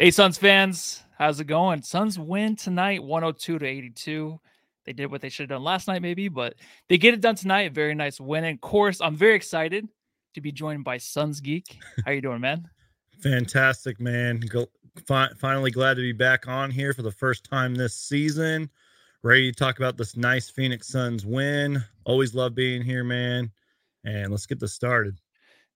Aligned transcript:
Hey, 0.00 0.12
Suns 0.12 0.38
fans, 0.38 1.02
how's 1.18 1.40
it 1.40 1.46
going? 1.46 1.82
Suns 1.82 2.20
win 2.20 2.54
tonight, 2.54 3.02
102 3.02 3.58
to 3.58 3.66
82. 3.66 4.38
They 4.86 4.92
did 4.92 5.10
what 5.10 5.20
they 5.20 5.28
should 5.28 5.50
have 5.50 5.56
done 5.56 5.64
last 5.64 5.88
night, 5.88 6.02
maybe, 6.02 6.28
but 6.28 6.54
they 6.88 6.98
get 6.98 7.14
it 7.14 7.20
done 7.20 7.34
tonight. 7.34 7.72
Very 7.72 7.96
nice 7.96 8.20
win. 8.20 8.44
And 8.44 8.54
of 8.54 8.60
course, 8.60 9.00
I'm 9.00 9.16
very 9.16 9.34
excited 9.34 9.88
to 10.34 10.40
be 10.40 10.52
joined 10.52 10.84
by 10.84 10.98
Suns 10.98 11.40
Geek. 11.40 11.80
How 12.04 12.12
you 12.12 12.20
doing, 12.20 12.40
man? 12.40 12.70
Fantastic, 13.24 13.98
man. 13.98 14.38
Go, 14.38 14.66
fi- 15.04 15.32
finally 15.36 15.72
glad 15.72 15.94
to 15.94 16.02
be 16.02 16.12
back 16.12 16.46
on 16.46 16.70
here 16.70 16.92
for 16.92 17.02
the 17.02 17.10
first 17.10 17.42
time 17.42 17.74
this 17.74 17.96
season. 17.96 18.70
Ready 19.24 19.50
to 19.50 19.58
talk 19.58 19.78
about 19.78 19.96
this 19.96 20.16
nice 20.16 20.48
Phoenix 20.48 20.86
Suns 20.86 21.26
win. 21.26 21.82
Always 22.04 22.36
love 22.36 22.54
being 22.54 22.82
here, 22.82 23.02
man. 23.02 23.50
And 24.04 24.30
let's 24.30 24.46
get 24.46 24.60
this 24.60 24.74
started. 24.74 25.18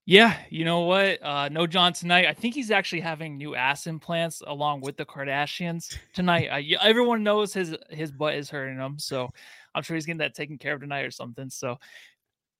Yeah, 0.05 0.37
you 0.49 0.65
know 0.65 0.81
what? 0.81 1.23
Uh, 1.23 1.47
no 1.49 1.65
John 1.65 1.93
tonight. 1.93 2.27
I 2.27 2.33
think 2.33 2.55
he's 2.55 2.71
actually 2.71 2.99
having 2.99 3.37
new 3.37 3.55
ass 3.55 3.87
implants 3.87 4.41
along 4.45 4.81
with 4.81 4.97
the 4.97 5.05
Kardashians 5.05 5.97
tonight. 6.13 6.49
Uh, 6.49 6.77
everyone 6.81 7.23
knows 7.23 7.53
his 7.53 7.75
his 7.89 8.11
butt 8.11 8.35
is 8.35 8.49
hurting 8.49 8.77
him, 8.77 8.99
so 8.99 9.29
I'm 9.73 9.81
sure 9.81 9.95
he's 9.95 10.05
getting 10.05 10.17
that 10.17 10.35
taken 10.35 10.57
care 10.57 10.73
of 10.73 10.81
tonight 10.81 11.05
or 11.05 11.11
something. 11.11 11.49
So 11.49 11.77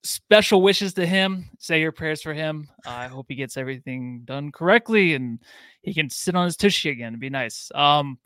special 0.03 0.61
wishes 0.61 0.93
to 0.93 1.05
him. 1.05 1.49
Say 1.59 1.81
your 1.81 1.91
prayers 1.91 2.21
for 2.21 2.33
him. 2.33 2.69
Uh, 2.85 2.91
I 2.91 3.07
hope 3.07 3.25
he 3.27 3.35
gets 3.35 3.57
everything 3.57 4.21
done 4.23 4.51
correctly 4.51 5.13
and 5.13 5.39
he 5.81 5.93
can 5.93 6.09
sit 6.09 6.35
on 6.35 6.45
his 6.45 6.57
tushy 6.57 6.89
again. 6.89 7.13
It'd 7.13 7.19
be 7.19 7.29
nice. 7.29 7.71
Um, 7.75 8.19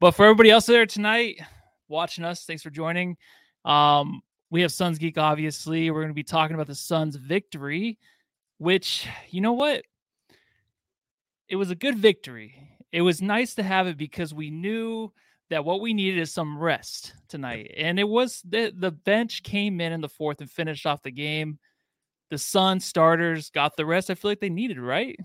but 0.00 0.12
for 0.12 0.24
everybody 0.24 0.50
else 0.50 0.66
there 0.66 0.86
tonight 0.86 1.40
watching 1.88 2.24
us, 2.24 2.44
thanks 2.44 2.62
for 2.62 2.70
joining. 2.70 3.16
Um, 3.64 4.22
we 4.50 4.62
have 4.62 4.72
Suns 4.72 4.98
Geek, 4.98 5.18
obviously. 5.18 5.90
We're 5.90 6.02
going 6.02 6.08
to 6.08 6.14
be 6.14 6.22
talking 6.22 6.54
about 6.54 6.68
the 6.68 6.74
Suns' 6.74 7.16
victory 7.16 7.98
which, 8.58 9.08
you 9.30 9.40
know 9.40 9.52
what? 9.52 9.82
It 11.48 11.56
was 11.56 11.70
a 11.70 11.76
good 11.76 11.98
victory. 11.98 12.54
It 12.92 13.02
was 13.02 13.22
nice 13.22 13.54
to 13.56 13.62
have 13.62 13.86
it 13.86 13.96
because 13.96 14.34
we 14.34 14.50
knew 14.50 15.12
that 15.50 15.64
what 15.64 15.80
we 15.80 15.94
needed 15.94 16.20
is 16.20 16.32
some 16.32 16.58
rest 16.58 17.14
tonight. 17.28 17.72
And 17.76 17.98
it 17.98 18.08
was 18.08 18.42
the 18.44 18.72
the 18.76 18.90
bench 18.90 19.42
came 19.42 19.80
in 19.80 19.92
in 19.92 20.00
the 20.00 20.08
fourth 20.08 20.40
and 20.40 20.50
finished 20.50 20.86
off 20.86 21.02
the 21.02 21.10
game. 21.10 21.58
The 22.30 22.38
Sun 22.38 22.80
starters 22.80 23.50
got 23.50 23.76
the 23.76 23.86
rest 23.86 24.10
I 24.10 24.14
feel 24.14 24.30
like 24.30 24.40
they 24.40 24.48
needed, 24.48 24.80
right? 24.80 25.16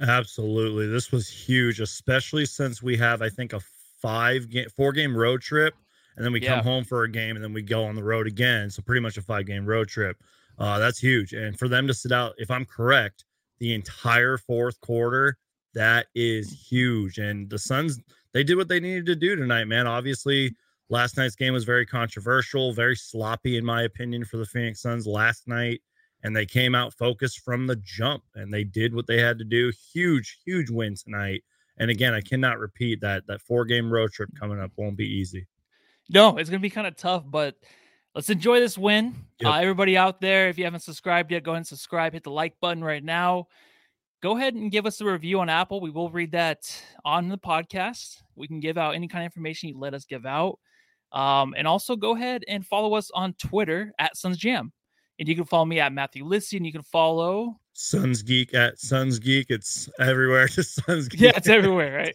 Absolutely. 0.00 0.86
This 0.86 1.10
was 1.10 1.28
huge, 1.28 1.80
especially 1.80 2.44
since 2.44 2.82
we 2.82 2.96
have 2.98 3.22
I 3.22 3.28
think 3.28 3.52
a 3.52 3.60
5 4.00 4.50
game 4.50 4.68
4 4.76 4.92
game 4.92 5.16
road 5.16 5.40
trip 5.40 5.74
and 6.16 6.24
then 6.24 6.32
we 6.32 6.42
yeah. 6.42 6.56
come 6.56 6.64
home 6.64 6.84
for 6.84 7.04
a 7.04 7.10
game 7.10 7.36
and 7.36 7.44
then 7.44 7.52
we 7.52 7.62
go 7.62 7.84
on 7.84 7.94
the 7.94 8.04
road 8.04 8.26
again. 8.26 8.68
So 8.68 8.82
pretty 8.82 9.00
much 9.00 9.16
a 9.16 9.22
5 9.22 9.46
game 9.46 9.64
road 9.64 9.88
trip. 9.88 10.16
Uh, 10.62 10.78
that's 10.78 11.00
huge. 11.00 11.32
And 11.32 11.58
for 11.58 11.66
them 11.66 11.88
to 11.88 11.92
sit 11.92 12.12
out, 12.12 12.34
if 12.38 12.48
I'm 12.48 12.64
correct, 12.64 13.24
the 13.58 13.74
entire 13.74 14.38
fourth 14.38 14.80
quarter, 14.80 15.36
that 15.74 16.06
is 16.14 16.52
huge. 16.52 17.18
And 17.18 17.50
the 17.50 17.58
Suns, 17.58 17.98
they 18.32 18.44
did 18.44 18.56
what 18.56 18.68
they 18.68 18.78
needed 18.78 19.06
to 19.06 19.16
do 19.16 19.34
tonight, 19.34 19.64
man. 19.64 19.88
Obviously, 19.88 20.54
last 20.88 21.16
night's 21.16 21.34
game 21.34 21.52
was 21.52 21.64
very 21.64 21.84
controversial, 21.84 22.72
very 22.72 22.94
sloppy, 22.94 23.56
in 23.56 23.64
my 23.64 23.82
opinion, 23.82 24.24
for 24.24 24.36
the 24.36 24.46
Phoenix 24.46 24.80
Suns 24.80 25.04
last 25.04 25.48
night. 25.48 25.80
And 26.22 26.36
they 26.36 26.46
came 26.46 26.76
out 26.76 26.94
focused 26.94 27.40
from 27.40 27.66
the 27.66 27.76
jump 27.82 28.22
and 28.36 28.54
they 28.54 28.62
did 28.62 28.94
what 28.94 29.08
they 29.08 29.20
had 29.20 29.38
to 29.38 29.44
do. 29.44 29.72
Huge, 29.92 30.38
huge 30.44 30.70
win 30.70 30.94
tonight. 30.94 31.42
And 31.78 31.90
again, 31.90 32.14
I 32.14 32.20
cannot 32.20 32.60
repeat 32.60 33.00
that 33.00 33.26
that 33.26 33.40
four 33.40 33.64
game 33.64 33.92
road 33.92 34.12
trip 34.12 34.30
coming 34.38 34.60
up 34.60 34.70
won't 34.76 34.96
be 34.96 35.12
easy. 35.12 35.48
No, 36.08 36.36
it's 36.36 36.48
gonna 36.48 36.60
be 36.60 36.70
kind 36.70 36.86
of 36.86 36.94
tough, 36.94 37.24
but 37.26 37.56
let's 38.14 38.30
enjoy 38.30 38.60
this 38.60 38.76
win. 38.78 39.14
Yep. 39.40 39.50
Uh, 39.50 39.56
everybody 39.56 39.96
out 39.96 40.20
there, 40.20 40.48
if 40.48 40.58
you 40.58 40.64
haven't 40.64 40.80
subscribed 40.80 41.30
yet, 41.30 41.42
go 41.42 41.52
ahead 41.52 41.58
and 41.58 41.66
subscribe. 41.66 42.12
Hit 42.12 42.24
the 42.24 42.30
like 42.30 42.54
button 42.60 42.82
right 42.82 43.02
now. 43.02 43.48
Go 44.22 44.36
ahead 44.36 44.54
and 44.54 44.70
give 44.70 44.86
us 44.86 45.00
a 45.00 45.04
review 45.04 45.40
on 45.40 45.48
Apple. 45.48 45.80
We 45.80 45.90
will 45.90 46.10
read 46.10 46.32
that 46.32 46.70
on 47.04 47.28
the 47.28 47.38
podcast. 47.38 48.22
We 48.36 48.46
can 48.46 48.60
give 48.60 48.78
out 48.78 48.94
any 48.94 49.08
kind 49.08 49.24
of 49.24 49.26
information 49.26 49.70
you 49.70 49.78
let 49.78 49.94
us 49.94 50.04
give 50.04 50.26
out. 50.26 50.58
Um, 51.10 51.54
and 51.56 51.66
also 51.66 51.96
go 51.96 52.14
ahead 52.14 52.44
and 52.46 52.64
follow 52.64 52.94
us 52.94 53.10
on 53.12 53.34
Twitter 53.34 53.92
at 53.98 54.16
Suns 54.16 54.38
Jam. 54.38 54.72
And 55.18 55.28
you 55.28 55.34
can 55.34 55.44
follow 55.44 55.64
me 55.64 55.80
at 55.80 55.92
Matthew 55.92 56.24
Lissy, 56.24 56.56
and 56.56 56.64
you 56.64 56.72
can 56.72 56.82
follow 56.82 57.58
Suns 57.74 58.22
Geek 58.22 58.54
at 58.54 58.78
Suns 58.78 59.18
Geek. 59.18 59.46
It's 59.50 59.88
everywhere. 59.98 60.46
Just 60.48 60.84
Suns 60.84 61.08
Geek. 61.08 61.20
Yeah, 61.20 61.32
it's 61.34 61.48
everywhere, 61.48 61.96
right? 61.96 62.14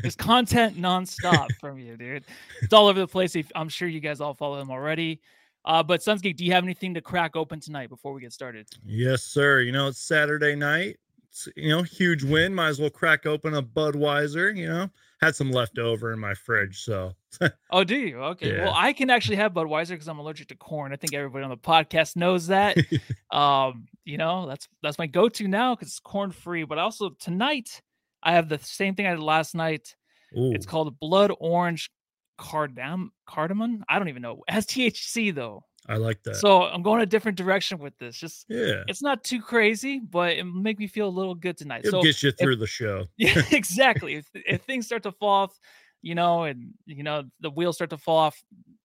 There's 0.00 0.16
content 0.16 0.76
nonstop 0.76 1.52
from 1.60 1.78
you, 1.78 1.96
dude. 1.96 2.24
It's 2.60 2.72
all 2.72 2.86
over 2.86 3.00
the 3.00 3.06
place. 3.06 3.36
I'm 3.54 3.68
sure 3.68 3.88
you 3.88 4.00
guys 4.00 4.20
all 4.20 4.34
follow 4.34 4.60
him 4.60 4.70
already. 4.70 5.20
Uh, 5.64 5.82
but 5.82 6.02
Suns 6.02 6.22
Geek, 6.22 6.36
do 6.36 6.44
you 6.44 6.52
have 6.52 6.64
anything 6.64 6.94
to 6.94 7.00
crack 7.00 7.36
open 7.36 7.60
tonight 7.60 7.88
before 7.88 8.12
we 8.12 8.20
get 8.20 8.32
started? 8.32 8.68
Yes, 8.84 9.22
sir. 9.22 9.60
You 9.60 9.72
know, 9.72 9.88
it's 9.88 10.00
Saturday 10.00 10.56
night. 10.56 10.98
It's, 11.28 11.48
you 11.56 11.70
know, 11.70 11.82
huge 11.82 12.24
win. 12.24 12.54
Might 12.54 12.68
as 12.68 12.80
well 12.80 12.90
crack 12.90 13.26
open 13.26 13.54
a 13.54 13.62
Budweiser. 13.62 14.56
You 14.56 14.68
know, 14.68 14.90
had 15.20 15.36
some 15.36 15.50
left 15.50 15.78
over 15.78 16.12
in 16.12 16.18
my 16.18 16.34
fridge. 16.34 16.82
So, 16.82 17.14
oh, 17.70 17.84
do 17.84 17.96
you? 17.96 18.18
Okay. 18.18 18.56
Yeah. 18.56 18.64
Well, 18.64 18.74
I 18.76 18.92
can 18.92 19.10
actually 19.10 19.36
have 19.36 19.52
Budweiser 19.52 19.90
because 19.90 20.08
I'm 20.08 20.18
allergic 20.18 20.48
to 20.48 20.56
corn. 20.56 20.92
I 20.92 20.96
think 20.96 21.14
everybody 21.14 21.44
on 21.44 21.50
the 21.50 21.56
podcast 21.56 22.16
knows 22.16 22.48
that. 22.48 22.76
um, 23.30 23.86
you 24.04 24.18
know, 24.18 24.46
that's 24.46 24.68
that's 24.82 24.98
my 24.98 25.06
go-to 25.06 25.48
now 25.48 25.74
because 25.74 25.88
it's 25.88 26.00
corn 26.00 26.30
free. 26.30 26.64
But 26.64 26.78
also 26.78 27.10
tonight, 27.20 27.82
I 28.22 28.32
have 28.32 28.48
the 28.48 28.58
same 28.58 28.94
thing 28.94 29.06
I 29.06 29.10
did 29.12 29.20
last 29.20 29.54
night. 29.54 29.94
Ooh. 30.36 30.52
It's 30.52 30.66
called 30.66 30.98
Blood 30.98 31.32
Orange 31.38 31.90
Cardam 32.38 33.08
cardamom. 33.26 33.84
I 33.88 33.98
don't 33.98 34.08
even 34.08 34.22
know. 34.22 34.42
It 34.48 34.52
has 34.52 34.66
THC 34.66 35.34
though. 35.34 35.64
I 35.88 35.96
like 35.96 36.22
that. 36.24 36.36
So 36.36 36.62
I'm 36.62 36.82
going 36.82 37.02
a 37.02 37.06
different 37.06 37.36
direction 37.36 37.78
with 37.78 37.96
this. 37.98 38.16
Just 38.16 38.46
yeah, 38.48 38.84
it's 38.86 39.02
not 39.02 39.24
too 39.24 39.40
crazy, 39.40 39.98
but 39.98 40.32
it 40.32 40.44
make 40.44 40.78
me 40.78 40.86
feel 40.86 41.08
a 41.08 41.10
little 41.10 41.34
good 41.34 41.56
tonight. 41.56 41.84
It 41.84 41.90
so 41.90 42.02
gets 42.02 42.22
you 42.22 42.30
through 42.30 42.54
if, 42.54 42.60
the 42.60 42.66
show. 42.66 43.06
Yeah, 43.16 43.42
exactly. 43.50 44.14
if, 44.14 44.26
if 44.34 44.62
things 44.62 44.86
start 44.86 45.02
to 45.04 45.12
fall 45.12 45.44
off, 45.44 45.58
you 46.02 46.14
know, 46.14 46.44
and 46.44 46.72
you 46.86 47.02
know 47.02 47.24
the 47.40 47.50
wheels 47.50 47.76
start 47.76 47.90
to 47.90 47.98
fall 47.98 48.18
off, 48.18 48.42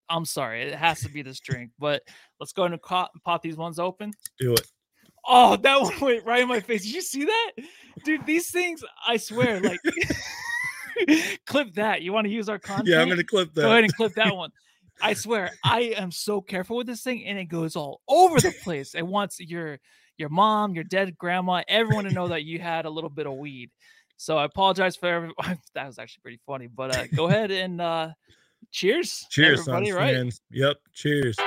I'm 0.10 0.26
sorry. 0.26 0.64
It 0.64 0.76
has 0.76 1.02
to 1.02 1.10
be 1.10 1.22
this 1.22 1.40
drink. 1.40 1.72
But 1.78 2.04
let's 2.40 2.54
go 2.54 2.64
ahead 2.64 2.74
and 2.74 2.82
pop, 2.82 3.12
pop 3.26 3.42
these 3.42 3.58
ones 3.58 3.80
open. 3.80 4.14
Do 4.40 4.54
it. 4.54 4.68
Oh, 5.28 5.58
that 5.58 5.82
one 5.82 6.00
went 6.00 6.26
right 6.26 6.42
in 6.42 6.48
my 6.48 6.60
face. 6.60 6.84
Did 6.84 6.94
you 6.94 7.02
see 7.02 7.26
that, 7.26 7.52
dude? 8.06 8.26
These 8.26 8.52
things, 8.52 8.84
I 9.06 9.18
swear, 9.18 9.60
like. 9.60 9.80
clip 11.46 11.74
that. 11.76 12.02
You 12.02 12.14
want 12.14 12.26
to 12.26 12.32
use 12.32 12.50
our 12.50 12.60
content? 12.60 12.88
Yeah, 12.88 13.02
I'm 13.02 13.10
to 13.10 13.24
clip 13.24 13.54
that. 13.54 13.62
Go 13.62 13.72
ahead 13.72 13.84
and 13.84 13.96
clip 13.96 14.14
that 14.16 14.36
one. 14.36 14.52
I 15.02 15.14
swear, 15.14 15.52
I 15.64 15.94
am 15.96 16.12
so 16.12 16.42
careful 16.42 16.78
with 16.78 16.88
this 16.88 17.04
thing, 17.04 17.26
and 17.26 17.38
it 17.38 17.46
goes 17.46 17.76
all 17.76 18.02
over 18.08 18.40
the 18.40 18.54
place. 18.64 18.96
It 18.96 19.06
wants 19.06 19.40
your 19.40 19.80
your 20.18 20.30
mom, 20.30 20.74
your 20.74 20.84
dead 20.84 21.16
grandma, 21.16 21.62
everyone 21.68 22.06
to 22.06 22.12
know 22.12 22.30
that 22.30 22.44
you 22.44 22.60
had 22.60 22.86
a 22.86 22.90
little 22.90 23.10
bit 23.10 23.28
of 23.28 23.34
weed. 23.34 23.70
So 24.18 24.38
I 24.38 24.46
apologize 24.46 24.96
for 24.96 25.08
everyone. 25.08 25.60
that 25.74 25.86
was 25.86 26.00
actually 26.00 26.22
pretty 26.22 26.40
funny. 26.46 26.68
But 26.68 26.96
uh, 26.96 27.08
go 27.16 27.28
ahead 27.28 27.52
and 27.52 27.80
uh, 27.80 28.10
cheers, 28.72 29.26
cheers, 29.30 29.62
everybody. 29.62 29.92
Right? 29.92 30.16
Fans. 30.16 30.42
Yep. 30.52 30.78
Cheers. 30.94 31.38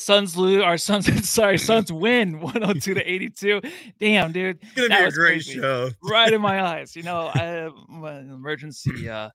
Suns 0.00 0.36
lose. 0.36 0.62
Our 0.62 0.78
Suns, 0.78 1.28
sorry, 1.28 1.58
Suns 1.58 1.92
win 1.92 2.40
102 2.40 2.94
to 2.94 3.10
82. 3.10 3.60
Damn, 4.00 4.32
dude, 4.32 4.58
it's 4.62 4.72
gonna 4.72 4.88
that 4.88 5.00
be 5.00 5.04
a 5.06 5.10
great 5.10 5.32
crazy. 5.44 5.60
show. 5.60 5.90
Right 6.02 6.32
in 6.32 6.40
my 6.40 6.62
eyes. 6.76 6.96
You 6.96 7.02
know, 7.02 7.30
I 7.34 7.70
emergency 7.90 9.08
uh 9.08 9.30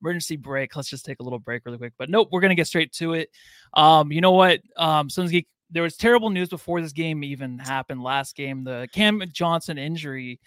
emergency 0.00 0.36
break. 0.36 0.74
Let's 0.76 0.90
just 0.90 1.04
take 1.04 1.20
a 1.20 1.22
little 1.22 1.38
break 1.38 1.64
really 1.64 1.78
quick. 1.78 1.94
But 1.98 2.10
nope, 2.10 2.28
we're 2.30 2.40
gonna 2.40 2.54
get 2.54 2.66
straight 2.66 2.92
to 2.94 3.14
it. 3.14 3.30
Um, 3.74 4.12
you 4.12 4.20
know 4.20 4.32
what? 4.32 4.60
Um, 4.76 5.10
Suns 5.10 5.30
Geek. 5.30 5.46
There 5.70 5.82
was 5.82 5.96
terrible 5.96 6.30
news 6.30 6.50
before 6.50 6.80
this 6.80 6.92
game 6.92 7.24
even 7.24 7.58
happened. 7.58 8.02
Last 8.02 8.36
game, 8.36 8.62
the 8.62 8.86
Cam 8.92 9.22
Johnson 9.32 9.76
injury 9.76 10.38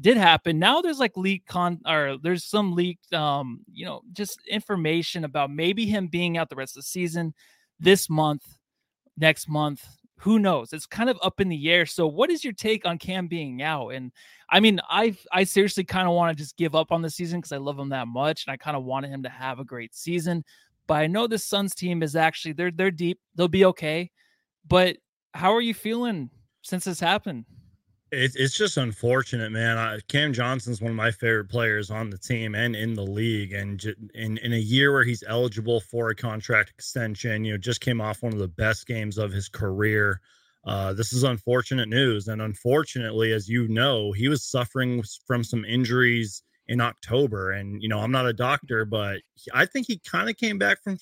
did 0.00 0.16
happen. 0.16 0.58
Now 0.58 0.80
there's 0.80 0.98
like 0.98 1.16
leaked 1.16 1.48
con 1.48 1.80
or 1.86 2.16
there's 2.22 2.44
some 2.44 2.74
leaked 2.74 3.12
um, 3.12 3.60
you 3.72 3.84
know, 3.84 4.02
just 4.12 4.40
information 4.46 5.24
about 5.24 5.50
maybe 5.50 5.86
him 5.86 6.06
being 6.06 6.38
out 6.38 6.48
the 6.48 6.56
rest 6.56 6.76
of 6.76 6.82
the 6.82 6.86
season 6.86 7.34
this 7.80 8.08
month 8.08 8.44
next 9.16 9.48
month. 9.48 9.84
Who 10.16 10.38
knows? 10.38 10.72
It's 10.72 10.86
kind 10.86 11.10
of 11.10 11.18
up 11.20 11.40
in 11.40 11.48
the 11.48 11.70
air. 11.70 11.84
So, 11.84 12.06
what 12.06 12.30
is 12.30 12.44
your 12.44 12.52
take 12.52 12.86
on 12.86 12.98
Cam 12.98 13.26
being 13.26 13.60
out? 13.60 13.88
And 13.88 14.12
I 14.48 14.60
mean, 14.60 14.80
I 14.88 15.16
I 15.32 15.44
seriously 15.44 15.84
kind 15.84 16.06
of 16.06 16.14
want 16.14 16.36
to 16.36 16.40
just 16.40 16.56
give 16.56 16.74
up 16.74 16.92
on 16.92 17.02
the 17.02 17.10
season 17.10 17.40
because 17.40 17.52
I 17.52 17.56
love 17.56 17.78
him 17.78 17.88
that 17.88 18.06
much, 18.06 18.46
and 18.46 18.52
I 18.52 18.56
kind 18.56 18.76
of 18.76 18.84
wanted 18.84 19.10
him 19.10 19.24
to 19.24 19.28
have 19.28 19.58
a 19.58 19.64
great 19.64 19.94
season. 19.94 20.44
But 20.86 20.94
I 20.94 21.06
know 21.08 21.26
this 21.26 21.44
Suns 21.44 21.74
team 21.74 22.02
is 22.02 22.14
actually 22.14 22.52
they're 22.52 22.70
they're 22.70 22.90
deep. 22.90 23.18
They'll 23.34 23.48
be 23.48 23.64
okay. 23.66 24.10
But 24.66 24.98
how 25.34 25.52
are 25.54 25.60
you 25.60 25.74
feeling 25.74 26.30
since 26.62 26.84
this 26.84 27.00
happened? 27.00 27.44
It's 28.14 28.36
it's 28.36 28.54
just 28.54 28.76
unfortunate, 28.76 29.52
man. 29.52 29.78
I, 29.78 29.98
Cam 30.06 30.34
Johnson's 30.34 30.82
one 30.82 30.90
of 30.90 30.96
my 30.96 31.10
favorite 31.10 31.48
players 31.48 31.90
on 31.90 32.10
the 32.10 32.18
team 32.18 32.54
and 32.54 32.76
in 32.76 32.92
the 32.92 33.02
league. 33.02 33.54
And 33.54 33.82
in 34.14 34.36
in 34.38 34.52
a 34.52 34.58
year 34.58 34.92
where 34.92 35.02
he's 35.02 35.24
eligible 35.26 35.80
for 35.80 36.10
a 36.10 36.14
contract 36.14 36.68
extension, 36.68 37.42
you 37.42 37.52
know, 37.52 37.58
just 37.58 37.80
came 37.80 38.02
off 38.02 38.22
one 38.22 38.34
of 38.34 38.38
the 38.38 38.48
best 38.48 38.86
games 38.86 39.16
of 39.16 39.32
his 39.32 39.48
career. 39.48 40.20
Uh, 40.66 40.92
this 40.92 41.14
is 41.14 41.22
unfortunate 41.22 41.88
news, 41.88 42.28
and 42.28 42.42
unfortunately, 42.42 43.32
as 43.32 43.48
you 43.48 43.66
know, 43.66 44.12
he 44.12 44.28
was 44.28 44.44
suffering 44.44 45.02
from 45.26 45.42
some 45.42 45.64
injuries 45.64 46.42
in 46.68 46.82
October. 46.82 47.52
And 47.52 47.82
you 47.82 47.88
know, 47.88 47.98
I'm 47.98 48.12
not 48.12 48.26
a 48.26 48.34
doctor, 48.34 48.84
but 48.84 49.22
I 49.54 49.64
think 49.64 49.86
he 49.86 49.98
kind 49.98 50.28
of 50.28 50.36
came 50.36 50.58
back 50.58 50.82
from 50.84 50.98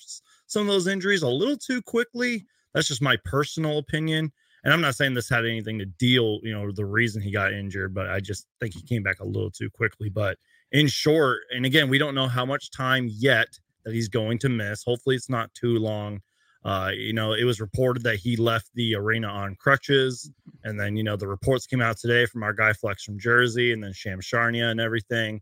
some 0.47 0.61
of 0.61 0.67
those 0.67 0.87
injuries 0.87 1.23
a 1.23 1.27
little 1.27 1.57
too 1.57 1.81
quickly. 1.81 2.45
That's 2.73 2.87
just 2.87 3.01
my 3.01 3.17
personal 3.25 3.79
opinion 3.79 4.31
and 4.63 4.73
I'm 4.73 4.81
not 4.81 4.95
saying 4.95 5.13
this 5.13 5.29
had 5.29 5.45
anything 5.45 5.79
to 5.79 5.85
deal, 5.85 6.39
you 6.43 6.53
know, 6.53 6.71
the 6.71 6.85
reason 6.85 7.21
he 7.21 7.31
got 7.31 7.51
injured, 7.51 7.93
but 7.93 8.09
I 8.09 8.19
just 8.19 8.45
think 8.59 8.75
he 8.75 8.81
came 8.83 9.01
back 9.01 9.19
a 9.19 9.25
little 9.25 9.49
too 9.49 9.69
quickly. 9.71 10.09
But 10.09 10.37
in 10.71 10.87
short, 10.87 11.41
and 11.53 11.65
again, 11.65 11.89
we 11.89 11.97
don't 11.97 12.13
know 12.13 12.27
how 12.27 12.45
much 12.45 12.71
time 12.71 13.09
yet 13.09 13.47
that 13.83 13.93
he's 13.93 14.07
going 14.07 14.37
to 14.39 14.49
miss. 14.49 14.83
Hopefully, 14.83 15.15
it's 15.15 15.29
not 15.29 15.53
too 15.55 15.77
long. 15.79 16.19
Uh, 16.63 16.91
you 16.93 17.11
know, 17.11 17.33
it 17.33 17.43
was 17.43 17.59
reported 17.59 18.03
that 18.03 18.17
he 18.17 18.35
left 18.35 18.69
the 18.75 18.93
arena 18.93 19.27
on 19.27 19.55
crutches, 19.55 20.31
and 20.63 20.79
then 20.79 20.95
you 20.95 21.03
know 21.03 21.15
the 21.15 21.27
reports 21.27 21.65
came 21.65 21.81
out 21.81 21.97
today 21.97 22.27
from 22.27 22.43
our 22.43 22.53
guy 22.53 22.71
Flex 22.71 23.03
from 23.03 23.17
Jersey, 23.17 23.73
and 23.73 23.83
then 23.83 23.93
Shams 23.93 24.27
Charania 24.27 24.69
and 24.69 24.79
everything. 24.79 25.41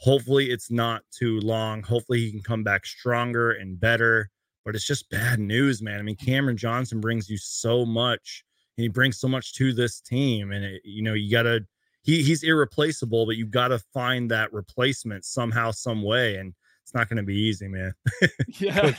Hopefully, 0.00 0.50
it's 0.50 0.70
not 0.70 1.02
too 1.18 1.40
long. 1.40 1.82
Hopefully, 1.82 2.20
he 2.20 2.30
can 2.30 2.42
come 2.42 2.62
back 2.62 2.84
stronger 2.84 3.52
and 3.52 3.80
better. 3.80 4.28
But 4.66 4.74
it's 4.74 4.86
just 4.86 5.08
bad 5.08 5.38
news, 5.40 5.80
man. 5.80 5.98
I 5.98 6.02
mean, 6.02 6.16
Cameron 6.16 6.58
Johnson 6.58 7.00
brings 7.00 7.30
you 7.30 7.38
so 7.38 7.86
much 7.86 8.44
he 8.80 8.88
brings 8.88 9.18
so 9.18 9.28
much 9.28 9.54
to 9.54 9.72
this 9.72 10.00
team. 10.00 10.52
And 10.52 10.64
it, 10.64 10.82
you 10.84 11.02
know, 11.02 11.14
you 11.14 11.30
gotta 11.30 11.64
he 12.02 12.22
he's 12.22 12.42
irreplaceable, 12.42 13.26
but 13.26 13.36
you 13.36 13.46
gotta 13.46 13.78
find 13.92 14.30
that 14.30 14.52
replacement 14.52 15.24
somehow, 15.24 15.70
some 15.70 16.02
way. 16.02 16.36
And 16.36 16.54
it's 16.82 16.94
not 16.94 17.08
gonna 17.08 17.22
be 17.22 17.36
easy, 17.36 17.68
man. 17.68 17.94
Yeah. 18.58 18.92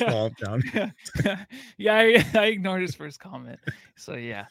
yeah. 0.73 1.35
yeah, 1.77 1.95
I, 1.95 2.25
I 2.33 2.45
ignored 2.45 2.81
his 2.81 2.95
first 2.95 3.19
comment. 3.19 3.59
So 3.97 4.15
yeah. 4.15 4.45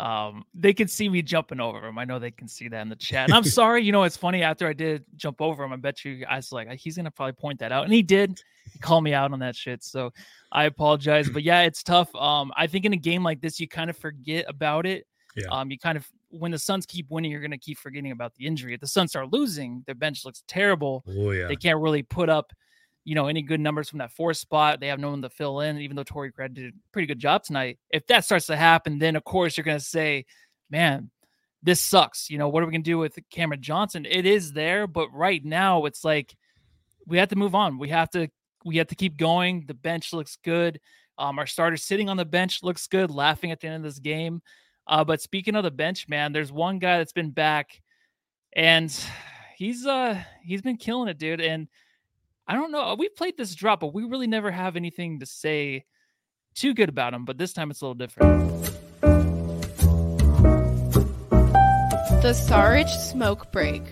Um, 0.00 0.44
they 0.54 0.72
can 0.72 0.88
see 0.88 1.08
me 1.08 1.20
jumping 1.20 1.60
over 1.60 1.86
him. 1.86 1.98
I 1.98 2.04
know 2.04 2.18
they 2.18 2.30
can 2.30 2.48
see 2.48 2.68
that 2.68 2.80
in 2.80 2.88
the 2.88 2.96
chat. 2.96 3.28
And 3.28 3.34
I'm 3.34 3.44
sorry, 3.60 3.82
you 3.84 3.92
know, 3.92 4.04
it's 4.04 4.16
funny 4.16 4.42
after 4.42 4.66
I 4.66 4.72
did 4.72 5.04
jump 5.16 5.40
over 5.40 5.62
him. 5.62 5.72
I 5.72 5.76
bet 5.76 6.04
you 6.04 6.16
guys 6.16 6.50
like 6.50 6.72
he's 6.78 6.96
gonna 6.96 7.10
probably 7.10 7.34
point 7.34 7.58
that 7.60 7.72
out, 7.72 7.84
and 7.84 7.92
he 7.92 8.02
did. 8.02 8.40
He 8.72 8.78
called 8.78 9.04
me 9.04 9.12
out 9.12 9.32
on 9.32 9.40
that 9.40 9.56
shit. 9.56 9.82
So 9.82 10.12
I 10.50 10.64
apologize, 10.64 11.28
but 11.28 11.42
yeah, 11.42 11.62
it's 11.62 11.82
tough. 11.82 12.14
Um, 12.14 12.52
I 12.56 12.66
think 12.66 12.84
in 12.84 12.92
a 12.92 12.98
game 12.98 13.22
like 13.22 13.40
this, 13.40 13.60
you 13.60 13.68
kind 13.68 13.90
of 13.90 13.96
forget 13.96 14.46
about 14.48 14.86
it. 14.86 15.06
Yeah. 15.36 15.46
Um, 15.50 15.70
you 15.70 15.78
kind 15.78 15.96
of 15.96 16.08
when 16.30 16.50
the 16.50 16.58
Suns 16.58 16.86
keep 16.86 17.10
winning, 17.10 17.30
you're 17.30 17.42
gonna 17.42 17.58
keep 17.58 17.78
forgetting 17.78 18.12
about 18.12 18.34
the 18.34 18.46
injury. 18.46 18.74
If 18.74 18.80
the 18.80 18.86
Suns 18.86 19.10
start 19.10 19.32
losing, 19.32 19.82
their 19.86 19.94
bench 19.94 20.24
looks 20.24 20.42
terrible. 20.48 21.04
Oh 21.06 21.30
yeah, 21.32 21.48
they 21.48 21.56
can't 21.56 21.80
really 21.80 22.02
put 22.02 22.30
up 22.30 22.52
you 23.04 23.14
know, 23.14 23.26
any 23.26 23.42
good 23.42 23.60
numbers 23.60 23.88
from 23.88 23.98
that 23.98 24.12
fourth 24.12 24.36
spot. 24.36 24.80
They 24.80 24.88
have 24.88 25.00
no 25.00 25.10
one 25.10 25.22
to 25.22 25.30
fill 25.30 25.60
in, 25.60 25.78
even 25.78 25.96
though 25.96 26.04
Torrey 26.04 26.32
Craig 26.32 26.54
did 26.54 26.72
a 26.72 26.76
pretty 26.92 27.06
good 27.06 27.18
job 27.18 27.42
tonight. 27.42 27.78
If 27.90 28.06
that 28.06 28.24
starts 28.24 28.46
to 28.46 28.56
happen, 28.56 28.98
then 28.98 29.16
of 29.16 29.24
course 29.24 29.56
you're 29.56 29.64
going 29.64 29.78
to 29.78 29.84
say, 29.84 30.26
man, 30.70 31.10
this 31.62 31.80
sucks. 31.80 32.30
You 32.30 32.38
know, 32.38 32.48
what 32.48 32.62
are 32.62 32.66
we 32.66 32.72
going 32.72 32.84
to 32.84 32.90
do 32.90 32.98
with 32.98 33.18
Cameron 33.30 33.62
Johnson? 33.62 34.06
It 34.08 34.26
is 34.26 34.52
there, 34.52 34.86
but 34.86 35.08
right 35.12 35.44
now 35.44 35.84
it's 35.86 36.04
like 36.04 36.34
we 37.06 37.18
have 37.18 37.28
to 37.30 37.36
move 37.36 37.54
on. 37.54 37.78
We 37.78 37.88
have 37.88 38.10
to 38.10 38.28
we 38.64 38.76
have 38.76 38.88
to 38.88 38.94
keep 38.94 39.16
going. 39.16 39.64
The 39.66 39.74
bench 39.74 40.12
looks 40.12 40.38
good. 40.44 40.80
Um, 41.18 41.38
our 41.38 41.46
starter 41.46 41.76
sitting 41.76 42.08
on 42.08 42.16
the 42.16 42.24
bench 42.24 42.62
looks 42.62 42.86
good, 42.86 43.10
laughing 43.10 43.50
at 43.50 43.60
the 43.60 43.66
end 43.66 43.76
of 43.76 43.82
this 43.82 43.98
game. 43.98 44.42
Uh, 44.86 45.04
but 45.04 45.20
speaking 45.20 45.54
of 45.54 45.64
the 45.64 45.70
bench, 45.70 46.08
man, 46.08 46.32
there's 46.32 46.52
one 46.52 46.78
guy 46.78 46.98
that's 46.98 47.12
been 47.12 47.30
back, 47.30 47.80
and 48.54 48.92
he's 49.56 49.86
uh 49.86 50.20
he's 50.42 50.62
been 50.62 50.76
killing 50.76 51.08
it, 51.08 51.18
dude. 51.18 51.40
And 51.40 51.68
I 52.46 52.54
don't 52.54 52.72
know. 52.72 52.82
Uh, 52.82 52.94
we 52.96 53.08
played 53.08 53.36
this 53.36 53.54
drop, 53.54 53.80
but 53.80 53.94
we 53.94 54.04
really 54.04 54.26
never 54.26 54.50
have 54.50 54.76
anything 54.76 55.20
to 55.20 55.26
say 55.26 55.84
too 56.54 56.74
good 56.74 56.88
about 56.88 57.14
him. 57.14 57.24
But 57.24 57.38
this 57.38 57.52
time 57.52 57.70
it's 57.70 57.80
a 57.80 57.86
little 57.86 57.94
different. 57.94 58.52
The 62.22 62.34
Sarge 62.34 62.90
smoke 62.90 63.50
break. 63.52 63.82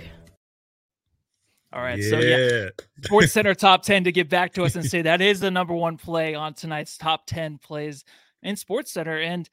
All 1.73 1.81
right. 1.81 1.99
Yeah. 1.99 2.11
So 2.11 2.19
yeah, 2.19 2.69
Sports 3.05 3.32
Center 3.32 3.55
top 3.56 3.82
10 3.85 4.05
to 4.05 4.12
get 4.12 4.29
back 4.29 4.55
to 4.55 4.64
us 4.64 4.75
and 4.75 4.85
say 4.85 5.02
that 5.02 5.20
is 5.20 5.41
the 5.41 5.50
number 5.50 5.75
one 5.75 5.97
play 5.97 6.35
on 6.35 6.55
tonight's 6.55 6.99
top 6.99 7.26
10 7.26 7.58
plays 7.58 8.05
in 8.43 8.56
Sports 8.56 8.93
Center. 8.93 9.19
And 9.19 9.49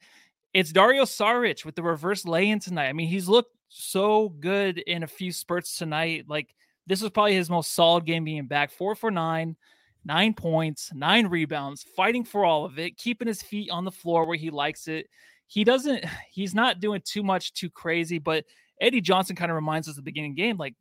it's 0.52 0.72
Dario 0.72 1.04
Saric 1.04 1.64
with 1.64 1.76
the 1.76 1.82
reverse 1.82 2.24
lay-in 2.24 2.58
tonight. 2.58 2.88
I 2.88 2.92
mean, 2.92 3.08
he's 3.08 3.28
looked 3.28 3.54
so 3.68 4.28
good 4.28 4.78
in 4.78 5.02
a 5.04 5.06
few 5.06 5.30
spurts 5.30 5.76
tonight. 5.76 6.24
Like 6.28 6.54
this 6.88 7.02
was 7.02 7.10
probably 7.10 7.34
his 7.34 7.50
most 7.50 7.74
solid 7.74 8.06
game 8.06 8.24
being 8.24 8.46
back. 8.46 8.70
Four 8.70 8.94
for 8.94 9.10
nine, 9.10 9.56
nine 10.04 10.32
points, 10.32 10.90
nine 10.94 11.26
rebounds, 11.26 11.84
fighting 11.94 12.24
for 12.24 12.44
all 12.44 12.64
of 12.64 12.78
it, 12.78 12.96
keeping 12.96 13.28
his 13.28 13.42
feet 13.42 13.70
on 13.70 13.84
the 13.84 13.92
floor 13.92 14.26
where 14.26 14.38
he 14.38 14.50
likes 14.50 14.88
it. 14.88 15.06
He 15.46 15.64
doesn't, 15.64 16.04
he's 16.32 16.54
not 16.54 16.80
doing 16.80 17.02
too 17.04 17.22
much 17.22 17.52
too 17.52 17.70
crazy, 17.70 18.18
but 18.18 18.44
Eddie 18.80 19.02
Johnson 19.02 19.36
kind 19.36 19.50
of 19.50 19.56
reminds 19.56 19.88
us 19.88 19.96
the 19.96 20.02
beginning 20.02 20.34
game, 20.34 20.56
like 20.56 20.74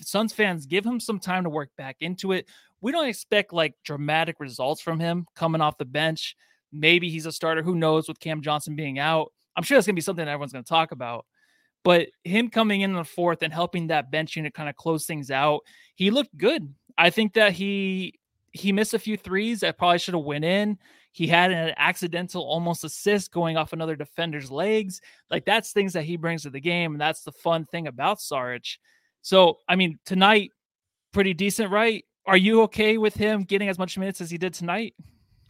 Suns 0.00 0.32
fans, 0.32 0.66
give 0.66 0.84
him 0.84 1.00
some 1.00 1.18
time 1.18 1.44
to 1.44 1.50
work 1.50 1.70
back 1.76 1.96
into 2.00 2.32
it. 2.32 2.46
We 2.80 2.92
don't 2.92 3.08
expect 3.08 3.52
like 3.52 3.74
dramatic 3.84 4.36
results 4.38 4.80
from 4.80 5.00
him 5.00 5.26
coming 5.34 5.60
off 5.60 5.78
the 5.78 5.84
bench. 5.84 6.36
Maybe 6.72 7.10
he's 7.10 7.26
a 7.26 7.32
starter. 7.32 7.62
Who 7.62 7.74
knows 7.74 8.08
with 8.08 8.20
Cam 8.20 8.42
Johnson 8.42 8.76
being 8.76 8.98
out? 8.98 9.32
I'm 9.56 9.64
sure 9.64 9.76
that's 9.76 9.86
going 9.86 9.94
to 9.94 9.98
be 9.98 10.02
something 10.02 10.26
everyone's 10.28 10.52
going 10.52 10.64
to 10.64 10.68
talk 10.68 10.92
about. 10.92 11.26
But 11.84 12.08
him 12.24 12.50
coming 12.50 12.80
in 12.82 12.92
the 12.92 13.04
fourth 13.04 13.42
and 13.42 13.52
helping 13.52 13.86
that 13.86 14.10
bench 14.10 14.36
unit 14.36 14.54
kind 14.54 14.68
of 14.68 14.76
close 14.76 15.06
things 15.06 15.30
out, 15.30 15.60
he 15.94 16.10
looked 16.10 16.36
good. 16.36 16.74
I 16.96 17.10
think 17.10 17.34
that 17.34 17.52
he 17.52 18.18
he 18.52 18.72
missed 18.72 18.94
a 18.94 18.98
few 18.98 19.16
threes 19.16 19.60
that 19.60 19.78
probably 19.78 19.98
should 19.98 20.14
have 20.14 20.24
went 20.24 20.44
in. 20.44 20.78
He 21.12 21.26
had 21.26 21.52
an 21.52 21.74
accidental 21.76 22.42
almost 22.42 22.84
assist 22.84 23.32
going 23.32 23.56
off 23.56 23.72
another 23.72 23.96
defender's 23.96 24.50
legs. 24.50 25.00
Like 25.30 25.44
that's 25.44 25.72
things 25.72 25.92
that 25.92 26.04
he 26.04 26.16
brings 26.16 26.42
to 26.42 26.50
the 26.50 26.60
game, 26.60 26.92
and 26.92 27.00
that's 27.00 27.22
the 27.22 27.32
fun 27.32 27.64
thing 27.66 27.86
about 27.86 28.18
Saric. 28.18 28.76
So 29.22 29.58
I 29.68 29.76
mean, 29.76 29.98
tonight, 30.04 30.50
pretty 31.12 31.34
decent, 31.34 31.70
right? 31.70 32.04
Are 32.26 32.36
you 32.36 32.62
okay 32.62 32.98
with 32.98 33.14
him 33.14 33.44
getting 33.44 33.68
as 33.68 33.78
much 33.78 33.96
minutes 33.96 34.20
as 34.20 34.30
he 34.30 34.38
did 34.38 34.52
tonight? 34.52 34.94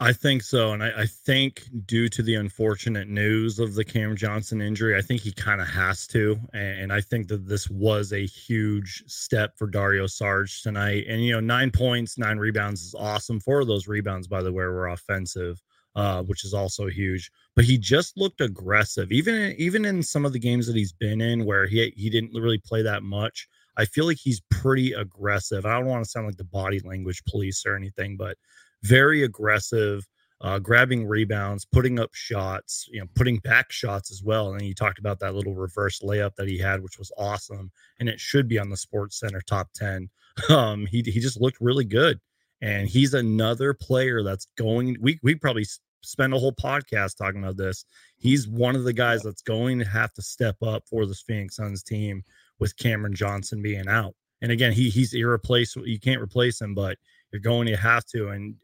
I 0.00 0.12
think 0.12 0.42
so. 0.42 0.72
And 0.72 0.82
I, 0.82 0.92
I, 0.98 1.06
think 1.06 1.64
due 1.86 2.08
to 2.10 2.22
the 2.22 2.36
unfortunate 2.36 3.08
news 3.08 3.58
of 3.58 3.74
the 3.74 3.84
Cam 3.84 4.14
Johnson 4.14 4.62
injury, 4.62 4.96
I 4.96 5.02
think 5.02 5.20
he 5.20 5.32
kind 5.32 5.60
of 5.60 5.66
has 5.66 6.06
to. 6.08 6.38
And 6.52 6.92
I 6.92 7.00
think 7.00 7.26
that 7.28 7.48
this 7.48 7.68
was 7.68 8.12
a 8.12 8.24
huge 8.24 9.02
step 9.08 9.56
for 9.56 9.66
Dario 9.66 10.06
Sarge 10.06 10.62
tonight. 10.62 11.06
And, 11.08 11.24
you 11.24 11.32
know, 11.32 11.40
nine 11.40 11.72
points, 11.72 12.16
nine 12.16 12.38
rebounds 12.38 12.82
is 12.82 12.94
awesome. 12.94 13.40
Four 13.40 13.60
of 13.60 13.66
those 13.66 13.88
rebounds, 13.88 14.28
by 14.28 14.40
the 14.40 14.52
way, 14.52 14.64
were 14.64 14.88
offensive, 14.88 15.60
uh, 15.96 16.22
which 16.22 16.44
is 16.44 16.54
also 16.54 16.86
huge. 16.86 17.32
But 17.56 17.64
he 17.64 17.76
just 17.76 18.16
looked 18.16 18.40
aggressive. 18.40 19.10
Even, 19.10 19.56
even 19.58 19.84
in 19.84 20.04
some 20.04 20.24
of 20.24 20.32
the 20.32 20.38
games 20.38 20.68
that 20.68 20.76
he's 20.76 20.92
been 20.92 21.20
in 21.20 21.44
where 21.44 21.66
he, 21.66 21.92
he 21.96 22.08
didn't 22.08 22.40
really 22.40 22.58
play 22.58 22.82
that 22.82 23.02
much, 23.02 23.48
I 23.76 23.84
feel 23.84 24.06
like 24.06 24.18
he's 24.18 24.42
pretty 24.48 24.92
aggressive. 24.92 25.66
I 25.66 25.74
don't 25.74 25.86
want 25.86 26.04
to 26.04 26.10
sound 26.10 26.26
like 26.26 26.36
the 26.36 26.44
body 26.44 26.78
language 26.80 27.24
police 27.28 27.64
or 27.66 27.74
anything, 27.74 28.16
but 28.16 28.36
very 28.82 29.22
aggressive, 29.22 30.06
uh, 30.40 30.58
grabbing 30.58 31.06
rebounds, 31.06 31.64
putting 31.64 31.98
up 31.98 32.10
shots, 32.14 32.88
you 32.92 33.00
know, 33.00 33.06
putting 33.14 33.38
back 33.38 33.72
shots 33.72 34.10
as 34.10 34.22
well. 34.22 34.52
And 34.52 34.62
you 34.62 34.74
talked 34.74 34.98
about 34.98 35.18
that 35.20 35.34
little 35.34 35.54
reverse 35.54 36.00
layup 36.00 36.34
that 36.36 36.48
he 36.48 36.58
had, 36.58 36.82
which 36.82 36.98
was 36.98 37.12
awesome, 37.18 37.70
and 37.98 38.08
it 38.08 38.20
should 38.20 38.48
be 38.48 38.58
on 38.58 38.70
the 38.70 38.76
Sports 38.76 39.18
Center 39.18 39.40
top 39.40 39.70
ten. 39.74 40.08
Um, 40.48 40.86
he 40.86 41.02
he 41.02 41.18
just 41.18 41.40
looked 41.40 41.60
really 41.60 41.84
good, 41.84 42.20
and 42.62 42.86
he's 42.86 43.12
another 43.12 43.74
player 43.74 44.22
that's 44.22 44.46
going. 44.56 44.96
We 45.00 45.18
we 45.20 45.34
probably 45.34 45.66
spend 46.02 46.32
a 46.32 46.38
whole 46.38 46.52
podcast 46.52 47.16
talking 47.16 47.42
about 47.42 47.56
this. 47.56 47.84
He's 48.16 48.46
one 48.46 48.76
of 48.76 48.84
the 48.84 48.92
guys 48.92 49.22
that's 49.22 49.42
going 49.42 49.80
to 49.80 49.84
have 49.84 50.12
to 50.14 50.22
step 50.22 50.56
up 50.62 50.84
for 50.88 51.06
this 51.06 51.22
Phoenix 51.22 51.56
Suns 51.56 51.82
team 51.82 52.22
with 52.58 52.76
Cameron 52.76 53.14
Johnson 53.14 53.62
being 53.62 53.88
out. 53.88 54.14
And 54.40 54.52
again, 54.52 54.72
he 54.72 54.90
he's 54.90 55.14
irreplaceable. 55.14 55.88
You 55.88 55.98
can't 55.98 56.22
replace 56.22 56.60
him, 56.60 56.74
but 56.74 56.98
you're 57.32 57.40
going 57.40 57.66
to 57.66 57.76
have 57.76 58.04
to. 58.06 58.28
And 58.28 58.54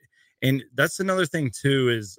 and 0.43 0.62
that's 0.75 1.00
another 1.00 1.26
thing 1.26 1.50
too 1.50 1.91
is 1.91 2.19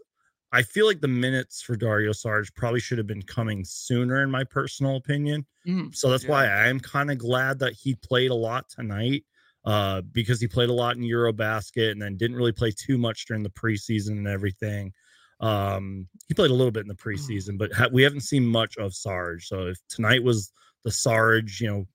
I 0.52 0.62
feel 0.62 0.86
like 0.86 1.02
the 1.02 1.08
minutes 1.08 1.62
for 1.62 1.76
Dario 1.76 2.14
Sarge 2.14 2.54
probably 2.54 2.80
should 2.80 2.98
have 2.98 3.08
been 3.08 3.24
coming 3.24 3.66
sooner, 3.66 4.24
in 4.24 4.32
my 4.32 4.44
personal 4.44 4.96
opinion. 4.96 5.46
Mm, 5.68 5.94
so 5.94 6.10
that's 6.10 6.24
yeah. 6.24 6.32
why 6.32 6.46
I 6.46 6.68
am 6.68 6.80
kind 6.80 7.12
of 7.12 7.18
glad 7.18 7.60
that 7.60 7.74
he 7.74 7.96
played 7.96 8.32
a 8.32 8.36
lot 8.36 8.70
tonight, 8.70 9.26
uh, 9.66 10.02
because 10.14 10.40
he 10.40 10.48
played 10.48 10.70
a 10.70 10.74
lot 10.74 10.96
in 10.96 11.04
Eurobasket 11.04 11.92
and 11.92 12.02
then 12.02 12.16
didn't 12.16 12.38
really 12.38 12.54
play 12.54 12.72
too 12.72 12.98
much 12.98 13.26
during 13.26 13.44
the 13.44 13.50
preseason 13.50 14.12
and 14.12 14.28
everything. 14.28 14.94
Um, 15.42 16.08
he 16.28 16.34
played 16.34 16.52
a 16.52 16.54
little 16.54 16.72
bit 16.72 16.84
in 16.84 16.88
the 16.88 16.94
mm. 16.94 17.04
preseason, 17.04 17.58
but 17.58 17.74
ha- 17.74 17.90
we 17.92 18.04
haven't 18.04 18.22
seen 18.22 18.46
much 18.46 18.78
of 18.78 18.96
Sarge. 18.96 19.48
So 19.48 19.68
if 19.68 19.78
tonight 19.90 20.24
was 20.24 20.54
the 20.86 20.92
Sarge, 20.92 21.60
you 21.60 21.68
know, 21.68 21.86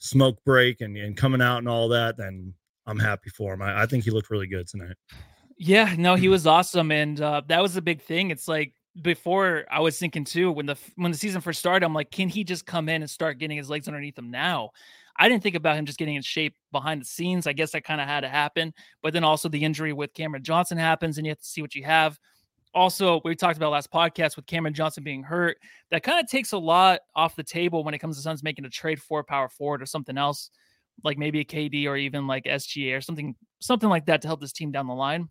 smoke 0.00 0.38
break 0.44 0.82
and, 0.82 0.96
and 0.98 1.16
coming 1.16 1.40
out 1.40 1.58
and 1.58 1.68
all 1.68 1.88
that, 1.88 2.18
then 2.18 2.52
I'm 2.86 2.98
happy 2.98 3.30
for 3.30 3.54
him. 3.54 3.62
I, 3.62 3.84
I 3.84 3.86
think 3.86 4.04
he 4.04 4.10
looked 4.10 4.30
really 4.30 4.48
good 4.48 4.68
tonight. 4.68 4.96
Yeah, 5.56 5.94
no, 5.96 6.14
he 6.14 6.24
mm-hmm. 6.24 6.32
was 6.32 6.46
awesome, 6.46 6.90
and 6.90 7.20
uh, 7.20 7.42
that 7.46 7.62
was 7.62 7.76
a 7.76 7.82
big 7.82 8.02
thing. 8.02 8.30
It's 8.30 8.48
like 8.48 8.74
before 9.02 9.64
I 9.70 9.80
was 9.80 9.98
thinking 9.98 10.24
too 10.24 10.52
when 10.52 10.66
the 10.66 10.76
when 10.96 11.10
the 11.10 11.18
season 11.18 11.40
first 11.40 11.60
started, 11.60 11.84
I'm 11.84 11.94
like, 11.94 12.10
can 12.10 12.28
he 12.28 12.44
just 12.44 12.66
come 12.66 12.88
in 12.88 13.02
and 13.02 13.10
start 13.10 13.38
getting 13.38 13.56
his 13.56 13.70
legs 13.70 13.88
underneath 13.88 14.18
him 14.18 14.30
now? 14.30 14.70
I 15.16 15.28
didn't 15.28 15.42
think 15.44 15.54
about 15.54 15.76
him 15.76 15.86
just 15.86 15.98
getting 15.98 16.16
in 16.16 16.22
shape 16.22 16.56
behind 16.72 17.00
the 17.00 17.06
scenes. 17.06 17.46
I 17.46 17.52
guess 17.52 17.70
that 17.72 17.84
kind 17.84 18.00
of 18.00 18.08
had 18.08 18.20
to 18.20 18.28
happen. 18.28 18.74
But 19.00 19.12
then 19.12 19.22
also 19.22 19.48
the 19.48 19.64
injury 19.64 19.92
with 19.92 20.12
Cameron 20.12 20.42
Johnson 20.42 20.76
happens, 20.76 21.18
and 21.18 21.26
you 21.26 21.30
have 21.30 21.38
to 21.38 21.44
see 21.44 21.62
what 21.62 21.74
you 21.74 21.84
have. 21.84 22.18
Also, 22.74 23.20
we 23.24 23.36
talked 23.36 23.56
about 23.56 23.70
last 23.70 23.92
podcast 23.92 24.34
with 24.34 24.46
Cameron 24.46 24.74
Johnson 24.74 25.04
being 25.04 25.22
hurt. 25.22 25.58
That 25.92 26.02
kind 26.02 26.18
of 26.18 26.28
takes 26.28 26.50
a 26.50 26.58
lot 26.58 27.00
off 27.14 27.36
the 27.36 27.44
table 27.44 27.84
when 27.84 27.94
it 27.94 27.98
comes 27.98 28.16
to 28.16 28.22
Suns 28.22 28.42
making 28.42 28.64
a 28.64 28.70
trade 28.70 29.00
for 29.00 29.22
power 29.22 29.48
forward 29.48 29.80
or 29.80 29.86
something 29.86 30.18
else, 30.18 30.50
like 31.04 31.16
maybe 31.16 31.38
a 31.38 31.44
KD 31.44 31.86
or 31.86 31.96
even 31.96 32.26
like 32.26 32.44
SGA 32.44 32.96
or 32.96 33.00
something, 33.00 33.36
something 33.60 33.88
like 33.88 34.06
that 34.06 34.22
to 34.22 34.28
help 34.28 34.40
this 34.40 34.52
team 34.52 34.72
down 34.72 34.88
the 34.88 34.94
line. 34.94 35.28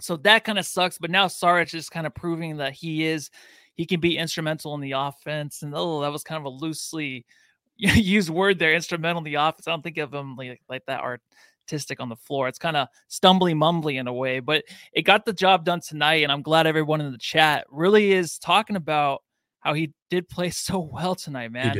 So 0.00 0.16
that 0.18 0.44
kind 0.44 0.58
of 0.58 0.66
sucks. 0.66 0.98
But 0.98 1.10
now 1.10 1.26
Saric 1.26 1.74
is 1.74 1.88
kind 1.88 2.06
of 2.06 2.14
proving 2.14 2.58
that 2.58 2.72
he 2.72 3.06
is, 3.06 3.30
he 3.74 3.86
can 3.86 4.00
be 4.00 4.18
instrumental 4.18 4.74
in 4.74 4.80
the 4.80 4.92
offense. 4.92 5.62
And 5.62 5.72
oh, 5.74 6.00
that 6.02 6.12
was 6.12 6.22
kind 6.22 6.38
of 6.38 6.44
a 6.44 6.56
loosely 6.56 7.24
used 7.76 8.30
word 8.30 8.58
there, 8.58 8.74
instrumental 8.74 9.18
in 9.18 9.24
the 9.24 9.34
offense. 9.34 9.66
I 9.66 9.70
don't 9.70 9.82
think 9.82 9.98
of 9.98 10.12
him 10.12 10.36
like, 10.36 10.60
like 10.68 10.84
that 10.86 11.02
artistic 11.02 12.00
on 12.00 12.08
the 12.08 12.16
floor. 12.16 12.48
It's 12.48 12.58
kind 12.58 12.76
of 12.76 12.88
stumbly 13.10 13.54
mumbly 13.54 13.98
in 13.98 14.06
a 14.06 14.12
way, 14.12 14.40
but 14.40 14.64
it 14.92 15.02
got 15.02 15.24
the 15.24 15.32
job 15.32 15.64
done 15.64 15.80
tonight. 15.80 16.22
And 16.22 16.32
I'm 16.32 16.42
glad 16.42 16.66
everyone 16.66 17.00
in 17.00 17.12
the 17.12 17.18
chat 17.18 17.66
really 17.70 18.12
is 18.12 18.38
talking 18.38 18.76
about 18.76 19.22
how 19.60 19.74
he 19.74 19.92
did 20.10 20.28
play 20.28 20.50
so 20.50 20.78
well 20.78 21.14
tonight, 21.14 21.52
man. 21.52 21.74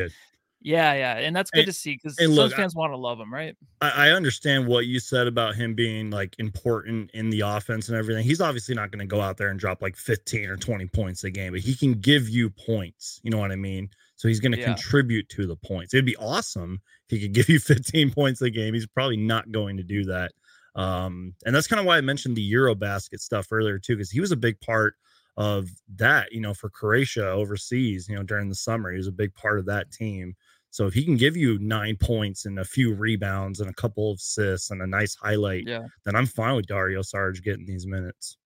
Yeah, 0.66 0.94
yeah, 0.94 1.18
and 1.18 1.36
that's 1.36 1.48
good 1.52 1.60
and, 1.60 1.66
to 1.68 1.72
see 1.72 1.94
because 1.94 2.16
Suns 2.16 2.52
fans 2.52 2.74
want 2.74 2.92
to 2.92 2.96
love 2.96 3.20
him, 3.20 3.32
right? 3.32 3.54
I, 3.80 4.08
I, 4.08 4.10
understand 4.10 4.66
what 4.66 4.86
you 4.86 4.98
said 4.98 5.28
about 5.28 5.54
him 5.54 5.74
being 5.74 6.10
like 6.10 6.34
important 6.40 7.12
in 7.14 7.30
the 7.30 7.42
offense 7.42 7.88
and 7.88 7.96
everything. 7.96 8.24
He's 8.24 8.40
obviously 8.40 8.74
not 8.74 8.90
going 8.90 8.98
to 8.98 9.06
go 9.06 9.20
out 9.20 9.36
there 9.36 9.50
and 9.50 9.60
drop 9.60 9.80
like 9.80 9.94
15 9.94 10.48
or 10.48 10.56
20 10.56 10.86
points 10.88 11.22
a 11.22 11.30
game, 11.30 11.52
but 11.52 11.60
he 11.60 11.76
can 11.76 11.92
give 11.92 12.28
you 12.28 12.50
points. 12.50 13.20
You 13.22 13.30
know 13.30 13.38
what 13.38 13.52
I 13.52 13.56
mean? 13.56 13.88
So 14.16 14.26
he's 14.26 14.40
going 14.40 14.50
to 14.52 14.58
yeah. 14.58 14.64
contribute 14.64 15.28
to 15.28 15.46
the 15.46 15.54
points. 15.54 15.94
It'd 15.94 16.04
be 16.04 16.16
awesome 16.16 16.80
if 17.08 17.16
he 17.16 17.20
could 17.20 17.32
give 17.32 17.48
you 17.48 17.58
15 17.60 18.10
points 18.10 18.42
a 18.42 18.50
game. 18.50 18.74
He's 18.74 18.88
probably 18.88 19.18
not 19.18 19.52
going 19.52 19.76
to 19.76 19.84
do 19.84 20.04
that. 20.06 20.32
Um, 20.74 21.32
and 21.44 21.54
that's 21.54 21.68
kind 21.68 21.78
of 21.78 21.86
why 21.86 21.96
I 21.96 22.00
mentioned 22.00 22.34
the 22.34 22.52
Eurobasket 22.52 23.20
stuff 23.20 23.46
earlier 23.52 23.78
too, 23.78 23.94
because 23.94 24.10
he 24.10 24.18
was 24.18 24.32
a 24.32 24.36
big 24.36 24.60
part 24.60 24.96
of 25.36 25.70
that, 25.96 26.32
you 26.32 26.40
know, 26.40 26.54
for 26.54 26.70
Croatia 26.70 27.30
overseas, 27.30 28.08
you 28.08 28.16
know, 28.16 28.24
during 28.24 28.48
the 28.48 28.54
summer. 28.56 28.90
He 28.90 28.96
was 28.96 29.06
a 29.06 29.12
big 29.12 29.32
part 29.34 29.60
of 29.60 29.66
that 29.66 29.92
team. 29.92 30.34
So 30.70 30.86
if 30.86 30.94
he 30.94 31.04
can 31.04 31.16
give 31.16 31.36
you 31.36 31.58
nine 31.58 31.96
points 31.96 32.44
and 32.44 32.58
a 32.58 32.64
few 32.64 32.94
rebounds 32.94 33.60
and 33.60 33.70
a 33.70 33.74
couple 33.74 34.10
of 34.10 34.18
assists 34.18 34.70
and 34.70 34.82
a 34.82 34.86
nice 34.86 35.14
highlight, 35.14 35.66
yeah. 35.66 35.86
then 36.04 36.14
I'm 36.14 36.26
fine 36.26 36.54
with 36.54 36.66
Dario 36.66 37.02
Sarge 37.02 37.42
getting 37.42 37.64
these 37.64 37.86
minutes. 37.86 38.36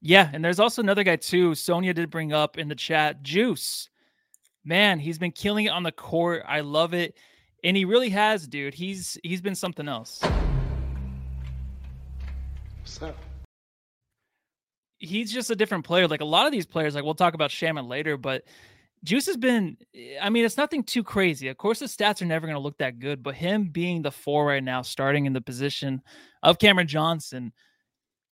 Yeah, 0.00 0.28
and 0.32 0.44
there's 0.44 0.58
also 0.58 0.82
another 0.82 1.04
guy 1.04 1.16
too. 1.16 1.54
Sonia 1.54 1.94
did 1.94 2.10
bring 2.10 2.32
up 2.32 2.58
in 2.58 2.66
the 2.68 2.74
chat, 2.74 3.22
Juice. 3.22 3.88
Man, 4.64 4.98
he's 4.98 5.18
been 5.18 5.30
killing 5.30 5.66
it 5.66 5.70
on 5.70 5.84
the 5.84 5.92
court. 5.92 6.42
I 6.46 6.60
love 6.60 6.94
it. 6.94 7.16
And 7.64 7.76
he 7.76 7.84
really 7.84 8.10
has, 8.10 8.48
dude. 8.48 8.74
He's 8.74 9.16
he's 9.22 9.40
been 9.40 9.54
something 9.54 9.88
else. 9.88 10.20
What's 12.80 13.00
up? 13.02 13.16
He's 14.98 15.32
just 15.32 15.50
a 15.50 15.56
different 15.56 15.84
player. 15.84 16.08
Like 16.08 16.20
a 16.20 16.24
lot 16.24 16.46
of 16.46 16.52
these 16.52 16.66
players, 16.66 16.96
like 16.96 17.04
we'll 17.04 17.14
talk 17.14 17.34
about 17.34 17.50
Shamet 17.50 17.88
later, 17.88 18.16
but 18.16 18.42
Juice 19.04 19.26
has 19.26 19.36
been, 19.36 19.76
I 20.20 20.30
mean, 20.30 20.44
it's 20.44 20.56
nothing 20.56 20.84
too 20.84 21.02
crazy. 21.02 21.48
Of 21.48 21.56
course, 21.56 21.80
the 21.80 21.86
stats 21.86 22.22
are 22.22 22.26
never 22.26 22.46
going 22.46 22.56
to 22.56 22.62
look 22.62 22.78
that 22.78 23.00
good, 23.00 23.22
but 23.22 23.34
him 23.34 23.64
being 23.64 24.02
the 24.02 24.12
four 24.12 24.46
right 24.46 24.62
now, 24.62 24.82
starting 24.82 25.26
in 25.26 25.32
the 25.32 25.40
position 25.40 26.02
of 26.42 26.58
Cameron 26.58 26.86
Johnson, 26.86 27.52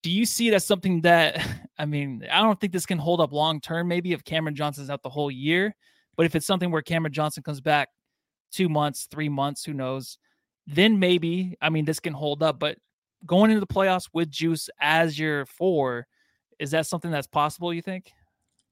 do 0.01 0.09
you 0.09 0.25
see 0.25 0.53
as 0.53 0.65
something 0.65 1.01
that, 1.01 1.45
I 1.77 1.85
mean, 1.85 2.25
I 2.31 2.41
don't 2.41 2.59
think 2.59 2.73
this 2.73 2.85
can 2.85 2.97
hold 2.97 3.19
up 3.19 3.33
long 3.33 3.59
term, 3.59 3.87
maybe 3.87 4.13
if 4.13 4.23
Cameron 4.23 4.55
Johnson's 4.55 4.89
out 4.89 5.03
the 5.03 5.09
whole 5.09 5.31
year, 5.31 5.75
but 6.15 6.25
if 6.25 6.35
it's 6.35 6.45
something 6.45 6.71
where 6.71 6.81
Cameron 6.81 7.13
Johnson 7.13 7.43
comes 7.43 7.61
back 7.61 7.89
two 8.51 8.69
months, 8.69 9.07
three 9.11 9.29
months, 9.29 9.65
who 9.65 9.73
knows, 9.73 10.17
then 10.67 10.99
maybe, 10.99 11.57
I 11.61 11.69
mean, 11.69 11.85
this 11.85 11.99
can 11.99 12.13
hold 12.13 12.43
up. 12.43 12.59
But 12.59 12.77
going 13.25 13.51
into 13.51 13.59
the 13.59 13.67
playoffs 13.67 14.09
with 14.13 14.29
Juice 14.29 14.69
as 14.79 15.17
your 15.19 15.45
four, 15.45 16.07
is 16.59 16.71
that 16.71 16.85
something 16.85 17.11
that's 17.11 17.27
possible, 17.27 17.73
you 17.73 17.81
think? 17.81 18.11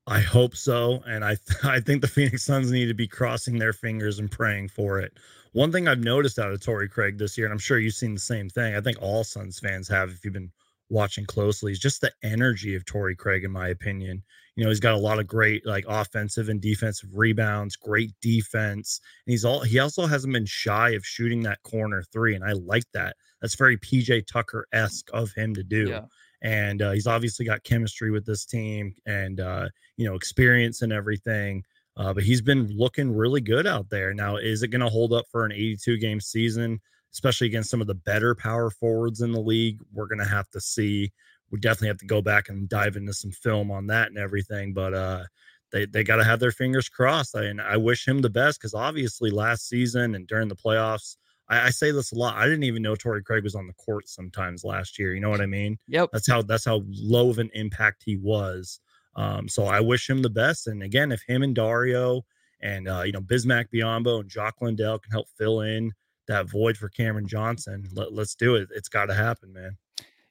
I 0.10 0.22
hope 0.22 0.56
so, 0.56 1.04
and 1.08 1.24
I 1.24 1.36
th- 1.36 1.60
I 1.64 1.80
think 1.80 2.02
the 2.02 2.08
Phoenix 2.08 2.44
Suns 2.44 2.72
need 2.72 2.88
to 2.88 2.96
be 2.96 3.08
crossing 3.08 3.60
their 3.60 3.74
fingers 3.74 4.18
and 4.18 4.30
praying 4.30 4.70
for 4.70 5.00
it. 5.00 5.14
One 5.54 5.72
thing 5.72 5.88
I've 5.88 6.04
noticed 6.04 6.40
out 6.40 6.52
of 6.52 6.62
Torrey 6.62 6.90
Craig 6.90 7.20
this 7.20 7.38
year, 7.38 7.46
and 7.46 7.54
I'm 7.54 7.60
sure 7.60 7.78
you've 7.78 7.94
seen 7.94 8.16
the 8.16 8.20
same 8.20 8.50
thing. 8.50 8.76
I 8.76 8.82
think 8.82 8.98
all 9.02 9.24
Suns 9.24 9.60
fans 9.60 9.88
have, 9.88 10.10
if 10.10 10.26
you've 10.26 10.34
been 10.34 10.52
watching 10.90 11.26
closely, 11.26 11.72
is 11.72 11.80
just 11.80 12.02
the 12.02 12.12
energy 12.24 12.76
of 12.76 12.86
Torrey 12.86 13.16
Craig. 13.16 13.44
In 13.44 13.52
my 13.52 13.68
opinion, 13.68 14.24
you 14.56 14.64
know, 14.64 14.72
he's 14.72 14.80
got 14.80 14.96
a 14.96 14.98
lot 14.98 15.20
of 15.20 15.28
great 15.28 15.64
like 15.64 15.86
offensive 15.88 16.50
and 16.50 16.60
defensive 16.60 17.12
rebounds, 17.14 17.76
great 17.76 18.12
defense, 18.20 19.02
and 19.28 19.32
he's 19.32 19.46
all 19.46 19.62
he 19.62 19.78
also 19.78 20.08
hasn't 20.08 20.34
been 20.34 20.48
shy 20.48 20.90
of 20.90 21.06
shooting 21.06 21.44
that 21.44 21.62
corner 21.62 22.04
three, 22.12 22.34
and 22.34 22.44
I 22.44 22.54
like 22.54 22.86
that. 22.96 23.16
That's 23.42 23.56
very 23.56 23.78
PJ 23.78 24.26
Tucker 24.26 24.68
esque 24.74 25.10
of 25.14 25.32
him 25.34 25.54
to 25.54 25.64
do. 25.64 25.90
Yeah 25.90 26.02
and 26.42 26.82
uh, 26.82 26.92
he's 26.92 27.08
obviously 27.08 27.46
got 27.46 27.64
chemistry 27.64 28.12
with 28.12 28.26
this 28.26 28.46
team 28.46 28.96
and 29.06 29.40
uh, 29.40 29.68
you 29.98 30.08
know 30.08 30.16
experience 30.16 30.82
and 30.82 30.94
everything. 30.94 31.64
Uh, 31.98 32.14
but 32.14 32.24
he's 32.24 32.42
been 32.42 32.68
looking 32.78 33.14
really 33.14 33.42
good 33.42 33.68
out 33.68 33.90
there. 33.90 34.14
Now, 34.14 34.38
is 34.38 34.64
it 34.64 34.70
going 34.70 34.82
to 34.82 34.88
hold 34.88 35.12
up 35.12 35.26
for 35.30 35.44
an 35.44 35.52
82 35.52 35.98
game 35.98 36.22
season, 36.22 36.80
especially 37.12 37.48
against 37.48 37.70
some 37.70 37.82
of 37.82 37.88
the 37.88 37.96
better 37.96 38.34
power 38.36 38.70
forwards 38.70 39.20
in 39.20 39.34
the 39.34 39.42
league? 39.42 39.82
We're 39.92 40.08
going 40.08 40.20
to 40.20 40.26
have 40.26 40.50
to 40.52 40.62
see. 40.62 41.12
We 41.52 41.60
definitely 41.60 41.90
have 41.90 41.98
to 41.98 42.06
go 42.06 42.22
back 42.22 42.48
and 42.48 42.70
dive 42.70 42.96
into 42.96 43.14
some 43.14 43.32
film 43.32 43.70
on 43.70 43.88
that 43.88 44.08
and 44.08 44.18
everything. 44.18 44.74
But 44.74 44.94
uh, 44.94 45.24
they 45.72 45.86
they 45.86 46.04
got 46.04 46.18
to 46.18 46.24
have 46.24 46.40
their 46.40 46.52
fingers 46.52 46.88
crossed. 46.88 47.36
I, 47.36 47.44
and 47.46 47.62
I 47.62 47.76
wish 47.78 48.08
him 48.08 48.22
the 48.22 48.30
best 48.30 48.60
because 48.60 48.74
obviously 48.74 49.30
last 49.30 49.68
season 49.68 50.16
and 50.16 50.26
during 50.26 50.48
the 50.48 50.56
playoffs, 50.56 51.18
I, 51.50 51.68
I, 51.68 51.70
say 51.70 51.92
this 51.92 52.12
a 52.12 52.16
lot. 52.16 52.36
I 52.36 52.46
didn't 52.46 52.64
even 52.64 52.82
know 52.82 52.96
Torrey 52.96 53.24
Craig 53.24 53.44
was 53.44 53.56
on 53.56 53.68
the 53.68 53.74
court 53.74 54.08
sometimes 54.08 54.64
last 54.64 55.00
year. 55.00 55.14
You 55.14 55.22
know 55.22 55.30
what 55.30 55.42
I 55.42 55.46
mean? 55.46 55.78
Yep. 55.88 56.10
That's 56.14 56.30
how 56.30 56.42
that's 56.42 56.66
how 56.66 56.84
low 56.88 57.30
of 57.30 57.40
an 57.40 57.50
impact 57.54 58.04
he 58.06 58.18
was. 58.18 58.80
Um, 59.16 59.50
so 59.50 59.66
I 59.66 59.80
wish 59.80 60.10
him 60.10 60.22
the 60.22 60.30
best. 60.30 60.68
And 60.68 60.84
again, 60.84 61.12
if 61.12 61.22
him 61.28 61.44
and 61.44 61.56
Dario 61.56 62.24
and 62.62 62.88
uh, 62.88 63.02
you 63.06 63.12
know 63.12 63.22
Bismack 63.22 63.66
Biyombo 63.74 64.22
and 64.22 64.30
Jock 64.30 64.56
Landale 64.62 65.00
can 65.00 65.12
help 65.12 65.28
fill 65.38 65.62
in 65.62 65.92
that 66.28 66.48
void 66.48 66.78
for 66.78 66.90
Cameron 66.90 67.28
Johnson, 67.28 67.88
let, 67.94 68.12
us 68.18 68.36
do 68.36 68.56
it. 68.56 68.70
It's 68.74 68.90
got 68.90 69.08
to 69.08 69.14
happen, 69.14 69.52
man. 69.52 69.78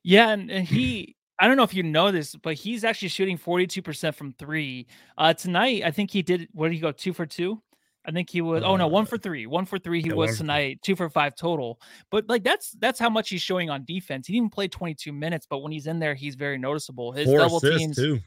Yeah, 0.03 0.31
and, 0.31 0.51
and 0.51 0.67
he. 0.67 1.17
I 1.41 1.47
don't 1.47 1.57
know 1.57 1.63
if 1.63 1.75
you 1.75 1.85
know 1.85 2.11
this, 2.11 2.35
but 2.35 2.55
he's 2.55 2.83
actually 2.83 3.09
shooting 3.09 3.39
42% 3.39 4.13
from 4.17 4.33
three. 4.33 4.89
Uh, 5.17 5.33
tonight, 5.33 5.83
I 5.85 5.93
think 5.93 6.11
he 6.11 6.21
did. 6.21 6.49
What 6.53 6.67
did 6.67 6.75
he 6.75 6.81
go? 6.81 6.91
Two 6.91 7.13
for 7.13 7.27
two? 7.27 7.63
I 8.05 8.11
think 8.11 8.31
he 8.31 8.41
was. 8.41 8.63
Uh, 8.63 8.67
oh 8.67 8.77
no, 8.77 8.87
one 8.87 9.05
uh, 9.05 9.07
for 9.07 9.19
three. 9.19 9.47
One 9.47 9.67
for 9.67 9.79
three. 9.79 10.01
He 10.01 10.09
yeah, 10.09 10.15
was 10.15 10.39
tonight. 10.39 10.81
Two 10.83 10.97
for 10.97 11.09
five 11.11 11.37
total. 11.37 11.81
But 12.11 12.29
like 12.29 12.43
that's 12.43 12.71
that's 12.73 12.99
how 12.99 13.11
much 13.11 13.29
he's 13.29 13.43
showing 13.43 13.71
on 13.71 13.85
defense. 13.85 14.27
He 14.27 14.33
didn't 14.33 14.45
even 14.45 14.51
play 14.51 14.69
22 14.69 15.13
minutes, 15.13 15.47
but 15.49 15.59
when 15.59 15.73
he's 15.73 15.87
in 15.87 15.99
there, 15.99 16.15
he's 16.15 16.35
very 16.35 16.59
noticeable. 16.59 17.13
His 17.13 17.27
four 17.27 17.39
double 17.39 17.61
teams. 17.61 17.97
Too. 17.97 18.21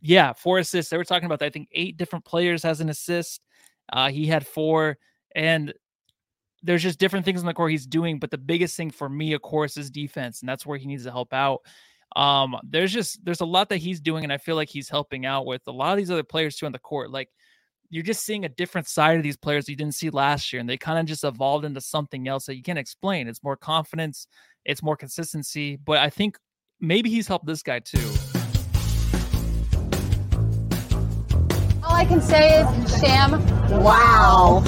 Yeah, 0.00 0.32
four 0.32 0.58
assists. 0.58 0.90
They 0.90 0.96
were 0.96 1.04
talking 1.04 1.26
about. 1.26 1.40
That. 1.40 1.46
I 1.46 1.50
think 1.50 1.68
eight 1.72 1.96
different 1.96 2.24
players 2.24 2.62
has 2.62 2.80
an 2.80 2.88
assist. 2.88 3.42
Uh, 3.92 4.10
he 4.10 4.26
had 4.26 4.46
four, 4.46 4.98
and 5.34 5.72
there's 6.62 6.82
just 6.82 6.98
different 6.98 7.24
things 7.24 7.40
in 7.40 7.46
the 7.46 7.54
core 7.54 7.68
he's 7.68 7.86
doing. 7.86 8.18
But 8.18 8.30
the 8.30 8.38
biggest 8.38 8.76
thing 8.76 8.90
for 8.90 9.08
me, 9.08 9.32
of 9.32 9.42
course, 9.42 9.76
is 9.76 9.90
defense, 9.90 10.40
and 10.40 10.48
that's 10.48 10.66
where 10.66 10.78
he 10.78 10.86
needs 10.86 11.04
to 11.04 11.10
help 11.10 11.32
out. 11.32 11.60
Um, 12.16 12.56
there's 12.64 12.92
just 12.92 13.24
there's 13.24 13.40
a 13.40 13.46
lot 13.46 13.68
that 13.68 13.78
he's 13.78 14.00
doing, 14.00 14.24
and 14.24 14.32
I 14.32 14.38
feel 14.38 14.56
like 14.56 14.68
he's 14.68 14.88
helping 14.88 15.26
out 15.26 15.46
with 15.46 15.62
a 15.66 15.72
lot 15.72 15.92
of 15.92 15.98
these 15.98 16.10
other 16.10 16.22
players 16.22 16.56
too 16.56 16.66
on 16.66 16.72
the 16.72 16.78
court. 16.78 17.10
Like 17.10 17.28
you're 17.90 18.02
just 18.02 18.24
seeing 18.24 18.44
a 18.44 18.48
different 18.50 18.86
side 18.86 19.16
of 19.16 19.22
these 19.22 19.36
players 19.36 19.68
you 19.68 19.76
didn't 19.76 19.94
see 19.94 20.10
last 20.10 20.52
year, 20.52 20.60
and 20.60 20.68
they 20.68 20.76
kind 20.76 20.98
of 20.98 21.06
just 21.06 21.24
evolved 21.24 21.64
into 21.64 21.80
something 21.80 22.28
else 22.28 22.44
that 22.46 22.56
you 22.56 22.62
can't 22.62 22.78
explain. 22.78 23.28
It's 23.28 23.42
more 23.42 23.56
confidence, 23.56 24.26
it's 24.64 24.82
more 24.82 24.96
consistency, 24.96 25.76
but 25.76 25.98
I 25.98 26.10
think 26.10 26.36
maybe 26.80 27.08
he's 27.08 27.26
helped 27.26 27.46
this 27.46 27.62
guy 27.62 27.78
too. 27.78 27.98
All 31.82 31.94
I 31.94 32.04
can 32.04 32.20
say 32.20 32.60
is, 32.60 33.00
Sham, 33.00 33.32
wow. 33.82 34.62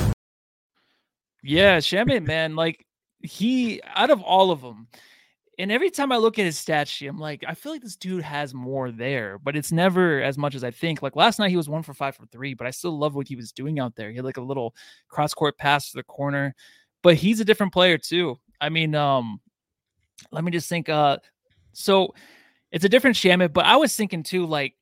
Yeah, 1.42 1.78
Shamet, 1.78 2.26
man, 2.26 2.56
like 2.56 2.86
he 3.22 3.82
out 3.94 4.08
of 4.08 4.22
all 4.22 4.50
of 4.50 4.62
them, 4.62 4.88
and 5.60 5.70
every 5.70 5.90
time 5.90 6.10
I 6.10 6.16
look 6.16 6.38
at 6.38 6.44
his 6.44 6.58
stat 6.58 6.88
sheet, 6.88 7.06
I'm 7.06 7.18
like, 7.18 7.44
I 7.46 7.54
feel 7.54 7.72
like 7.72 7.82
this 7.82 7.96
dude 7.96 8.22
has 8.22 8.54
more 8.54 8.90
there, 8.90 9.38
but 9.38 9.56
it's 9.56 9.70
never 9.70 10.22
as 10.22 10.38
much 10.38 10.54
as 10.54 10.64
I 10.64 10.70
think. 10.70 11.02
Like 11.02 11.16
last 11.16 11.38
night, 11.38 11.50
he 11.50 11.56
was 11.56 11.68
one 11.68 11.82
for 11.82 11.92
five 11.92 12.16
for 12.16 12.26
three, 12.26 12.54
but 12.54 12.66
I 12.66 12.70
still 12.70 12.98
love 12.98 13.14
what 13.14 13.28
he 13.28 13.36
was 13.36 13.52
doing 13.52 13.78
out 13.78 13.94
there. 13.94 14.10
He 14.10 14.16
had 14.16 14.24
like 14.24 14.38
a 14.38 14.42
little 14.42 14.74
cross 15.08 15.34
court 15.34 15.58
pass 15.58 15.90
to 15.90 15.98
the 15.98 16.02
corner, 16.02 16.54
but 17.02 17.14
he's 17.14 17.40
a 17.40 17.44
different 17.44 17.72
player 17.72 17.98
too. 17.98 18.38
I 18.60 18.70
mean, 18.70 18.94
um, 18.94 19.40
let 20.32 20.44
me 20.44 20.50
just 20.50 20.68
think. 20.68 20.88
Uh, 20.88 21.18
so 21.72 22.14
it's 22.72 22.84
a 22.84 22.88
different 22.88 23.16
Shamet, 23.16 23.52
but 23.52 23.66
I 23.66 23.76
was 23.76 23.94
thinking 23.94 24.22
too, 24.22 24.46
like 24.46 24.74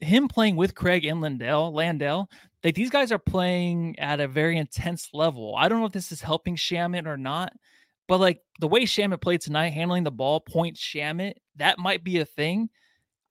him 0.00 0.28
playing 0.28 0.56
with 0.56 0.74
Craig 0.74 1.04
and 1.06 1.20
Landale, 1.20 1.72
Landell, 1.72 2.30
like 2.62 2.74
these 2.74 2.90
guys 2.90 3.10
are 3.10 3.18
playing 3.18 3.98
at 3.98 4.20
a 4.20 4.28
very 4.28 4.58
intense 4.58 5.10
level. 5.12 5.54
I 5.56 5.68
don't 5.68 5.80
know 5.80 5.86
if 5.86 5.92
this 5.92 6.12
is 6.12 6.20
helping 6.20 6.56
Shamet 6.56 7.06
or 7.06 7.16
not 7.16 7.52
but 8.08 8.20
like 8.20 8.40
the 8.60 8.68
way 8.68 8.82
Shamet 8.82 9.20
played 9.20 9.40
tonight, 9.40 9.70
handling 9.70 10.04
the 10.04 10.10
ball, 10.10 10.40
point 10.40 10.76
Shamet, 10.76 11.34
that 11.56 11.78
might 11.78 12.04
be 12.04 12.18
a 12.18 12.24
thing. 12.24 12.68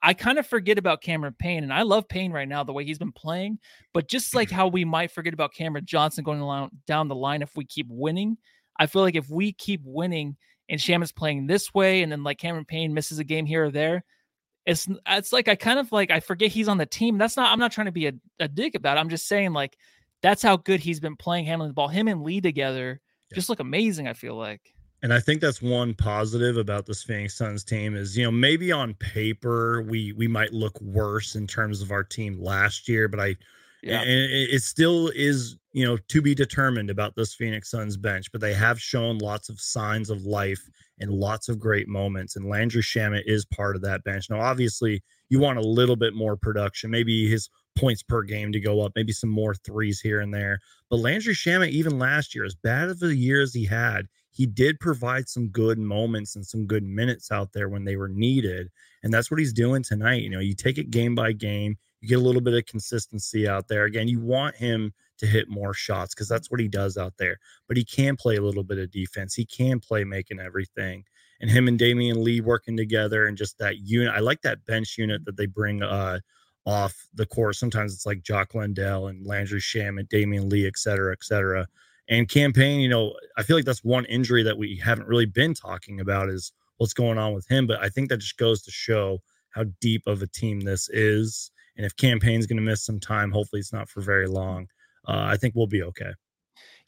I 0.02 0.14
kind 0.14 0.38
of 0.38 0.46
forget 0.46 0.78
about 0.78 1.02
Cameron 1.02 1.36
Payne, 1.38 1.64
and 1.64 1.74
I 1.74 1.82
love 1.82 2.08
Payne 2.08 2.32
right 2.32 2.48
now 2.48 2.64
the 2.64 2.74
way 2.74 2.86
he's 2.86 3.00
been 3.00 3.12
playing. 3.12 3.60
But 3.94 4.08
just 4.08 4.36
like 4.36 4.50
mm-hmm. 4.50 4.56
how 4.56 4.68
we 4.68 4.86
might 4.86 5.12
forget 5.12 5.34
about 5.34 5.54
Cameron 5.54 5.86
Johnson 5.86 6.24
going 6.24 6.70
down 6.86 7.08
the 7.08 7.16
line 7.16 7.42
if 7.42 7.56
we 7.56 7.66
keep 7.66 7.88
winning, 7.90 8.38
I 8.80 8.86
feel 8.86 9.02
like 9.02 9.16
if 9.16 9.30
we 9.30 9.54
keep 9.54 9.82
winning 9.84 10.38
and 10.70 10.80
Shamet's 10.80 11.12
playing 11.12 11.48
this 11.48 11.74
way, 11.74 12.04
and 12.04 12.12
then 12.12 12.24
like 12.24 12.38
Cameron 12.38 12.66
Payne 12.66 12.94
misses 12.94 13.20
a 13.20 13.24
game 13.24 13.46
here 13.46 13.66
or 13.66 13.72
there, 13.72 14.04
it's 14.66 14.88
it's 15.08 15.32
like 15.32 15.48
I 15.48 15.56
kind 15.56 15.80
of 15.80 15.92
like 15.92 16.12
I 16.12 16.20
forget 16.20 16.52
he's 16.52 16.68
on 16.68 16.78
the 16.78 16.86
team. 16.86 17.18
That's 17.18 17.38
not 17.38 17.52
I'm 17.52 17.60
not 17.60 17.72
trying 17.72 17.86
to 17.86 17.92
be 17.92 18.08
a, 18.08 18.14
a 18.40 18.48
dick 18.48 18.76
about 18.76 18.98
it. 18.98 19.00
I'm 19.00 19.10
just 19.10 19.28
saying 19.28 19.54
like 19.54 19.78
that's 20.22 20.42
how 20.42 20.58
good 20.58 20.80
he's 20.80 21.00
been 21.00 21.16
playing 21.16 21.46
handling 21.46 21.70
the 21.70 21.76
ball. 21.76 21.88
Him 21.88 22.08
and 22.08 22.24
Lee 22.24 22.42
together 22.42 23.00
yeah. 23.32 23.36
just 23.36 23.50
look 23.50 23.60
amazing. 23.60 24.08
I 24.08 24.14
feel 24.14 24.36
like. 24.36 24.62
And 25.04 25.14
I 25.14 25.20
think 25.20 25.40
that's 25.40 25.62
one 25.62 25.94
positive 25.94 26.58
about 26.58 26.88
this 26.88 27.04
Phoenix 27.04 27.38
Suns 27.38 27.64
team 27.64 27.96
is, 27.96 28.18
you 28.18 28.24
know, 28.24 28.32
maybe 28.32 28.72
on 28.72 28.96
paper 28.96 29.84
we 29.84 30.14
we 30.14 30.28
might 30.28 30.52
look 30.52 30.80
worse 30.82 31.36
in 31.36 31.46
terms 31.46 31.82
of 31.82 31.92
our 31.92 32.04
team 32.04 32.42
last 32.42 32.88
year, 32.90 33.08
but 33.08 33.20
I 33.20 33.36
yeah. 33.84 34.02
and 34.02 34.10
it, 34.10 34.64
still 34.64 35.10
is, 35.10 35.58
you 35.74 35.86
know, 35.86 35.98
to 36.08 36.22
be 36.22 36.34
determined 36.34 36.90
about 36.90 37.16
this 37.16 37.36
Phoenix 37.36 37.70
Suns 37.70 37.98
bench, 37.98 38.32
but 38.32 38.42
they 38.42 38.54
have 38.54 38.82
shown 38.82 39.20
lots 39.20 39.48
of 39.48 39.62
signs 39.62 40.10
of 40.10 40.26
life 40.26 40.68
and 41.00 41.12
lots 41.12 41.50
of 41.50 41.60
great 41.60 41.88
moments. 41.88 42.36
And 42.36 42.50
Landry 42.50 42.82
Shamet 42.82 43.24
is 43.28 43.46
part 43.46 43.76
of 43.76 43.84
that 43.84 44.04
bench. 44.04 44.30
Now, 44.30 44.42
obviously, 44.42 45.04
you 45.30 45.40
want 45.40 45.60
a 45.60 45.62
little 45.62 45.96
bit 45.96 46.16
more 46.16 46.36
production, 46.36 46.90
maybe 46.90 47.30
his 47.30 47.50
points 47.76 48.04
per 48.04 48.24
game 48.24 48.52
to 48.52 48.60
go 48.60 48.82
up, 48.82 48.94
maybe 48.96 49.12
some 49.12 49.30
more 49.30 49.56
threes 49.56 50.00
here 50.00 50.22
and 50.22 50.34
there. 50.34 50.60
But 50.90 50.98
Landry 50.98 51.34
Shamet, 51.34 51.70
even 51.70 52.00
last 52.00 52.34
year, 52.34 52.46
as 52.46 52.56
bad 52.56 52.90
of 52.90 53.02
a 53.04 53.16
year 53.16 53.42
as 53.42 53.54
he 53.54 53.66
had, 53.66 54.08
he 54.32 54.46
did 54.46 54.80
provide 54.80 55.30
some 55.30 55.48
good 55.48 55.80
moments 55.80 56.36
and 56.36 56.46
some 56.46 56.66
good 56.66 56.84
minutes 56.84 57.32
out 57.32 57.54
there 57.54 57.70
when 57.70 57.86
they 57.86 57.96
were 57.96 58.10
needed. 58.10 58.70
And 59.02 59.14
that's 59.14 59.32
what 59.32 59.40
he's 59.40 59.54
doing 59.54 59.82
tonight. 59.82 60.24
You 60.24 60.30
know, 60.30 60.40
you 60.40 60.54
take 60.54 60.78
it 60.78 60.92
game 60.92 61.16
by 61.16 61.32
game, 61.32 61.78
you 62.02 62.10
get 62.10 62.20
a 62.20 62.24
little 62.24 62.42
bit 62.42 62.54
of 62.54 62.66
consistency 62.66 63.48
out 63.48 63.68
there. 63.68 63.86
Again, 63.86 64.08
you 64.08 64.20
want 64.20 64.56
him 64.56 64.94
to 65.20 65.26
hit 65.26 65.50
more 65.50 65.74
shots 65.74 66.14
because 66.14 66.28
that's 66.28 66.52
what 66.52 66.60
he 66.60 66.68
does 66.68 66.98
out 66.98 67.14
there. 67.18 67.38
But 67.68 67.78
he 67.78 67.86
can 67.86 68.16
play 68.16 68.36
a 68.36 68.42
little 68.42 68.64
bit 68.64 68.78
of 68.78 68.92
defense. 68.92 69.34
He 69.34 69.46
can 69.46 69.80
play 69.80 70.04
making 70.04 70.40
everything. 70.40 71.06
And 71.42 71.50
him 71.50 71.68
and 71.68 71.80
Damion 71.80 72.18
Lee 72.18 72.42
working 72.42 72.78
together 72.78 73.28
and 73.28 73.38
just 73.38 73.58
that 73.60 73.78
unit. 73.80 74.14
I 74.14 74.20
like 74.20 74.42
that 74.42 74.66
bench 74.66 74.98
unit 74.98 75.26
that 75.26 75.38
they 75.38 75.46
bring 75.46 75.82
uh 75.82 76.20
off 76.66 77.08
the 77.14 77.26
course. 77.26 77.60
Sometimes 77.60 77.94
it's 77.94 78.06
like 78.06 78.24
Jock 78.24 78.56
Landale 78.56 79.08
and 79.08 79.26
Landry 79.26 79.60
Sham 79.60 79.98
and 79.98 80.10
Damion 80.10 80.52
Lee, 80.52 80.68
et 80.68 80.78
cetera, 80.78 81.12
et 81.12 81.24
cetera. 81.24 81.68
And 82.08 82.30
Cam 82.30 82.54
Payne, 82.54 82.80
you 82.80 82.90
know, 82.90 83.16
I 83.38 83.44
feel 83.44 83.56
like 83.56 83.66
that's 83.66 83.84
one 83.84 84.06
injury 84.06 84.44
that 84.44 84.58
we 84.58 84.76
haven't 84.78 85.08
really 85.08 85.26
been 85.26 85.54
talking 85.54 86.00
about 86.00 86.30
is 86.30 86.52
what's 86.78 86.94
going 86.94 87.18
on 87.18 87.34
with 87.34 87.48
him. 87.48 87.68
But 87.68 87.82
I 87.82 87.90
think 87.90 88.10
that 88.10 88.18
just 88.18 88.38
goes 88.38 88.62
to 88.64 88.72
show 88.72 89.22
how 89.50 89.66
deep 89.80 90.04
of 90.06 90.22
a 90.22 90.28
team 90.28 90.60
this 90.60 90.90
is. 90.90 91.52
And 91.78 91.86
if 91.86 91.96
Cam 91.96 92.20
Payne's 92.20 92.46
going 92.46 92.58
to 92.58 92.64
miss 92.64 92.84
some 92.84 93.00
time, 93.00 93.32
hopefully 93.32 93.60
it's 93.60 93.74
not 93.74 93.90
for 93.90 94.02
very 94.02 94.28
long. 94.28 94.68
Uh, 95.08 95.26
I 95.28 95.38
think 95.38 95.56
we'll 95.56 95.68
be 95.68 95.84
okay. 95.84 96.12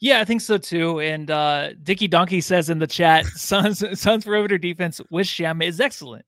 Yeah, 0.00 0.20
I 0.20 0.24
think 0.24 0.40
so 0.40 0.58
too. 0.58 1.00
And 1.00 1.30
uh 1.30 1.70
Dicky 1.82 2.06
Donkey 2.06 2.40
says 2.40 2.70
in 2.70 2.78
the 2.78 2.86
chat, 2.86 3.26
Suns 3.34 3.82
Suns 4.00 4.24
perimeter 4.24 4.58
defense 4.58 5.00
with 5.10 5.26
Sham 5.26 5.60
is 5.62 5.80
excellent. 5.80 6.24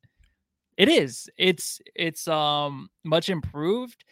It 0.77 0.89
is. 0.89 1.29
It's 1.37 1.81
it's 1.95 2.27
um 2.29 2.89
much 3.05 3.29
improved 3.29 4.05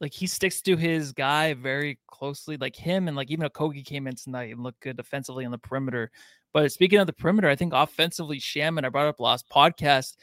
like 0.00 0.12
he 0.12 0.26
sticks 0.26 0.60
to 0.62 0.76
his 0.76 1.12
guy 1.12 1.54
very 1.54 1.98
closely, 2.06 2.56
like 2.56 2.76
him 2.76 3.08
and 3.08 3.16
like 3.16 3.30
even 3.30 3.48
Okogie 3.48 3.84
came 3.84 4.06
in 4.06 4.14
tonight 4.14 4.52
and 4.52 4.62
looked 4.62 4.80
good 4.80 4.96
defensively 4.96 5.44
on 5.44 5.50
the 5.50 5.58
perimeter. 5.58 6.10
But 6.52 6.70
speaking 6.72 6.98
of 6.98 7.06
the 7.06 7.12
perimeter, 7.12 7.48
I 7.48 7.56
think 7.56 7.72
offensively, 7.74 8.38
Shaman, 8.38 8.84
I 8.84 8.88
brought 8.88 9.06
up 9.08 9.20
last 9.20 9.48
podcast, 9.48 10.16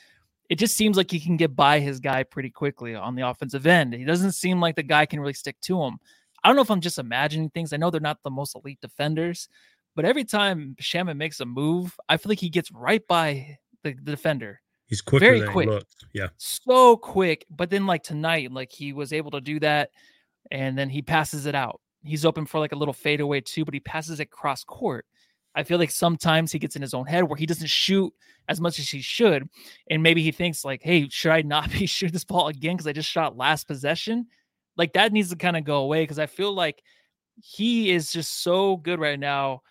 it 0.49 0.55
just 0.55 0.77
seems 0.77 0.97
like 0.97 1.09
he 1.09 1.19
can 1.19 1.37
get 1.37 1.55
by 1.55 1.79
his 1.79 1.99
guy 1.99 2.23
pretty 2.23 2.49
quickly 2.49 2.95
on 2.95 3.15
the 3.15 3.27
offensive 3.27 3.65
end. 3.65 3.93
He 3.93 4.05
doesn't 4.05 4.33
seem 4.33 4.59
like 4.59 4.75
the 4.75 4.83
guy 4.83 5.05
can 5.05 5.19
really 5.19 5.33
stick 5.33 5.59
to 5.61 5.81
him. 5.81 5.97
I 6.43 6.49
don't 6.49 6.55
know 6.55 6.61
if 6.61 6.71
I'm 6.71 6.81
just 6.81 6.99
imagining 6.99 7.49
things. 7.49 7.71
I 7.73 7.77
know 7.77 7.89
they're 7.89 8.01
not 8.01 8.21
the 8.23 8.29
most 8.29 8.55
elite 8.55 8.81
defenders, 8.81 9.47
but 9.95 10.05
every 10.05 10.25
time 10.25 10.75
Shaman 10.79 11.17
makes 11.17 11.39
a 11.39 11.45
move, 11.45 11.95
I 12.09 12.17
feel 12.17 12.29
like 12.29 12.39
he 12.39 12.49
gets 12.49 12.71
right 12.71 13.05
by 13.07 13.57
the, 13.83 13.93
the 13.93 14.11
defender. 14.11 14.59
He's 14.87 15.01
quicker 15.01 15.25
Very 15.25 15.47
quick. 15.47 15.83
Yeah. 16.13 16.27
So 16.37 16.97
quick. 16.97 17.45
But 17.49 17.69
then 17.69 17.85
like 17.85 18.03
tonight, 18.03 18.51
like 18.51 18.71
he 18.71 18.93
was 18.93 19.13
able 19.13 19.31
to 19.31 19.41
do 19.41 19.59
that 19.61 19.89
and 20.51 20.77
then 20.77 20.89
he 20.89 21.01
passes 21.01 21.45
it 21.45 21.55
out. 21.55 21.79
He's 22.03 22.25
open 22.25 22.45
for 22.45 22.59
like 22.59 22.73
a 22.73 22.75
little 22.75 22.93
fadeaway 22.93 23.41
too, 23.41 23.65
but 23.65 23.73
he 23.73 23.79
passes 23.79 24.19
it 24.19 24.29
cross 24.29 24.63
court. 24.63 25.05
I 25.55 25.63
feel 25.63 25.77
like 25.77 25.91
sometimes 25.91 26.51
he 26.51 26.59
gets 26.59 26.75
in 26.75 26.81
his 26.81 26.93
own 26.93 27.05
head 27.05 27.23
where 27.23 27.37
he 27.37 27.45
doesn't 27.45 27.69
shoot 27.69 28.13
as 28.49 28.59
much 28.59 28.79
as 28.79 28.89
he 28.89 29.01
should. 29.01 29.47
And 29.89 30.03
maybe 30.03 30.21
he 30.23 30.31
thinks 30.31 30.65
like, 30.65 30.81
hey, 30.81 31.07
should 31.09 31.31
I 31.31 31.43
not 31.43 31.71
be 31.79 31.85
shooting 31.85 32.13
this 32.13 32.25
ball 32.25 32.47
again? 32.47 32.75
Because 32.75 32.87
I 32.87 32.93
just 32.93 33.09
shot 33.09 33.37
last 33.37 33.67
possession. 33.67 34.27
Like 34.75 34.93
that 34.93 35.13
needs 35.13 35.29
to 35.29 35.35
kind 35.35 35.55
of 35.55 35.63
go 35.63 35.77
away 35.77 36.03
because 36.03 36.19
I 36.19 36.25
feel 36.25 36.53
like 36.53 36.81
he 37.41 37.91
is 37.91 38.11
just 38.11 38.43
so 38.43 38.77
good 38.77 38.99
right 38.99 39.19
now 39.19 39.61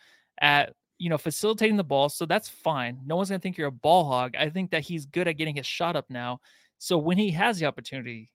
at 0.40 0.74
you 1.02 1.08
know, 1.08 1.18
facilitating 1.18 1.76
the 1.76 1.82
ball. 1.82 2.08
So 2.08 2.26
that's 2.26 2.48
fine. 2.48 3.00
No 3.04 3.16
one's 3.16 3.28
going 3.28 3.40
to 3.40 3.42
think 3.42 3.58
you're 3.58 3.66
a 3.66 3.72
ball 3.72 4.04
hog. 4.04 4.36
I 4.36 4.48
think 4.48 4.70
that 4.70 4.84
he's 4.84 5.04
good 5.04 5.26
at 5.26 5.36
getting 5.36 5.56
his 5.56 5.66
shot 5.66 5.96
up 5.96 6.08
now. 6.08 6.40
So 6.78 6.96
when 6.96 7.18
he 7.18 7.32
has 7.32 7.58
the 7.58 7.66
opportunity, 7.66 8.30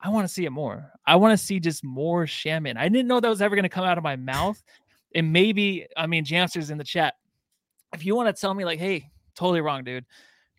I 0.00 0.10
want 0.10 0.24
to 0.24 0.32
see 0.32 0.44
it 0.44 0.50
more. 0.50 0.92
I 1.04 1.16
want 1.16 1.36
to 1.36 1.44
see 1.44 1.58
just 1.58 1.82
more 1.82 2.24
Shaman. 2.24 2.76
I 2.76 2.88
didn't 2.88 3.08
know 3.08 3.18
that 3.18 3.28
was 3.28 3.42
ever 3.42 3.56
going 3.56 3.64
to 3.64 3.68
come 3.68 3.84
out 3.84 3.98
of 3.98 4.04
my 4.04 4.14
mouth. 4.14 4.62
And 5.12 5.32
maybe, 5.32 5.88
I 5.96 6.06
mean, 6.06 6.24
Jamster's 6.24 6.70
in 6.70 6.78
the 6.78 6.84
chat. 6.84 7.14
If 7.92 8.06
you 8.06 8.14
want 8.14 8.34
to 8.34 8.40
tell 8.40 8.54
me, 8.54 8.64
like, 8.64 8.78
hey, 8.78 9.10
totally 9.34 9.60
wrong, 9.60 9.82
dude. 9.82 10.04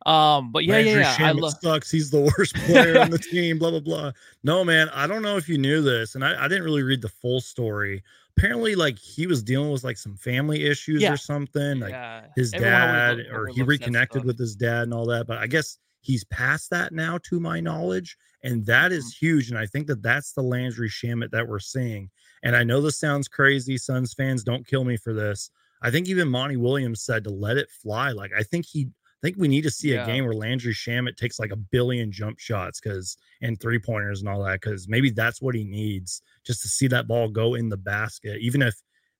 Um, 0.05 0.51
but 0.51 0.65
yeah, 0.65 0.73
Landry 0.73 0.93
yeah, 1.01 1.15
yeah. 1.19 1.27
I 1.29 1.31
love 1.31 1.55
sucks. 1.61 1.89
He's 1.89 2.11
the 2.11 2.31
worst 2.37 2.55
player 2.65 2.99
on 2.99 3.09
the 3.09 3.17
team, 3.17 3.57
blah, 3.57 3.71
blah, 3.71 3.79
blah. 3.79 4.11
No, 4.43 4.63
man, 4.63 4.89
I 4.89 5.07
don't 5.07 5.23
know 5.23 5.37
if 5.37 5.49
you 5.49 5.57
knew 5.57 5.81
this, 5.81 6.13
and 6.13 6.23
I, 6.23 6.45
I 6.45 6.47
didn't 6.47 6.63
really 6.63 6.83
read 6.83 7.01
the 7.01 7.09
full 7.09 7.41
story 7.41 8.03
apparently 8.37 8.75
like 8.75 8.99
he 8.99 9.27
was 9.27 9.41
dealing 9.41 9.71
with 9.71 9.83
like 9.83 9.97
some 9.97 10.15
family 10.15 10.65
issues 10.65 11.01
yeah. 11.01 11.11
or 11.11 11.17
something 11.17 11.79
like 11.79 11.91
yeah. 11.91 12.21
his 12.35 12.51
dad 12.51 13.19
or 13.31 13.47
he 13.47 13.63
reconnected 13.63 14.25
with 14.25 14.37
his 14.37 14.55
dad 14.55 14.83
and 14.83 14.93
all 14.93 15.05
that 15.05 15.25
but 15.25 15.37
i 15.37 15.47
guess 15.47 15.77
he's 16.01 16.23
past 16.25 16.69
that 16.69 16.93
now 16.93 17.17
to 17.23 17.39
my 17.39 17.59
knowledge 17.59 18.17
and 18.43 18.65
that 18.65 18.91
is 18.91 19.05
mm-hmm. 19.05 19.25
huge 19.25 19.49
and 19.49 19.57
i 19.57 19.65
think 19.65 19.87
that 19.87 20.01
that's 20.01 20.33
the 20.33 20.41
landry 20.41 20.89
shamet 20.89 21.31
that 21.31 21.47
we're 21.47 21.59
seeing 21.59 22.09
and 22.43 22.55
i 22.55 22.63
know 22.63 22.81
this 22.81 22.99
sounds 22.99 23.27
crazy 23.27 23.77
suns 23.77 24.13
fans 24.13 24.43
don't 24.43 24.67
kill 24.67 24.83
me 24.83 24.97
for 24.97 25.13
this 25.13 25.49
i 25.81 25.89
think 25.89 26.07
even 26.07 26.27
monty 26.27 26.57
williams 26.57 27.03
said 27.03 27.23
to 27.23 27.29
let 27.29 27.57
it 27.57 27.69
fly 27.69 28.11
like 28.11 28.31
i 28.37 28.43
think 28.43 28.65
he 28.65 28.87
I 29.23 29.27
think 29.27 29.37
we 29.37 29.47
need 29.47 29.63
to 29.63 29.71
see 29.71 29.93
yeah. 29.93 30.03
a 30.03 30.05
game 30.05 30.25
where 30.25 30.33
Landry 30.33 30.73
Shamet 30.73 31.15
takes 31.15 31.39
like 31.39 31.51
a 31.51 31.55
billion 31.55 32.11
jump 32.11 32.37
shots 32.37 32.79
because 32.79 33.17
and 33.41 33.59
three 33.59 33.79
pointers 33.79 34.19
and 34.19 34.29
all 34.29 34.43
that 34.43 34.61
because 34.61 34.87
maybe 34.87 35.09
that's 35.09 35.41
what 35.41 35.55
he 35.55 35.63
needs 35.63 36.21
just 36.45 36.61
to 36.61 36.67
see 36.67 36.87
that 36.87 37.07
ball 37.07 37.29
go 37.29 37.55
in 37.55 37.69
the 37.69 37.77
basket, 37.77 38.39
even 38.41 38.61
if 38.61 38.75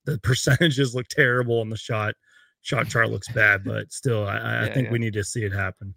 the 0.06 0.20
percentages 0.24 0.94
look 0.94 1.08
terrible 1.08 1.62
and 1.62 1.72
the 1.72 1.78
shot 1.78 2.14
shot 2.62 2.88
chart 2.88 3.10
looks 3.10 3.30
bad, 3.30 3.64
but 3.66 3.92
still, 3.92 4.28
I, 4.28 4.38
I 4.38 4.66
yeah, 4.66 4.74
think 4.74 4.88
yeah. 4.88 4.92
we 4.92 5.00
need 5.00 5.14
to 5.14 5.24
see 5.24 5.44
it 5.44 5.54
happen. 5.54 5.96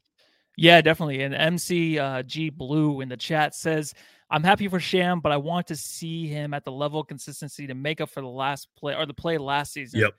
Yeah, 0.57 0.81
definitely. 0.81 1.23
And 1.23 1.35
MC 1.35 1.99
uh, 1.99 2.23
G 2.23 2.51
Blue 2.51 3.01
in 3.01 3.09
the 3.09 3.17
chat 3.17 3.55
says, 3.55 3.95
"I'm 4.31 4.43
happy 4.43 4.69
for 4.69 4.81
Sham, 4.81 5.21
but 5.21 5.33
I 5.33 5.37
want 5.37 5.67
to 5.69 5.77
see 5.77 6.27
him 6.27 6.55
at 6.55 6.65
the 6.65 6.73
level 6.73 7.01
of 7.01 7.07
consistency 7.07 7.67
to 7.67 7.75
make 7.75 8.01
up 8.01 8.11
for 8.11 8.21
the 8.21 8.29
last 8.29 8.69
play 8.77 8.95
or 8.95 9.07
the 9.07 9.15
play 9.15 9.39
last 9.39 9.73
season. 9.73 10.01
Yep. 10.01 10.15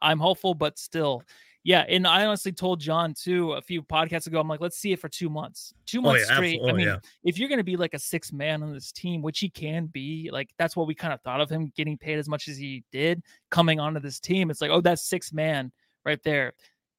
I'm 0.00 0.18
hopeful, 0.18 0.54
but 0.54 0.78
still." 0.78 1.22
Yeah, 1.64 1.84
and 1.88 2.08
I 2.08 2.26
honestly 2.26 2.50
told 2.50 2.80
John 2.80 3.14
too 3.14 3.52
a 3.52 3.62
few 3.62 3.82
podcasts 3.82 4.26
ago. 4.26 4.40
I'm 4.40 4.48
like, 4.48 4.60
let's 4.60 4.76
see 4.76 4.92
it 4.92 4.98
for 4.98 5.08
two 5.08 5.30
months, 5.30 5.72
two 5.86 6.00
months 6.00 6.24
oh, 6.26 6.28
yeah, 6.28 6.34
straight. 6.34 6.60
I 6.66 6.72
mean, 6.72 6.88
yeah. 6.88 6.96
if 7.22 7.38
you're 7.38 7.48
going 7.48 7.58
to 7.58 7.64
be 7.64 7.76
like 7.76 7.94
a 7.94 8.00
six 8.00 8.32
man 8.32 8.64
on 8.64 8.72
this 8.72 8.90
team, 8.90 9.22
which 9.22 9.38
he 9.38 9.48
can 9.48 9.86
be, 9.86 10.28
like 10.32 10.50
that's 10.58 10.74
what 10.74 10.88
we 10.88 10.94
kind 10.94 11.12
of 11.12 11.20
thought 11.20 11.40
of 11.40 11.48
him 11.48 11.72
getting 11.76 11.96
paid 11.96 12.18
as 12.18 12.28
much 12.28 12.48
as 12.48 12.56
he 12.56 12.82
did 12.90 13.22
coming 13.50 13.78
onto 13.78 14.00
this 14.00 14.18
team. 14.18 14.50
It's 14.50 14.60
like, 14.60 14.72
oh, 14.72 14.80
that's 14.80 15.02
six 15.02 15.32
man 15.32 15.70
right 16.04 16.20
there. 16.24 16.54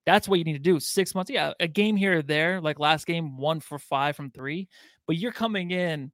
That's 0.06 0.30
what 0.30 0.39
you 0.39 0.45
need 0.45 0.54
to 0.54 0.60
do. 0.60 0.80
Six 0.80 1.13
months, 1.13 1.30
yeah, 1.30 1.52
a 1.60 1.67
game 1.67 1.97
here 1.97 2.19
or 2.19 2.21
there, 2.21 2.62
like 2.62 2.80
last 2.80 3.06
game, 3.06 3.38
one 3.38 3.60
for 3.60 3.80
five 3.80 4.15
from 4.15 4.32
three. 4.32 4.69
But 5.08 5.17
you're 5.17 5.34
coming 5.34 5.71
in 5.71 6.12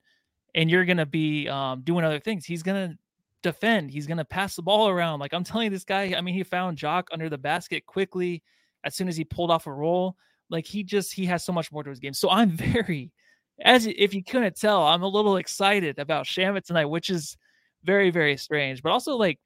and 0.56 0.72
you're 0.72 0.86
gonna 0.86 1.06
be 1.06 1.48
um, 1.48 1.82
doing 1.82 2.04
other 2.04 2.20
things. 2.20 2.46
He's 2.46 2.64
gonna 2.64 2.98
defend. 3.42 3.92
He's 3.92 4.08
going 4.08 4.18
to 4.18 4.26
pass 4.26 4.56
the 4.56 4.62
ball 4.62 4.90
around. 4.90 5.20
Like 5.20 5.34
I'm 5.34 5.44
telling 5.44 5.66
you, 5.66 5.72
this 5.72 5.84
guy, 5.84 6.14
I 6.18 6.22
mean, 6.22 6.36
he 6.36 6.44
found 6.44 6.78
Jock 6.78 7.08
under 7.12 7.30
the 7.30 7.38
basket 7.38 7.86
quickly 7.86 8.44
as 8.84 8.96
soon 8.96 9.08
as 9.08 9.18
he 9.18 9.24
pulled 9.24 9.52
off 9.52 9.68
a 9.68 9.74
roll. 9.74 10.16
Like 10.50 10.66
he 10.66 10.84
just, 10.84 11.14
he 11.14 11.26
has 11.26 11.44
so 11.44 11.54
much 11.54 11.72
more 11.72 11.84
to 11.84 11.90
his 11.90 12.00
game. 12.00 12.14
So 12.14 12.30
I'm 12.30 12.52
very, 12.58 13.12
as 13.62 13.86
if 13.86 14.14
you 14.14 14.24
couldn't 14.24 14.56
tell, 14.56 14.84
I'm 14.84 15.04
a 15.04 15.08
little 15.08 15.38
excited 15.38 16.00
about 16.00 16.26
Shamet 16.26 16.66
tonight, 16.66 16.86
which 16.86 17.10
is 17.10 17.38
very, 17.84 18.10
very 18.10 18.38
strange. 18.38 18.82
But 18.82 18.92
also, 18.92 19.16
like, 19.16 19.40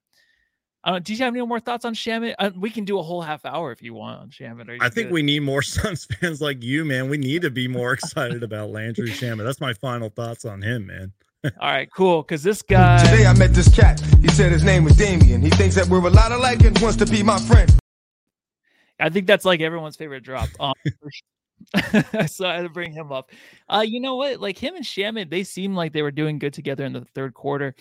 uh, 0.85 0.99
do 0.99 1.13
you 1.13 1.19
have 1.19 1.33
any 1.33 1.45
more 1.45 1.61
thoughts 1.61 1.85
on 1.85 1.93
Shamet? 1.93 2.35
Uh, 2.37 2.51
we 2.57 2.69
can 2.69 2.83
do 2.83 2.99
a 2.99 3.03
whole 3.03 3.21
half 3.21 3.45
hour 3.45 3.71
if 3.71 3.81
you 3.81 3.93
want 3.93 4.19
on 4.19 4.29
Shamet. 4.29 4.77
I 4.81 4.89
think 4.89 5.07
good? 5.07 5.13
we 5.13 5.23
need 5.23 5.39
more 5.39 5.61
Suns 5.61 6.05
fans 6.05 6.41
like 6.41 6.61
you, 6.61 6.83
man. 6.83 7.09
We 7.09 7.17
need 7.17 7.41
to 7.43 7.49
be 7.49 7.67
more 7.67 7.93
excited 7.93 8.43
about 8.43 8.69
Landry 8.69 9.09
Shamet. 9.09 9.45
That's 9.45 9.61
my 9.61 9.73
final 9.73 10.09
thoughts 10.09 10.45
on 10.45 10.61
him, 10.61 10.87
man. 10.87 11.13
All 11.43 11.69
right, 11.69 11.89
cool. 11.93 12.21
Because 12.21 12.41
this 12.41 12.61
guy. 12.61 13.03
Today 13.03 13.25
I 13.25 13.33
met 13.33 13.53
this 13.53 13.73
cat. 13.73 13.99
He 14.21 14.29
said 14.29 14.51
his 14.51 14.63
name 14.63 14.85
was 14.85 14.95
Damien. 14.95 15.41
He 15.41 15.49
thinks 15.49 15.75
that 15.75 15.87
we're 15.87 16.05
a 16.05 16.09
lot 16.09 16.31
alike 16.31 16.63
and 16.63 16.77
wants 16.79 16.97
to 16.97 17.05
be 17.05 17.21
my 17.21 17.37
friend. 17.37 17.71
I 18.99 19.09
think 19.09 19.27
that's 19.27 19.43
like 19.43 19.59
everyone's 19.59 19.97
favorite 19.97 20.23
drop. 20.23 20.47
Um, 20.59 20.73
so 22.27 22.47
I 22.47 22.55
had 22.55 22.63
to 22.63 22.69
bring 22.69 22.93
him 22.93 23.11
up. 23.11 23.31
Uh, 23.67 23.83
you 23.85 23.99
know 23.99 24.15
what? 24.15 24.39
Like 24.39 24.57
him 24.57 24.75
and 24.75 24.85
Shamet, 24.85 25.29
they 25.29 25.43
seem 25.43 25.75
like 25.75 25.91
they 25.91 26.01
were 26.01 26.11
doing 26.11 26.39
good 26.39 26.53
together 26.53 26.85
in 26.85 26.93
the 26.93 27.05
third 27.13 27.33
quarter. 27.33 27.75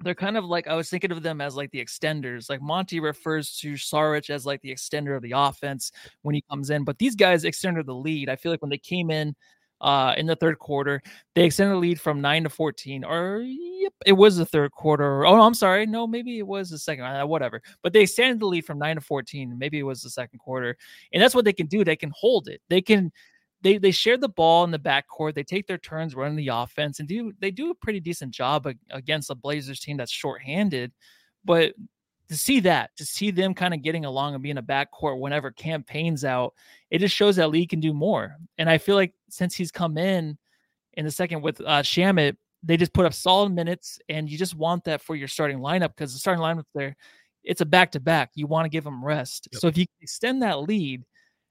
They're 0.00 0.14
kind 0.14 0.36
of 0.36 0.44
like 0.44 0.68
I 0.68 0.74
was 0.74 0.88
thinking 0.88 1.10
of 1.10 1.22
them 1.22 1.40
as 1.40 1.56
like 1.56 1.70
the 1.72 1.84
extenders. 1.84 2.48
Like 2.48 2.62
Monty 2.62 3.00
refers 3.00 3.56
to 3.58 3.74
Saric 3.74 4.30
as 4.30 4.46
like 4.46 4.62
the 4.62 4.72
extender 4.72 5.16
of 5.16 5.22
the 5.22 5.32
offense 5.34 5.90
when 6.22 6.34
he 6.34 6.44
comes 6.48 6.70
in, 6.70 6.84
but 6.84 6.98
these 6.98 7.16
guys 7.16 7.44
extended 7.44 7.86
the 7.86 7.94
lead. 7.94 8.28
I 8.28 8.36
feel 8.36 8.52
like 8.52 8.62
when 8.62 8.70
they 8.70 8.78
came 8.78 9.10
in 9.10 9.34
uh, 9.80 10.14
in 10.16 10.26
the 10.26 10.36
third 10.36 10.58
quarter. 10.58 11.02
They 11.34 11.44
extended 11.44 11.74
the 11.74 11.78
lead 11.78 12.00
from 12.00 12.20
nine 12.20 12.42
to 12.44 12.50
14, 12.50 13.04
or 13.04 13.40
yep, 13.40 13.92
it 14.06 14.12
was 14.12 14.36
the 14.36 14.46
third 14.46 14.72
quarter. 14.72 15.26
Oh, 15.26 15.40
I'm 15.40 15.54
sorry. 15.54 15.86
No, 15.86 16.06
maybe 16.06 16.38
it 16.38 16.46
was 16.46 16.70
the 16.70 16.78
second, 16.78 17.04
uh, 17.04 17.26
whatever. 17.26 17.62
But 17.82 17.92
they 17.92 18.02
extended 18.02 18.40
the 18.40 18.46
lead 18.46 18.64
from 18.64 18.78
nine 18.78 18.96
to 18.96 19.00
14. 19.00 19.56
Maybe 19.58 19.78
it 19.78 19.84
was 19.84 20.02
the 20.02 20.10
second 20.10 20.38
quarter. 20.38 20.76
And 21.12 21.22
that's 21.22 21.34
what 21.34 21.44
they 21.44 21.52
can 21.52 21.66
do. 21.66 21.84
They 21.84 21.96
can 21.96 22.12
hold 22.14 22.48
it. 22.48 22.60
They 22.68 22.80
can, 22.82 23.12
they, 23.62 23.78
they 23.78 23.90
share 23.90 24.16
the 24.16 24.28
ball 24.28 24.64
in 24.64 24.70
the 24.70 24.78
backcourt. 24.78 25.34
They 25.34 25.44
take 25.44 25.66
their 25.66 25.78
turns 25.78 26.14
running 26.14 26.36
the 26.36 26.48
offense 26.48 27.00
and 27.00 27.08
do, 27.08 27.32
they 27.40 27.50
do 27.50 27.70
a 27.70 27.74
pretty 27.74 28.00
decent 28.00 28.32
job 28.32 28.68
against 28.90 29.30
a 29.30 29.34
Blazers 29.34 29.80
team 29.80 29.96
that's 29.96 30.12
shorthanded. 30.12 30.92
But 31.44 31.74
to 32.28 32.36
see 32.36 32.60
that, 32.60 32.90
to 32.96 33.06
see 33.06 33.30
them 33.30 33.54
kind 33.54 33.72
of 33.72 33.82
getting 33.82 34.04
along 34.04 34.34
and 34.34 34.42
being 34.42 34.58
a 34.58 34.62
backcourt 34.62 35.18
whenever 35.18 35.50
Cam 35.50 35.82
Payne's 35.82 36.24
out, 36.24 36.54
it 36.90 36.98
just 36.98 37.14
shows 37.14 37.36
that 37.36 37.50
Lee 37.50 37.66
can 37.66 37.80
do 37.80 37.92
more. 37.92 38.36
And 38.58 38.68
I 38.68 38.78
feel 38.78 38.96
like 38.96 39.14
since 39.30 39.54
he's 39.54 39.70
come 39.70 39.96
in 39.96 40.36
in 40.94 41.04
the 41.04 41.10
second 41.10 41.42
with 41.42 41.60
uh, 41.60 41.82
Shamet, 41.82 42.36
they 42.62 42.76
just 42.76 42.92
put 42.92 43.06
up 43.06 43.14
solid 43.14 43.50
minutes, 43.50 44.00
and 44.08 44.28
you 44.28 44.36
just 44.36 44.56
want 44.56 44.84
that 44.84 45.00
for 45.00 45.14
your 45.14 45.28
starting 45.28 45.58
lineup 45.58 45.90
because 45.96 46.12
the 46.12 46.18
starting 46.18 46.42
lineup 46.42 46.64
there, 46.74 46.96
it's 47.44 47.60
a 47.60 47.66
back 47.66 47.92
to 47.92 48.00
back. 48.00 48.30
You 48.34 48.46
want 48.46 48.64
to 48.64 48.68
give 48.68 48.84
them 48.84 49.04
rest. 49.04 49.48
Yep. 49.52 49.60
So 49.60 49.68
if 49.68 49.78
you 49.78 49.86
extend 50.00 50.42
that 50.42 50.60
lead, 50.62 51.04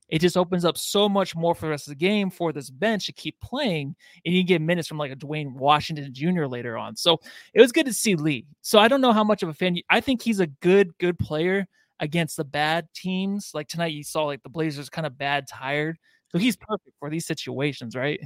it 0.09 0.19
just 0.19 0.37
opens 0.37 0.63
up 0.63 0.77
so 0.77 1.09
much 1.09 1.35
more 1.35 1.53
for 1.53 1.65
the 1.65 1.69
rest 1.69 1.87
of 1.87 1.91
the 1.91 1.95
game 1.95 2.29
for 2.29 2.53
this 2.53 2.69
bench 2.69 3.05
to 3.07 3.13
keep 3.13 3.39
playing, 3.41 3.95
and 4.25 4.33
you 4.33 4.43
get 4.43 4.61
minutes 4.61 4.87
from 4.87 4.97
like 4.97 5.11
a 5.11 5.15
Duane 5.15 5.53
Washington 5.53 6.13
Jr. 6.13 6.45
later 6.45 6.77
on. 6.77 6.95
So 6.95 7.19
it 7.53 7.61
was 7.61 7.71
good 7.71 7.85
to 7.85 7.93
see 7.93 8.15
Lee. 8.15 8.45
So 8.61 8.79
I 8.79 8.87
don't 8.87 9.01
know 9.01 9.13
how 9.13 9.23
much 9.23 9.43
of 9.43 9.49
a 9.49 9.53
fan. 9.53 9.77
I 9.89 10.01
think 10.01 10.21
he's 10.21 10.39
a 10.39 10.47
good, 10.47 10.97
good 10.97 11.19
player 11.19 11.67
against 11.99 12.37
the 12.37 12.45
bad 12.45 12.87
teams. 12.93 13.51
Like 13.53 13.67
tonight, 13.67 13.93
you 13.93 14.03
saw 14.03 14.23
like 14.25 14.43
the 14.43 14.49
Blazers 14.49 14.89
kind 14.89 15.07
of 15.07 15.17
bad, 15.17 15.47
tired. 15.47 15.97
So 16.31 16.37
he's 16.37 16.55
perfect 16.55 16.95
for 16.99 17.09
these 17.09 17.25
situations, 17.25 17.95
right? 17.95 18.19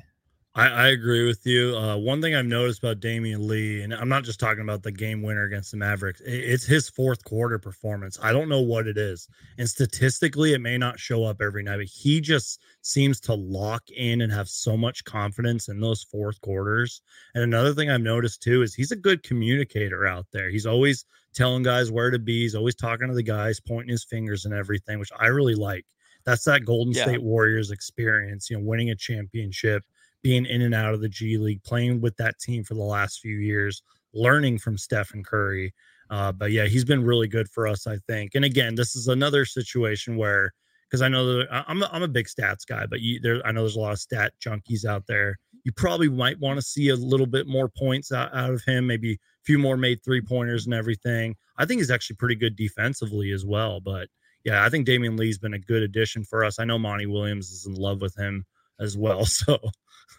I, 0.53 0.67
I 0.67 0.87
agree 0.89 1.25
with 1.25 1.45
you. 1.45 1.77
Uh, 1.77 1.95
one 1.95 2.21
thing 2.21 2.35
I've 2.35 2.45
noticed 2.45 2.79
about 2.79 2.99
Damion 2.99 3.47
Lee, 3.47 3.83
and 3.83 3.93
I'm 3.93 4.09
not 4.09 4.25
just 4.25 4.39
talking 4.39 4.63
about 4.63 4.83
the 4.83 4.91
game 4.91 5.21
winner 5.21 5.45
against 5.45 5.71
the 5.71 5.77
Mavericks, 5.77 6.21
it's 6.25 6.65
his 6.65 6.89
fourth 6.89 7.23
quarter 7.23 7.57
performance. 7.57 8.19
I 8.21 8.33
don't 8.33 8.49
know 8.49 8.59
what 8.59 8.85
it 8.85 8.97
is. 8.97 9.29
And 9.57 9.69
statistically, 9.69 10.53
it 10.53 10.59
may 10.59 10.77
not 10.77 10.99
show 10.99 11.23
up 11.23 11.41
every 11.41 11.63
night, 11.63 11.77
but 11.77 11.85
he 11.85 12.19
just 12.19 12.61
seems 12.81 13.21
to 13.21 13.33
lock 13.33 13.83
in 13.91 14.21
and 14.21 14.31
have 14.33 14.49
so 14.49 14.75
much 14.75 15.05
confidence 15.05 15.69
in 15.69 15.79
those 15.79 16.03
fourth 16.03 16.41
quarters. 16.41 17.01
And 17.33 17.45
another 17.45 17.73
thing 17.73 17.89
I've 17.89 18.01
noticed 18.01 18.43
too 18.43 18.61
is 18.61 18.75
he's 18.75 18.91
a 18.91 18.97
good 18.97 19.23
communicator 19.23 20.05
out 20.05 20.25
there. 20.33 20.49
He's 20.49 20.65
always 20.65 21.05
telling 21.33 21.63
guys 21.63 21.91
where 21.91 22.11
to 22.11 22.19
be, 22.19 22.41
he's 22.41 22.55
always 22.55 22.75
talking 22.75 23.07
to 23.07 23.13
the 23.13 23.23
guys, 23.23 23.61
pointing 23.61 23.91
his 23.91 24.03
fingers 24.03 24.43
and 24.43 24.53
everything, 24.53 24.99
which 24.99 25.11
I 25.17 25.27
really 25.27 25.55
like. 25.55 25.85
That's 26.25 26.43
that 26.43 26.65
Golden 26.65 26.93
yeah. 26.93 27.03
State 27.03 27.23
Warriors 27.23 27.71
experience, 27.71 28.49
you 28.49 28.57
know, 28.57 28.65
winning 28.65 28.89
a 28.89 28.95
championship 28.95 29.83
being 30.21 30.45
in 30.45 30.61
and 30.61 30.75
out 30.75 30.93
of 30.93 31.01
the 31.01 31.09
G 31.09 31.37
League, 31.37 31.63
playing 31.63 32.01
with 32.01 32.15
that 32.17 32.39
team 32.39 32.63
for 32.63 32.73
the 32.73 32.83
last 32.83 33.19
few 33.19 33.37
years, 33.37 33.81
learning 34.13 34.59
from 34.59 34.77
Stephen 34.77 35.23
Curry. 35.23 35.73
Uh, 36.09 36.31
but 36.31 36.51
yeah, 36.51 36.65
he's 36.65 36.85
been 36.85 37.03
really 37.03 37.27
good 37.27 37.49
for 37.49 37.67
us, 37.67 37.87
I 37.87 37.97
think. 38.07 38.35
And 38.35 38.43
again, 38.43 38.75
this 38.75 38.95
is 38.95 39.07
another 39.07 39.45
situation 39.45 40.17
where, 40.17 40.51
because 40.89 41.01
I 41.01 41.07
know 41.07 41.37
that 41.37 41.47
I'm 41.67 41.81
a, 41.81 41.89
I'm 41.91 42.03
a 42.03 42.07
big 42.07 42.27
stats 42.27 42.67
guy, 42.67 42.85
but 42.85 42.99
you, 42.99 43.19
there 43.21 43.41
I 43.45 43.53
know 43.53 43.61
there's 43.61 43.77
a 43.77 43.79
lot 43.79 43.93
of 43.93 43.99
stat 43.99 44.33
junkies 44.45 44.83
out 44.83 45.07
there. 45.07 45.37
You 45.63 45.71
probably 45.71 46.09
might 46.09 46.39
want 46.39 46.57
to 46.57 46.65
see 46.65 46.89
a 46.89 46.95
little 46.95 47.27
bit 47.27 47.47
more 47.47 47.69
points 47.69 48.11
out, 48.11 48.35
out 48.35 48.49
of 48.49 48.61
him, 48.65 48.87
maybe 48.87 49.13
a 49.13 49.17
few 49.45 49.57
more 49.57 49.77
made 49.77 50.03
three 50.03 50.21
pointers 50.21 50.65
and 50.65 50.73
everything. 50.73 51.35
I 51.57 51.65
think 51.65 51.79
he's 51.79 51.91
actually 51.91 52.17
pretty 52.17 52.35
good 52.35 52.57
defensively 52.57 53.31
as 53.31 53.45
well. 53.45 53.79
But 53.79 54.09
yeah, 54.43 54.65
I 54.65 54.69
think 54.69 54.85
Damion 54.85 55.17
Lee's 55.17 55.37
been 55.37 55.53
a 55.53 55.59
good 55.59 55.83
addition 55.83 56.25
for 56.25 56.43
us. 56.43 56.59
I 56.59 56.65
know 56.65 56.79
Monty 56.79 57.05
Williams 57.05 57.51
is 57.51 57.65
in 57.65 57.75
love 57.75 58.01
with 58.01 58.17
him 58.17 58.45
as 58.79 58.97
well. 58.97 59.25
So 59.25 59.59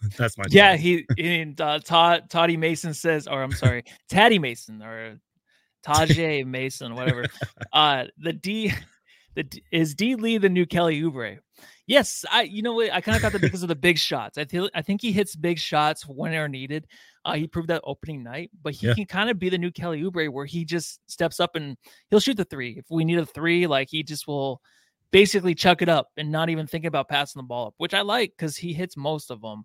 that's 0.16 0.38
my 0.38 0.44
yeah. 0.48 0.76
He 0.76 1.06
and 1.18 1.60
uh, 1.60 1.78
Todd 1.80 2.24
Toddy 2.30 2.56
Mason 2.56 2.94
says, 2.94 3.26
or 3.26 3.42
I'm 3.42 3.52
sorry, 3.52 3.84
Taddy 4.08 4.38
Mason 4.38 4.82
or 4.82 5.20
Tajay 5.84 6.46
Mason, 6.46 6.94
whatever. 6.94 7.26
Uh, 7.72 8.04
the 8.18 8.34
D, 8.34 8.70
the 9.34 9.48
is 9.70 9.94
D 9.94 10.14
Lee 10.14 10.36
the 10.36 10.48
new 10.50 10.66
Kelly 10.66 11.00
Oubre? 11.00 11.38
Yes, 11.86 12.22
I. 12.30 12.42
You 12.42 12.60
know 12.60 12.74
what? 12.74 12.92
I 12.92 13.00
kind 13.00 13.16
of 13.16 13.22
got 13.22 13.32
that 13.32 13.40
because 13.40 13.62
of 13.62 13.68
the 13.68 13.74
big 13.74 13.96
shots. 13.96 14.36
I 14.36 14.44
feel 14.44 14.68
I 14.74 14.82
think 14.82 15.00
he 15.00 15.10
hits 15.10 15.34
big 15.34 15.58
shots 15.58 16.06
when 16.06 16.32
they're 16.32 16.48
needed. 16.48 16.86
Uh, 17.24 17.34
he 17.34 17.46
proved 17.46 17.68
that 17.68 17.80
opening 17.84 18.22
night, 18.22 18.50
but 18.62 18.74
he 18.74 18.88
yeah. 18.88 18.94
can 18.94 19.06
kind 19.06 19.30
of 19.30 19.38
be 19.38 19.48
the 19.48 19.56
new 19.56 19.70
Kelly 19.70 20.02
Oubre, 20.02 20.28
where 20.28 20.44
he 20.44 20.66
just 20.66 21.00
steps 21.10 21.40
up 21.40 21.56
and 21.56 21.78
he'll 22.10 22.20
shoot 22.20 22.36
the 22.36 22.44
three. 22.44 22.76
If 22.76 22.86
we 22.90 23.06
need 23.06 23.18
a 23.18 23.24
three, 23.24 23.66
like 23.66 23.88
he 23.90 24.02
just 24.02 24.26
will 24.26 24.60
basically 25.12 25.54
chuck 25.54 25.82
it 25.82 25.88
up 25.88 26.08
and 26.16 26.32
not 26.32 26.48
even 26.50 26.66
think 26.66 26.84
about 26.84 27.08
passing 27.08 27.38
the 27.38 27.44
ball 27.44 27.68
up, 27.68 27.74
which 27.76 27.94
I 27.94 28.00
like 28.00 28.32
because 28.36 28.56
he 28.56 28.72
hits 28.72 28.96
most 28.96 29.30
of 29.30 29.40
them. 29.40 29.64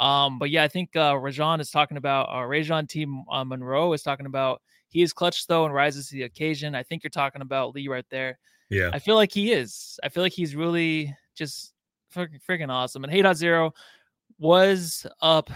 Um, 0.00 0.38
but 0.38 0.50
yeah, 0.50 0.62
I 0.64 0.68
think 0.68 0.94
uh, 0.94 1.16
Rajon 1.16 1.60
is 1.60 1.70
talking 1.70 1.96
about 1.96 2.28
uh, 2.32 2.44
Rajon 2.44 2.86
T. 2.86 3.06
Uh, 3.30 3.44
Monroe 3.44 3.92
is 3.94 4.02
talking 4.02 4.26
about 4.26 4.60
he 4.88 5.02
is 5.02 5.12
clutch 5.12 5.46
though 5.46 5.64
and 5.64 5.74
rises 5.74 6.08
to 6.08 6.14
the 6.14 6.22
occasion. 6.24 6.74
I 6.74 6.82
think 6.82 7.02
you're 7.02 7.10
talking 7.10 7.42
about 7.42 7.74
Lee 7.74 7.88
right 7.88 8.06
there. 8.10 8.38
Yeah, 8.70 8.90
I 8.92 8.98
feel 8.98 9.14
like 9.14 9.32
he 9.32 9.52
is. 9.52 9.98
I 10.02 10.08
feel 10.08 10.22
like 10.22 10.32
he's 10.32 10.54
really 10.54 11.14
just 11.34 11.72
freaking, 12.14 12.40
freaking 12.48 12.68
awesome. 12.68 13.02
And 13.04 13.12
Hey 13.12 13.22
Dot 13.22 13.36
Zero 13.36 13.72
was 14.38 15.06
up, 15.20 15.50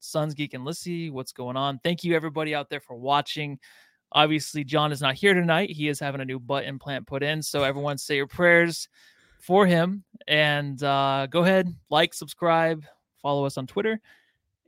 Suns 0.00 0.34
Geek 0.34 0.54
and 0.54 0.64
Lissy. 0.64 1.10
What's 1.10 1.32
going 1.32 1.56
on? 1.56 1.80
Thank 1.82 2.04
you 2.04 2.14
everybody 2.14 2.54
out 2.54 2.68
there 2.68 2.80
for 2.80 2.96
watching. 2.96 3.58
Obviously, 4.12 4.64
John 4.64 4.92
is 4.92 5.00
not 5.00 5.14
here 5.14 5.34
tonight. 5.34 5.70
He 5.70 5.88
is 5.88 6.00
having 6.00 6.20
a 6.20 6.24
new 6.24 6.38
butt 6.38 6.64
implant 6.64 7.06
put 7.06 7.22
in. 7.22 7.42
So 7.42 7.62
everyone 7.62 7.98
say 7.98 8.16
your 8.16 8.26
prayers 8.26 8.88
for 9.40 9.66
him. 9.66 10.04
And 10.28 10.82
uh, 10.82 11.26
go 11.30 11.42
ahead, 11.42 11.74
like, 11.90 12.14
subscribe, 12.14 12.84
follow 13.20 13.44
us 13.44 13.58
on 13.58 13.66
Twitter. 13.66 14.00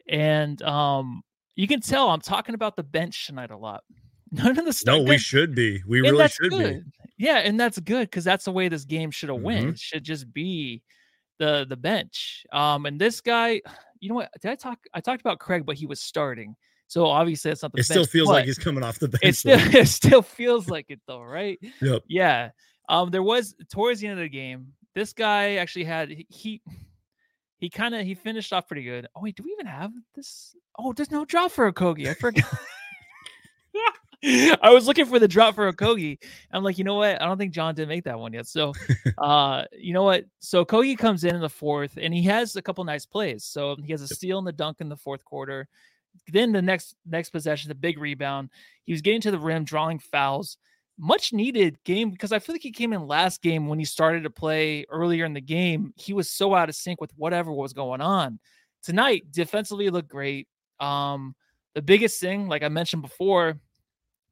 And 0.08 0.60
um, 0.62 1.22
you 1.54 1.66
can 1.66 1.80
tell 1.80 2.10
I'm 2.10 2.20
talking 2.20 2.54
about 2.54 2.76
the 2.76 2.82
bench 2.82 3.26
tonight 3.26 3.50
a 3.50 3.56
lot. 3.56 3.84
None 4.30 4.58
of 4.58 4.64
the 4.64 4.72
stuff. 4.72 4.98
No, 4.98 5.02
we 5.02 5.18
should 5.18 5.54
be. 5.54 5.82
We 5.86 5.98
and 6.00 6.10
really 6.10 6.28
should 6.28 6.50
good. 6.50 6.84
be. 6.84 6.90
Yeah, 7.16 7.38
and 7.38 7.58
that's 7.58 7.78
good 7.80 8.10
because 8.10 8.24
that's 8.24 8.44
the 8.44 8.52
way 8.52 8.68
this 8.68 8.84
game 8.84 9.10
should 9.10 9.28
have 9.28 9.38
mm-hmm. 9.38 9.44
went. 9.64 9.78
Should 9.78 10.04
just 10.04 10.32
be 10.32 10.82
the 11.38 11.66
the 11.68 11.76
bench. 11.76 12.44
Um, 12.52 12.86
and 12.86 13.00
this 13.00 13.20
guy, 13.20 13.62
you 14.00 14.08
know 14.08 14.14
what? 14.16 14.30
Did 14.40 14.50
I 14.50 14.54
talk? 14.54 14.78
I 14.94 15.00
talked 15.00 15.20
about 15.20 15.38
Craig, 15.38 15.64
but 15.64 15.76
he 15.76 15.86
was 15.86 16.00
starting. 16.00 16.56
So 16.88 17.06
obviously 17.06 17.50
it's 17.50 17.62
not 17.62 17.72
the 17.72 17.80
It 17.80 17.84
still 17.84 18.06
feels 18.06 18.28
like 18.28 18.46
he's 18.46 18.58
coming 18.58 18.82
off 18.82 18.98
the 18.98 19.08
bench. 19.08 19.22
It 19.22 19.36
still 19.36 19.58
it 19.74 19.88
still 19.88 20.22
feels 20.22 20.68
like 20.68 20.86
it 20.88 21.00
though, 21.06 21.22
right? 21.22 21.58
Yep. 21.80 22.02
Yeah. 22.08 22.50
Um, 22.88 23.10
there 23.10 23.22
was 23.22 23.54
towards 23.70 24.00
the 24.00 24.08
end 24.08 24.18
of 24.18 24.24
the 24.24 24.30
game, 24.30 24.72
this 24.94 25.12
guy 25.12 25.56
actually 25.56 25.84
had 25.84 26.10
he 26.28 26.62
he 27.58 27.68
kind 27.68 27.94
of 27.94 28.04
he 28.04 28.14
finished 28.14 28.52
off 28.52 28.66
pretty 28.66 28.84
good. 28.84 29.06
Oh 29.14 29.20
wait, 29.20 29.36
do 29.36 29.42
we 29.42 29.52
even 29.52 29.66
have 29.66 29.92
this? 30.14 30.56
Oh, 30.78 30.92
there's 30.92 31.10
no 31.10 31.24
drop 31.24 31.52
for 31.52 31.70
Okogie. 31.70 32.08
I 32.08 32.14
forgot. 32.14 32.44
I 34.24 34.70
was 34.70 34.88
looking 34.88 35.06
for 35.06 35.18
the 35.18 35.28
drop 35.28 35.54
for 35.54 35.70
Okogie. 35.72 36.18
I'm 36.50 36.64
like, 36.64 36.78
you 36.78 36.84
know 36.84 36.96
what? 36.96 37.22
I 37.22 37.26
don't 37.26 37.38
think 37.38 37.52
John 37.52 37.74
did 37.74 37.86
make 37.86 38.04
that 38.04 38.18
one 38.18 38.32
yet. 38.32 38.48
So, 38.48 38.72
uh, 39.18 39.64
you 39.72 39.92
know 39.92 40.02
what? 40.02 40.24
So 40.40 40.64
Kogi 40.64 40.98
comes 40.98 41.22
in 41.22 41.36
in 41.36 41.40
the 41.40 41.48
fourth, 41.48 41.98
and 42.00 42.12
he 42.12 42.22
has 42.24 42.56
a 42.56 42.62
couple 42.62 42.82
nice 42.82 43.06
plays. 43.06 43.44
So 43.44 43.76
he 43.76 43.92
has 43.92 44.02
a 44.02 44.08
steal 44.08 44.38
and 44.38 44.46
the 44.46 44.52
dunk 44.52 44.80
in 44.80 44.88
the 44.88 44.96
fourth 44.96 45.24
quarter. 45.24 45.68
Then 46.26 46.52
the 46.52 46.62
next 46.62 46.96
next 47.06 47.30
possession, 47.30 47.68
the 47.68 47.74
big 47.74 47.98
rebound. 47.98 48.50
He 48.84 48.92
was 48.92 49.02
getting 49.02 49.20
to 49.22 49.30
the 49.30 49.38
rim, 49.38 49.64
drawing 49.64 49.98
fouls. 49.98 50.58
Much 51.00 51.32
needed 51.32 51.78
game 51.84 52.10
because 52.10 52.32
I 52.32 52.40
feel 52.40 52.54
like 52.54 52.62
he 52.62 52.72
came 52.72 52.92
in 52.92 53.06
last 53.06 53.40
game 53.40 53.68
when 53.68 53.78
he 53.78 53.84
started 53.84 54.24
to 54.24 54.30
play 54.30 54.84
earlier 54.90 55.24
in 55.24 55.32
the 55.32 55.40
game. 55.40 55.92
He 55.96 56.12
was 56.12 56.28
so 56.28 56.54
out 56.54 56.68
of 56.68 56.74
sync 56.74 57.00
with 57.00 57.12
whatever 57.16 57.52
was 57.52 57.72
going 57.72 58.00
on. 58.00 58.40
Tonight, 58.82 59.30
defensively 59.30 59.90
looked 59.90 60.08
great. 60.08 60.48
Um, 60.80 61.36
the 61.74 61.82
biggest 61.82 62.20
thing, 62.20 62.48
like 62.48 62.64
I 62.64 62.68
mentioned 62.68 63.02
before, 63.02 63.60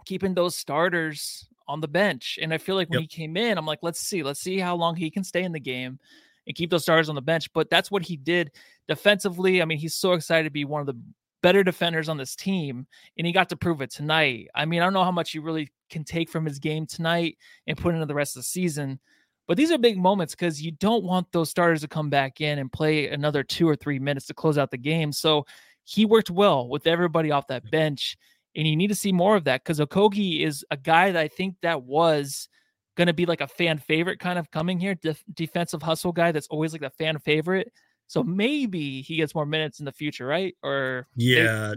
keeping 0.07 0.35
those 0.35 0.57
starters 0.57 1.47
on 1.69 1.81
the 1.81 1.89
bench. 1.89 2.39
And 2.41 2.53
I 2.53 2.59
feel 2.59 2.75
like 2.75 2.89
when 2.89 3.01
yep. 3.01 3.11
he 3.11 3.17
came 3.17 3.37
in, 3.37 3.59
I'm 3.59 3.67
like, 3.67 3.81
let's 3.83 4.01
see, 4.01 4.23
let's 4.23 4.41
see 4.41 4.59
how 4.59 4.77
long 4.77 4.97
he 4.97 5.11
can 5.11 5.25
stay 5.25 5.43
in 5.43 5.53
the 5.53 5.61
game 5.61 5.99
and 6.47 6.57
keep 6.57 6.71
those 6.71 6.83
starters 6.83 7.09
on 7.09 7.15
the 7.15 7.23
bench. 7.23 7.53
But 7.53 7.71
that's 7.71 7.91
what 7.91 8.03
he 8.03 8.17
did 8.17 8.53
defensively. 8.89 9.61
I 9.61 9.65
mean, 9.65 9.79
he's 9.79 9.95
so 9.95 10.13
excited 10.13 10.45
to 10.45 10.51
be 10.51 10.65
one 10.65 10.81
of 10.81 10.87
the 10.87 10.99
better 11.43 11.63
defenders 11.63 12.09
on 12.09 12.17
this 12.17 12.35
team, 12.35 12.87
and 13.17 13.27
he 13.27 13.33
got 13.33 13.49
to 13.51 13.57
prove 13.57 13.81
it 13.83 13.91
tonight. 13.91 14.49
I 14.55 14.65
mean, 14.65 14.81
I 14.81 14.85
don't 14.85 14.93
know 14.93 15.05
how 15.05 15.13
much 15.13 15.35
you 15.35 15.43
really 15.43 15.71
can 15.91 16.05
take 16.05 16.29
from 16.29 16.45
his 16.45 16.59
game 16.59 16.87
tonight 16.87 17.39
and 17.67 17.79
put 17.79 17.95
into 17.95 18.07
the 18.07 18.15
rest 18.15 18.37
of 18.37 18.41
the 18.41 18.47
season, 18.49 18.99
but 19.47 19.57
these 19.57 19.71
are 19.71 19.79
big 19.79 19.99
moments 19.99 20.35
because 20.35 20.61
you 20.61 20.73
don't 20.73 21.05
want 21.05 21.31
those 21.33 21.51
starters 21.51 21.83
to 21.83 21.89
come 21.89 22.11
back 22.11 22.41
in 22.41 22.59
and 22.59 22.73
play 22.73 23.09
another 23.09 23.43
two 23.45 23.69
or 23.69 23.77
three 23.77 23.99
minutes 23.99 24.27
to 24.27 24.35
close 24.35 24.59
out 24.59 24.71
the 24.71 24.77
game. 24.77 25.13
So 25.13 25.47
he 25.85 26.05
worked 26.05 26.31
well 26.31 26.69
with 26.69 26.87
everybody 26.87 27.31
off 27.31 27.47
that 27.47 27.71
bench, 27.71 28.17
and 28.57 28.67
you 28.67 28.75
need 28.75 28.89
to 28.89 28.95
see 28.95 29.13
more 29.13 29.37
of 29.37 29.45
that 29.45 29.63
because 29.63 29.79
Okogie 29.79 30.45
is 30.45 30.65
a 30.71 30.77
guy 30.77 31.13
that 31.13 31.21
I 31.21 31.29
think 31.29 31.57
that 31.63 31.83
was 31.83 32.49
going 32.97 33.07
to 33.07 33.13
be 33.13 33.27
like 33.27 33.43
a 33.43 33.47
fan 33.47 33.79
favorite 33.79 34.19
kind 34.19 34.39
of 34.39 34.51
coming 34.51 34.81
here, 34.81 34.95
def- 34.95 35.23
defensive 35.33 35.83
hustle 35.83 36.13
guy 36.13 36.33
that's 36.33 36.49
always 36.49 36.73
like 36.73 36.83
a 36.83 36.91
fan 36.91 37.19
favorite 37.19 37.71
So 38.07 38.23
maybe 38.23 39.03
he 39.03 39.17
gets 39.17 39.35
more 39.35 39.47
minutes 39.47 39.79
in 39.81 39.85
the 39.85 39.93
future, 39.93 40.27
right? 40.27 40.55
Or 40.63 41.07
yeah, 41.17 41.75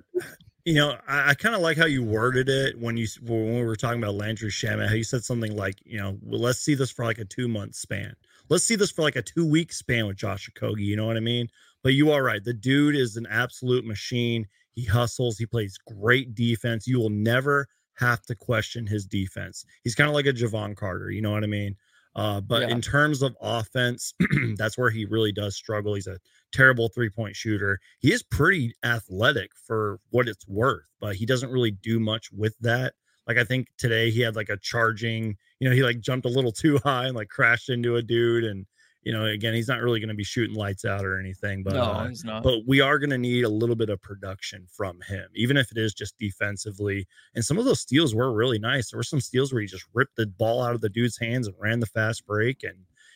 you 0.66 0.76
know, 0.76 0.96
I, 1.08 1.32
I 1.32 1.34
kind 1.34 1.56
of 1.56 1.62
like 1.62 1.78
how 1.78 1.86
you 1.86 2.04
worded 2.04 2.50
it 2.50 2.80
when 2.80 2.98
you 2.98 3.08
when 3.24 3.56
we 3.56 3.64
were 3.64 3.76
talking 3.76 4.02
about 4.02 4.16
Landry 4.16 4.50
Shamet. 4.50 4.88
How 4.88 4.94
you 4.94 5.04
said 5.04 5.24
something 5.24 5.56
like, 5.56 5.76
you 5.86 5.98
know, 5.98 6.18
well, 6.22 6.40
let's 6.40 6.60
see 6.60 6.76
this 6.76 6.92
for 6.92 7.06
like 7.06 7.18
a 7.18 7.26
two 7.26 7.48
month 7.48 7.76
span. 7.76 8.16
Let's 8.50 8.64
see 8.64 8.76
this 8.76 8.92
for 8.92 9.02
like 9.02 9.16
a 9.16 9.22
two 9.22 9.46
week 9.46 9.74
span 9.74 10.06
with 10.08 10.18
Josh 10.18 10.50
Okogie. 10.50 10.86
You 10.86 10.96
know 10.96 11.08
what 11.08 11.18
I 11.18 11.22
mean? 11.22 11.48
But 11.84 11.94
you 11.94 12.12
are 12.12 12.24
right. 12.24 12.44
The 12.44 12.54
dude 12.54 12.96
is 12.96 13.16
an 13.16 13.28
absolute 13.30 13.86
machine. 13.86 14.48
He 14.76 14.84
hustles. 14.84 15.38
He 15.38 15.46
plays 15.46 15.78
great 15.78 16.36
defense. 16.36 16.88
You 16.88 17.00
will 17.00 17.10
never 17.10 17.68
have 17.96 18.22
to 18.28 18.36
question 18.36 18.86
his 18.86 19.06
defense. 19.06 19.66
He's 19.84 19.96
kind 19.96 20.10
of 20.10 20.14
like 20.14 20.26
a 20.26 20.34
Jevon 20.34 20.76
Carter. 20.76 21.10
You 21.10 21.22
know 21.22 21.32
what 21.32 21.44
I 21.44 21.48
mean? 21.48 21.76
Uh, 22.16 22.42
but 22.42 22.64
yeah. 22.64 22.70
in 22.70 22.82
terms 22.82 23.22
of 23.22 23.36
offense, 23.42 24.14
that's 24.56 24.78
where 24.78 24.90
he 24.90 25.06
really 25.06 25.32
does 25.32 25.56
struggle. 25.56 25.94
He's 25.94 26.08
a 26.08 26.20
terrible 26.52 26.90
three 26.90 27.10
point 27.10 27.36
shooter. 27.36 27.80
He 28.00 28.12
is 28.12 28.24
pretty 28.24 28.74
athletic 28.84 29.52
for 29.68 30.00
what 30.10 30.28
it's 30.28 30.48
worth, 30.48 30.86
but 31.00 31.16
he 31.16 31.26
doesn't 31.26 31.52
really 31.52 31.72
do 31.72 32.00
much 32.00 32.32
with 32.32 32.56
that. 32.62 32.94
Like 33.28 33.38
I 33.38 33.44
think 33.44 33.68
today 33.78 34.10
he 34.10 34.22
had 34.22 34.36
like 34.36 34.50
a 34.50 34.58
charging, 34.58 35.38
you 35.60 35.70
know, 35.70 35.76
he 35.76 35.84
like 35.84 36.00
jumped 36.00 36.26
a 36.26 36.30
little 36.30 36.52
too 36.52 36.80
high 36.84 37.06
and 37.06 37.16
like 37.16 37.30
crashed 37.30 37.70
into 37.70 37.96
a 37.96 38.02
dude 38.02 38.44
and 38.44 38.66
you 39.04 39.14
know, 39.14 39.26
again, 39.26 39.54
he's 39.54 39.68
not 39.68 39.82
really 39.82 40.00
going 40.00 40.10
to 40.10 40.16
be 40.16 40.24
shooting 40.24 40.56
lights 40.56 40.84
out 40.84 41.06
or 41.06 41.20
anything, 41.20 41.64
but 41.64 41.74
no, 41.74 41.84
uh, 41.84 42.08
he's 42.08 42.26
not. 42.26 42.44
But 42.44 42.60
we 42.68 42.82
are 42.82 43.00
going 43.00 43.10
to 43.12 43.18
need 43.18 43.46
a 43.46 43.50
little 43.50 43.76
bit 43.76 43.90
of 43.90 44.02
production 44.02 44.68
from 44.70 45.00
him, 45.02 45.28
even 45.36 45.56
if 45.56 45.72
it 45.72 45.78
is 45.78 45.94
just 45.94 46.18
defensively. 46.18 47.08
And 47.34 47.44
some 47.44 47.58
of 47.58 47.66
those 47.66 47.80
steals 47.80 48.14
were 48.14 48.34
really 48.34 48.60
nice. 48.60 48.92
There 48.92 48.98
were 48.98 49.04
some 49.04 49.22
steals 49.22 49.54
where 49.54 49.62
he 49.62 49.68
just 49.68 49.86
ripped 49.94 50.18
the 50.18 50.28
ball 50.28 50.62
out 50.62 50.76
of 50.76 50.82
the 50.82 50.90
dude's 50.90 51.18
hands 51.18 51.48
and 51.48 51.56
ran 51.60 51.80
the 51.80 51.86
fast 51.86 52.26
break. 52.26 52.64
And 52.64 52.76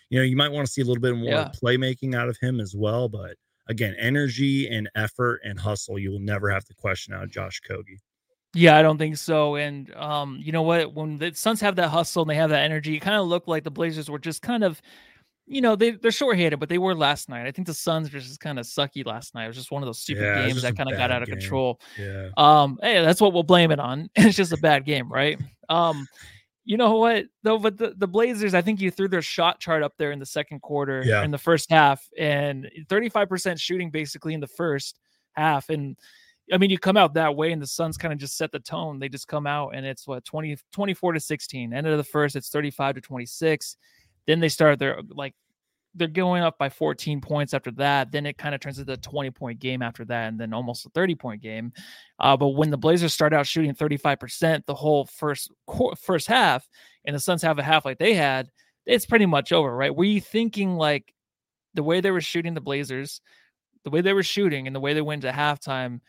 you 0.09 0.19
know, 0.19 0.25
you 0.25 0.35
might 0.35 0.51
want 0.51 0.65
to 0.65 0.71
see 0.71 0.81
a 0.81 0.85
little 0.85 1.01
bit 1.01 1.15
more 1.15 1.29
yeah. 1.29 1.51
playmaking 1.61 2.15
out 2.15 2.29
of 2.29 2.37
him 2.37 2.59
as 2.59 2.75
well. 2.75 3.09
But 3.09 3.35
again, 3.67 3.95
energy 3.99 4.69
and 4.69 4.89
effort 4.95 5.41
and 5.43 5.59
hustle, 5.59 5.99
you 5.99 6.11
will 6.11 6.19
never 6.19 6.49
have 6.49 6.65
to 6.65 6.73
question 6.73 7.13
out 7.13 7.29
Josh 7.29 7.61
Okogie. 7.69 7.99
Yeah, 8.55 8.77
I 8.77 8.83
don't 8.83 8.99
think 8.99 9.17
so. 9.17 9.55
And 9.55 9.93
um, 9.95 10.39
you 10.39 10.51
know 10.51 10.61
what? 10.61 10.93
When 10.93 11.17
the 11.17 11.33
Suns 11.33 11.59
have 11.61 11.75
that 11.77 11.89
hustle 11.89 12.21
and 12.21 12.29
they 12.29 12.35
have 12.35 12.51
that 12.51 12.63
energy, 12.63 12.95
it 12.95 12.99
kind 12.99 13.15
of 13.15 13.27
looked 13.27 13.47
like 13.47 13.63
the 13.63 13.71
Blazers 13.71 14.09
were 14.09 14.19
just 14.19 14.43
kind 14.43 14.63
of 14.63 14.79
you 15.45 15.61
know, 15.61 15.75
they 15.75 15.91
they're 15.91 16.11
short-handed, 16.11 16.59
but 16.59 16.69
they 16.69 16.77
were 16.77 16.95
last 16.95 17.27
night. 17.27 17.45
I 17.47 17.51
think 17.51 17.67
the 17.67 17.73
Suns 17.73 18.11
were 18.11 18.19
just 18.19 18.39
kind 18.39 18.59
of 18.59 18.65
sucky 18.65 19.05
last 19.05 19.35
night. 19.35 19.45
It 19.45 19.47
was 19.47 19.57
just 19.57 19.71
one 19.71 19.83
of 19.83 19.87
those 19.87 19.99
stupid 19.99 20.23
yeah, 20.23 20.47
games 20.47 20.61
that 20.61 20.77
kind 20.77 20.89
of 20.89 20.97
got 20.97 21.11
out 21.11 21.21
of 21.21 21.27
game. 21.27 21.37
control. 21.37 21.79
Yeah. 21.99 22.29
Um, 22.37 22.79
hey, 22.81 23.01
that's 23.03 23.19
what 23.19 23.33
we'll 23.33 23.43
blame 23.43 23.71
it 23.71 23.79
on. 23.79 24.09
it's 24.15 24.37
just 24.37 24.53
a 24.53 24.57
bad 24.57 24.85
game, 24.85 25.11
right? 25.11 25.37
Um, 25.69 26.07
you 26.65 26.77
know 26.77 26.95
what 26.95 27.25
though, 27.43 27.59
but 27.59 27.77
the, 27.77 27.93
the 27.97 28.07
Blazers, 28.07 28.53
I 28.53 28.61
think 28.61 28.79
you 28.79 28.89
threw 28.89 29.09
their 29.09 29.21
shot 29.21 29.59
chart 29.59 29.83
up 29.83 29.93
there 29.97 30.11
in 30.13 30.19
the 30.19 30.25
second 30.25 30.61
quarter 30.61 31.03
yeah. 31.05 31.23
in 31.23 31.31
the 31.31 31.37
first 31.37 31.69
half, 31.69 32.07
and 32.17 32.69
35% 32.87 33.59
shooting 33.59 33.89
basically 33.89 34.33
in 34.33 34.39
the 34.39 34.47
first 34.47 34.99
half. 35.33 35.69
And 35.69 35.97
I 36.53 36.57
mean, 36.57 36.69
you 36.69 36.79
come 36.79 36.95
out 36.95 37.15
that 37.15 37.35
way, 37.35 37.51
and 37.51 37.61
the 37.61 37.67
Suns 37.67 37.97
kind 37.97 38.13
of 38.13 38.19
just 38.19 38.37
set 38.37 38.53
the 38.53 38.59
tone. 38.59 38.97
They 38.97 39.09
just 39.09 39.27
come 39.27 39.45
out, 39.45 39.75
and 39.75 39.85
it's 39.85 40.07
what 40.07 40.23
20, 40.23 40.57
24 40.71 41.13
to 41.13 41.19
16. 41.19 41.73
End 41.73 41.87
of 41.87 41.97
the 41.97 42.03
first, 42.03 42.37
it's 42.37 42.49
35 42.49 42.95
to 42.95 43.01
26 43.01 43.75
then 44.27 44.39
they 44.39 44.49
start 44.49 44.79
their 44.79 45.01
like 45.09 45.33
they're 45.95 46.07
going 46.07 46.41
up 46.41 46.57
by 46.57 46.69
14 46.69 47.21
points 47.21 47.53
after 47.53 47.71
that. 47.71 48.11
Then 48.11 48.25
it 48.25 48.37
kind 48.37 48.55
of 48.55 48.61
turns 48.61 48.79
into 48.79 48.93
a 48.93 48.97
20 48.97 49.29
point 49.31 49.59
game 49.59 49.81
after 49.81 50.03
that, 50.05 50.27
and 50.27 50.39
then 50.39 50.53
almost 50.53 50.85
a 50.85 50.89
30 50.89 51.15
point 51.15 51.41
game. 51.41 51.71
Uh, 52.19 52.35
but 52.35 52.49
when 52.49 52.71
the 52.71 52.77
Blazers 52.77 53.13
start 53.13 53.33
out 53.33 53.47
shooting 53.47 53.73
35% 53.73 54.65
the 54.65 54.73
whole 54.73 55.05
first 55.05 55.51
first 55.99 56.27
half, 56.27 56.67
and 57.05 57.15
the 57.15 57.19
Suns 57.19 57.41
have 57.41 57.59
a 57.59 57.63
half 57.63 57.85
like 57.85 57.99
they 57.99 58.13
had, 58.13 58.49
it's 58.85 59.05
pretty 59.05 59.25
much 59.25 59.51
over, 59.51 59.75
right? 59.75 59.95
Were 59.95 60.03
you 60.03 60.21
thinking 60.21 60.75
like 60.75 61.13
the 61.73 61.83
way 61.83 62.01
they 62.01 62.11
were 62.11 62.21
shooting 62.21 62.53
the 62.53 62.61
Blazers, 62.61 63.21
the 63.83 63.89
way 63.89 64.01
they 64.01 64.13
were 64.13 64.23
shooting, 64.23 64.67
and 64.67 64.75
the 64.75 64.79
way 64.79 64.93
they 64.93 65.01
went 65.01 65.21
to 65.23 65.31
halftime? 65.31 66.01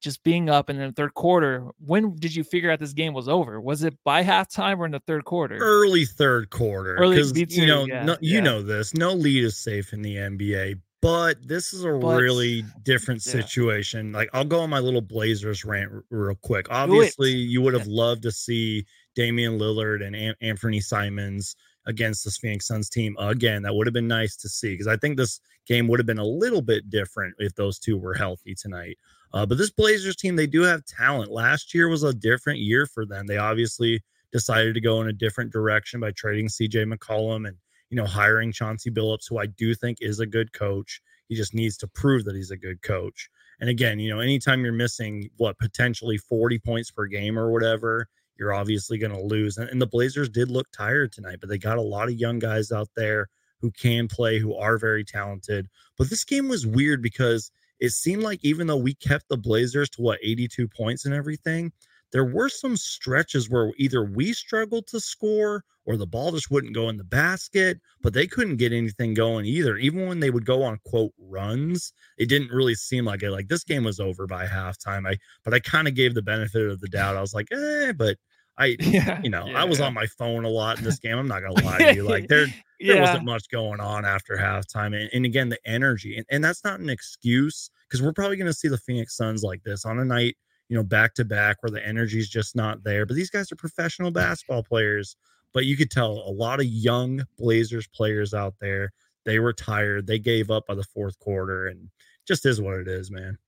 Just 0.00 0.22
being 0.22 0.48
up 0.48 0.70
in 0.70 0.78
the 0.78 0.92
third 0.92 1.14
quarter. 1.14 1.66
When 1.84 2.14
did 2.14 2.34
you 2.34 2.44
figure 2.44 2.70
out 2.70 2.78
this 2.78 2.92
game 2.92 3.14
was 3.14 3.28
over? 3.28 3.60
Was 3.60 3.82
it 3.82 3.96
by 4.04 4.22
halftime 4.22 4.78
or 4.78 4.86
in 4.86 4.92
the 4.92 5.00
third 5.00 5.24
quarter? 5.24 5.56
Early 5.56 6.04
third 6.04 6.50
quarter. 6.50 6.94
Early, 6.96 7.20
you 7.48 7.66
know, 7.66 7.84
yeah, 7.84 8.04
no, 8.04 8.16
you 8.20 8.36
yeah. 8.36 8.40
know 8.40 8.62
this. 8.62 8.94
No 8.94 9.12
lead 9.12 9.42
is 9.42 9.56
safe 9.56 9.92
in 9.92 10.02
the 10.02 10.14
NBA, 10.14 10.80
but 11.00 11.36
this 11.46 11.72
is 11.72 11.84
a 11.84 11.92
but, 11.92 12.20
really 12.20 12.64
different 12.84 13.22
situation. 13.22 14.10
Yeah. 14.10 14.18
Like 14.18 14.30
I'll 14.32 14.44
go 14.44 14.60
on 14.60 14.70
my 14.70 14.80
little 14.80 15.00
Blazers 15.00 15.64
rant 15.64 15.90
r- 15.92 16.04
real 16.10 16.36
quick. 16.36 16.66
Obviously, 16.70 17.32
you 17.32 17.60
would 17.62 17.74
have 17.74 17.86
loved 17.86 18.22
to 18.22 18.32
see 18.32 18.84
Damian 19.14 19.58
Lillard 19.58 20.04
and 20.04 20.14
An- 20.14 20.36
Anfernee 20.42 20.82
Simons 20.82 21.56
against 21.86 22.24
the 22.24 22.30
Phoenix 22.30 22.66
Suns 22.66 22.90
team 22.90 23.16
again. 23.18 23.62
That 23.62 23.74
would 23.74 23.86
have 23.86 23.94
been 23.94 24.08
nice 24.08 24.36
to 24.36 24.48
see 24.48 24.74
because 24.74 24.86
I 24.86 24.96
think 24.96 25.16
this 25.16 25.40
game 25.66 25.88
would 25.88 25.98
have 25.98 26.06
been 26.06 26.18
a 26.18 26.24
little 26.24 26.62
bit 26.62 26.90
different 26.90 27.34
if 27.38 27.54
those 27.54 27.78
two 27.78 27.96
were 27.96 28.14
healthy 28.14 28.54
tonight. 28.54 28.98
Uh, 29.32 29.44
but 29.46 29.58
this 29.58 29.70
Blazers 29.70 30.16
team, 30.16 30.36
they 30.36 30.46
do 30.46 30.62
have 30.62 30.84
talent. 30.84 31.30
Last 31.30 31.74
year 31.74 31.88
was 31.88 32.02
a 32.02 32.14
different 32.14 32.60
year 32.60 32.86
for 32.86 33.04
them. 33.04 33.26
They 33.26 33.36
obviously 33.36 34.02
decided 34.32 34.74
to 34.74 34.80
go 34.80 35.00
in 35.00 35.08
a 35.08 35.12
different 35.12 35.52
direction 35.52 36.00
by 36.00 36.12
trading 36.12 36.48
CJ 36.48 36.92
McCollum 36.92 37.46
and 37.46 37.56
you 37.90 37.96
know 37.96 38.06
hiring 38.06 38.52
Chauncey 38.52 38.90
Billups, 38.90 39.28
who 39.28 39.38
I 39.38 39.46
do 39.46 39.74
think 39.74 39.98
is 40.00 40.20
a 40.20 40.26
good 40.26 40.52
coach. 40.52 41.00
He 41.28 41.34
just 41.34 41.54
needs 41.54 41.76
to 41.78 41.88
prove 41.88 42.24
that 42.24 42.36
he's 42.36 42.50
a 42.50 42.56
good 42.56 42.80
coach. 42.82 43.28
And 43.60 43.68
again, 43.68 43.98
you 43.98 44.10
know, 44.10 44.20
anytime 44.20 44.62
you're 44.62 44.72
missing 44.72 45.28
what 45.36 45.58
potentially 45.58 46.16
40 46.16 46.58
points 46.60 46.90
per 46.90 47.06
game 47.06 47.38
or 47.38 47.50
whatever, 47.50 48.08
you're 48.38 48.54
obviously 48.54 48.98
going 48.98 49.12
to 49.12 49.20
lose. 49.20 49.58
And, 49.58 49.68
and 49.68 49.82
the 49.82 49.86
Blazers 49.86 50.28
did 50.28 50.50
look 50.50 50.68
tired 50.70 51.12
tonight, 51.12 51.38
but 51.40 51.48
they 51.48 51.58
got 51.58 51.76
a 51.76 51.82
lot 51.82 52.08
of 52.08 52.14
young 52.14 52.38
guys 52.38 52.70
out 52.70 52.88
there 52.96 53.28
who 53.60 53.70
can 53.72 54.06
play, 54.06 54.38
who 54.38 54.54
are 54.54 54.78
very 54.78 55.04
talented. 55.04 55.68
But 55.96 56.08
this 56.08 56.24
game 56.24 56.48
was 56.48 56.66
weird 56.66 57.02
because 57.02 57.50
it 57.80 57.90
seemed 57.90 58.22
like 58.22 58.40
even 58.42 58.66
though 58.66 58.76
we 58.76 58.94
kept 58.94 59.28
the 59.28 59.36
Blazers 59.36 59.88
to 59.90 60.02
what 60.02 60.18
82 60.22 60.68
points 60.68 61.04
and 61.04 61.14
everything, 61.14 61.72
there 62.12 62.24
were 62.24 62.48
some 62.48 62.76
stretches 62.76 63.50
where 63.50 63.72
either 63.76 64.04
we 64.04 64.32
struggled 64.32 64.86
to 64.88 65.00
score 65.00 65.64
or 65.84 65.96
the 65.96 66.06
ball 66.06 66.32
just 66.32 66.50
wouldn't 66.50 66.74
go 66.74 66.90
in 66.90 66.98
the 66.98 67.04
basket, 67.04 67.80
but 68.02 68.12
they 68.12 68.26
couldn't 68.26 68.56
get 68.56 68.72
anything 68.72 69.14
going 69.14 69.46
either. 69.46 69.76
Even 69.78 70.06
when 70.06 70.20
they 70.20 70.30
would 70.30 70.44
go 70.44 70.62
on 70.62 70.78
quote 70.84 71.12
runs, 71.18 71.92
it 72.18 72.28
didn't 72.28 72.50
really 72.50 72.74
seem 72.74 73.06
like 73.06 73.22
it. 73.22 73.30
Like 73.30 73.48
this 73.48 73.64
game 73.64 73.84
was 73.84 73.98
over 73.98 74.26
by 74.26 74.46
halftime. 74.46 75.08
I 75.08 75.16
but 75.44 75.54
I 75.54 75.60
kind 75.60 75.88
of 75.88 75.94
gave 75.94 76.14
the 76.14 76.22
benefit 76.22 76.70
of 76.70 76.80
the 76.80 76.88
doubt. 76.88 77.16
I 77.16 77.22
was 77.22 77.32
like, 77.32 77.48
eh, 77.52 77.92
but 77.92 78.18
I, 78.58 78.76
yeah, 78.80 79.20
you 79.22 79.30
know, 79.30 79.46
yeah. 79.46 79.60
I 79.60 79.64
was 79.64 79.80
on 79.80 79.94
my 79.94 80.06
phone 80.06 80.44
a 80.44 80.48
lot 80.48 80.78
in 80.78 80.84
this 80.84 80.98
game. 80.98 81.16
I'm 81.16 81.28
not 81.28 81.40
gonna 81.40 81.64
lie 81.64 81.78
to 81.78 81.94
you. 81.94 82.02
Like 82.02 82.28
there, 82.28 82.46
there 82.80 83.00
wasn't 83.00 83.24
much 83.24 83.48
going 83.50 83.80
on 83.80 84.04
after 84.04 84.36
halftime. 84.36 84.98
And, 85.00 85.08
and 85.12 85.24
again, 85.24 85.48
the 85.48 85.58
energy, 85.64 86.16
and, 86.16 86.26
and 86.30 86.42
that's 86.42 86.64
not 86.64 86.80
an 86.80 86.90
excuse 86.90 87.70
because 87.88 88.02
we're 88.02 88.12
probably 88.12 88.36
gonna 88.36 88.52
see 88.52 88.68
the 88.68 88.78
Phoenix 88.78 89.16
Suns 89.16 89.42
like 89.42 89.62
this 89.62 89.84
on 89.84 89.98
a 89.98 90.04
night, 90.04 90.36
you 90.68 90.76
know, 90.76 90.82
back 90.82 91.14
to 91.14 91.24
back 91.24 91.62
where 91.62 91.70
the 91.70 91.86
energy 91.86 92.18
is 92.18 92.28
just 92.28 92.56
not 92.56 92.82
there. 92.84 93.06
But 93.06 93.16
these 93.16 93.30
guys 93.30 93.50
are 93.52 93.56
professional 93.56 94.10
basketball 94.10 94.62
players. 94.62 95.16
But 95.54 95.64
you 95.64 95.78
could 95.78 95.90
tell 95.90 96.12
a 96.26 96.30
lot 96.30 96.60
of 96.60 96.66
young 96.66 97.24
Blazers 97.38 97.86
players 97.88 98.34
out 98.34 98.54
there, 98.60 98.92
they 99.24 99.38
were 99.38 99.54
tired. 99.54 100.06
They 100.06 100.18
gave 100.18 100.50
up 100.50 100.66
by 100.66 100.74
the 100.74 100.84
fourth 100.84 101.18
quarter, 101.20 101.68
and 101.68 101.88
just 102.26 102.44
is 102.44 102.60
what 102.60 102.78
it 102.78 102.88
is, 102.88 103.10
man. 103.10 103.38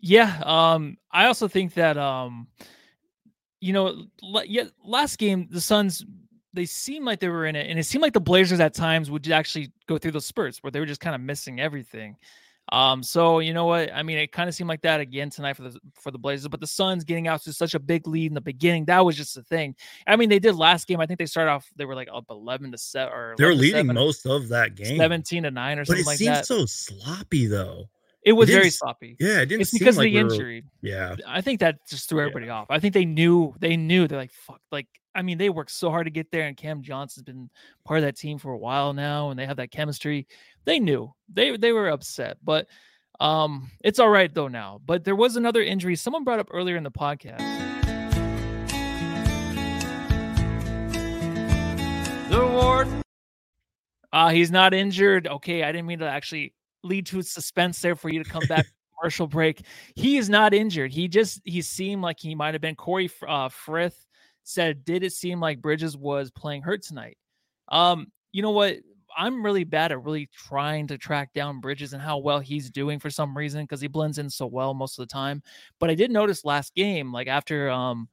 Yeah. 0.00 0.38
Um, 0.44 0.98
I 1.10 1.26
also 1.26 1.48
think 1.48 1.74
that 1.74 1.96
um 1.96 2.48
you 3.64 3.72
know, 3.72 4.04
yeah, 4.44 4.64
last 4.84 5.16
game 5.16 5.48
the 5.50 5.60
Suns 5.60 6.04
they 6.52 6.66
seemed 6.66 7.06
like 7.06 7.18
they 7.20 7.30
were 7.30 7.46
in 7.46 7.56
it, 7.56 7.70
and 7.70 7.78
it 7.78 7.84
seemed 7.84 8.02
like 8.02 8.12
the 8.12 8.20
Blazers 8.20 8.60
at 8.60 8.74
times 8.74 9.10
would 9.10 9.28
actually 9.30 9.72
go 9.86 9.96
through 9.96 10.12
those 10.12 10.26
spurts 10.26 10.62
where 10.62 10.70
they 10.70 10.80
were 10.80 10.86
just 10.86 11.00
kind 11.00 11.14
of 11.14 11.22
missing 11.22 11.60
everything. 11.60 12.16
Um, 12.70 13.02
so 13.02 13.38
you 13.38 13.54
know 13.54 13.64
what? 13.64 13.90
I 13.92 14.02
mean, 14.02 14.18
it 14.18 14.32
kind 14.32 14.50
of 14.50 14.54
seemed 14.54 14.68
like 14.68 14.82
that 14.82 15.00
again 15.00 15.30
tonight 15.30 15.54
for 15.54 15.62
the 15.62 15.78
for 15.94 16.10
the 16.10 16.18
Blazers, 16.18 16.46
but 16.48 16.60
the 16.60 16.66
Suns 16.66 17.04
getting 17.04 17.26
out 17.26 17.42
to 17.44 17.54
such 17.54 17.74
a 17.74 17.78
big 17.78 18.06
lead 18.06 18.26
in 18.26 18.34
the 18.34 18.42
beginning, 18.42 18.84
that 18.84 19.02
was 19.02 19.16
just 19.16 19.34
the 19.34 19.42
thing. 19.42 19.74
I 20.06 20.16
mean, 20.16 20.28
they 20.28 20.38
did 20.38 20.56
last 20.56 20.86
game. 20.86 21.00
I 21.00 21.06
think 21.06 21.18
they 21.18 21.26
started 21.26 21.50
off, 21.50 21.66
they 21.76 21.86
were 21.86 21.94
like 21.94 22.08
up 22.12 22.26
11 22.28 22.70
to 22.72 22.78
7 22.78 23.12
or 23.14 23.34
they 23.38 23.46
were 23.46 23.54
leading 23.54 23.86
most 23.86 24.26
of 24.26 24.48
that 24.48 24.74
game, 24.74 24.98
17 24.98 25.44
to 25.44 25.50
9 25.50 25.78
or 25.78 25.80
but 25.80 25.86
something 25.86 26.04
like 26.04 26.18
that. 26.18 26.40
It 26.40 26.46
seemed 26.46 26.60
so 26.60 26.66
sloppy 26.66 27.46
though. 27.46 27.88
It 28.24 28.32
was 28.32 28.48
very 28.48 28.70
sloppy. 28.70 29.16
Yeah, 29.20 29.42
it 29.42 29.46
didn't. 29.46 29.62
It's 29.62 29.70
because 29.70 29.98
like 29.98 30.06
of 30.08 30.12
the 30.12 30.18
injury. 30.18 30.64
Were, 30.82 30.88
yeah, 30.88 31.16
I 31.28 31.42
think 31.42 31.60
that 31.60 31.76
just 31.86 32.08
threw 32.08 32.20
everybody 32.20 32.46
yeah. 32.46 32.54
off. 32.54 32.66
I 32.70 32.80
think 32.80 32.94
they 32.94 33.04
knew. 33.04 33.54
They 33.58 33.76
knew. 33.76 34.08
They're 34.08 34.18
like, 34.18 34.32
fuck. 34.32 34.60
Like, 34.72 34.88
I 35.14 35.20
mean, 35.20 35.36
they 35.36 35.50
worked 35.50 35.70
so 35.70 35.90
hard 35.90 36.06
to 36.06 36.10
get 36.10 36.30
there, 36.30 36.46
and 36.46 36.56
Cam 36.56 36.80
Johnson's 36.80 37.24
been 37.24 37.50
part 37.84 37.98
of 37.98 38.04
that 38.06 38.16
team 38.16 38.38
for 38.38 38.52
a 38.52 38.58
while 38.58 38.94
now, 38.94 39.28
and 39.28 39.38
they 39.38 39.44
have 39.44 39.58
that 39.58 39.70
chemistry. 39.70 40.26
They 40.64 40.80
knew. 40.80 41.12
They 41.32 41.58
they 41.58 41.72
were 41.72 41.90
upset, 41.90 42.38
but 42.42 42.66
um, 43.20 43.70
it's 43.82 43.98
all 43.98 44.08
right 44.08 44.32
though 44.32 44.48
now. 44.48 44.80
But 44.86 45.04
there 45.04 45.16
was 45.16 45.36
another 45.36 45.62
injury. 45.62 45.94
Someone 45.94 46.24
brought 46.24 46.40
up 46.40 46.48
earlier 46.50 46.76
in 46.76 46.82
the 46.82 46.90
podcast. 46.90 47.40
The 52.30 52.46
warden. 52.46 53.02
Uh, 54.14 54.30
he's 54.30 54.50
not 54.50 54.72
injured. 54.72 55.26
Okay, 55.26 55.62
I 55.62 55.72
didn't 55.72 55.86
mean 55.86 55.98
to 55.98 56.08
actually 56.08 56.53
lead 56.84 57.06
to 57.06 57.18
a 57.18 57.22
suspense 57.22 57.80
there 57.80 57.96
for 57.96 58.08
you 58.08 58.22
to 58.22 58.28
come 58.28 58.44
back 58.48 58.66
commercial 58.98 59.26
break. 59.26 59.62
He 59.94 60.16
is 60.16 60.28
not 60.28 60.54
injured. 60.54 60.92
He 60.92 61.08
just 61.08 61.40
he 61.44 61.62
seemed 61.62 62.02
like 62.02 62.18
he 62.18 62.34
might 62.34 62.54
have 62.54 62.60
been. 62.60 62.76
Corey 62.76 63.10
uh, 63.26 63.48
Frith 63.48 64.06
said, 64.44 64.84
"Did 64.84 65.02
it 65.02 65.12
seem 65.12 65.40
like 65.40 65.60
Bridges 65.60 65.96
was 65.96 66.30
playing 66.30 66.62
hurt 66.62 66.82
tonight?" 66.82 67.18
Um, 67.68 68.12
you 68.32 68.42
know 68.42 68.50
what? 68.50 68.76
I'm 69.16 69.44
really 69.44 69.64
bad 69.64 69.92
at 69.92 70.02
really 70.02 70.28
trying 70.34 70.88
to 70.88 70.98
track 70.98 71.32
down 71.34 71.60
Bridges 71.60 71.92
and 71.92 72.02
how 72.02 72.18
well 72.18 72.40
he's 72.40 72.68
doing 72.68 72.98
for 72.98 73.10
some 73.10 73.36
reason 73.36 73.62
because 73.62 73.80
he 73.80 73.86
blends 73.86 74.18
in 74.18 74.28
so 74.28 74.46
well 74.46 74.74
most 74.74 74.98
of 74.98 75.06
the 75.06 75.12
time. 75.12 75.40
But 75.78 75.88
I 75.88 75.94
did 75.94 76.10
notice 76.10 76.44
last 76.44 76.74
game, 76.74 77.12
like 77.12 77.28
after 77.28 77.70
um 77.70 78.08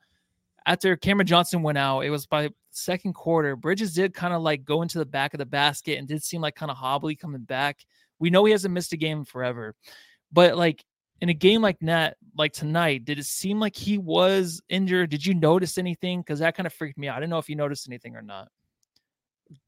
after 0.65 0.95
Cameron 0.95 1.27
Johnson 1.27 1.63
went 1.63 1.77
out, 1.77 2.01
it 2.01 2.09
was 2.09 2.27
by 2.27 2.49
second 2.69 3.13
quarter. 3.13 3.55
Bridges 3.55 3.93
did 3.93 4.13
kind 4.13 4.33
of 4.33 4.41
like 4.41 4.63
go 4.63 4.81
into 4.81 4.99
the 4.99 5.05
back 5.05 5.33
of 5.33 5.39
the 5.39 5.45
basket 5.45 5.97
and 5.97 6.07
did 6.07 6.23
seem 6.23 6.41
like 6.41 6.55
kind 6.55 6.71
of 6.71 6.77
hobbly 6.77 7.15
coming 7.15 7.41
back. 7.41 7.85
We 8.21 8.29
know 8.29 8.45
he 8.45 8.53
hasn't 8.53 8.73
missed 8.73 8.93
a 8.93 8.97
game 8.97 9.25
forever, 9.25 9.75
but 10.31 10.55
like 10.55 10.85
in 11.19 11.29
a 11.29 11.33
game 11.33 11.61
like 11.61 11.77
that, 11.81 12.17
like 12.37 12.53
tonight, 12.53 13.03
did 13.03 13.19
it 13.19 13.25
seem 13.25 13.59
like 13.59 13.75
he 13.75 13.97
was 13.97 14.61
injured? 14.69 15.09
Did 15.09 15.25
you 15.25 15.33
notice 15.33 15.77
anything? 15.77 16.21
Because 16.21 16.39
that 16.39 16.55
kind 16.55 16.65
of 16.65 16.73
freaked 16.73 16.97
me 16.97 17.09
out. 17.09 17.17
I 17.17 17.19
don't 17.19 17.29
know 17.29 17.37
if 17.37 17.49
you 17.49 17.55
noticed 17.55 17.87
anything 17.89 18.15
or 18.15 18.21
not. 18.21 18.47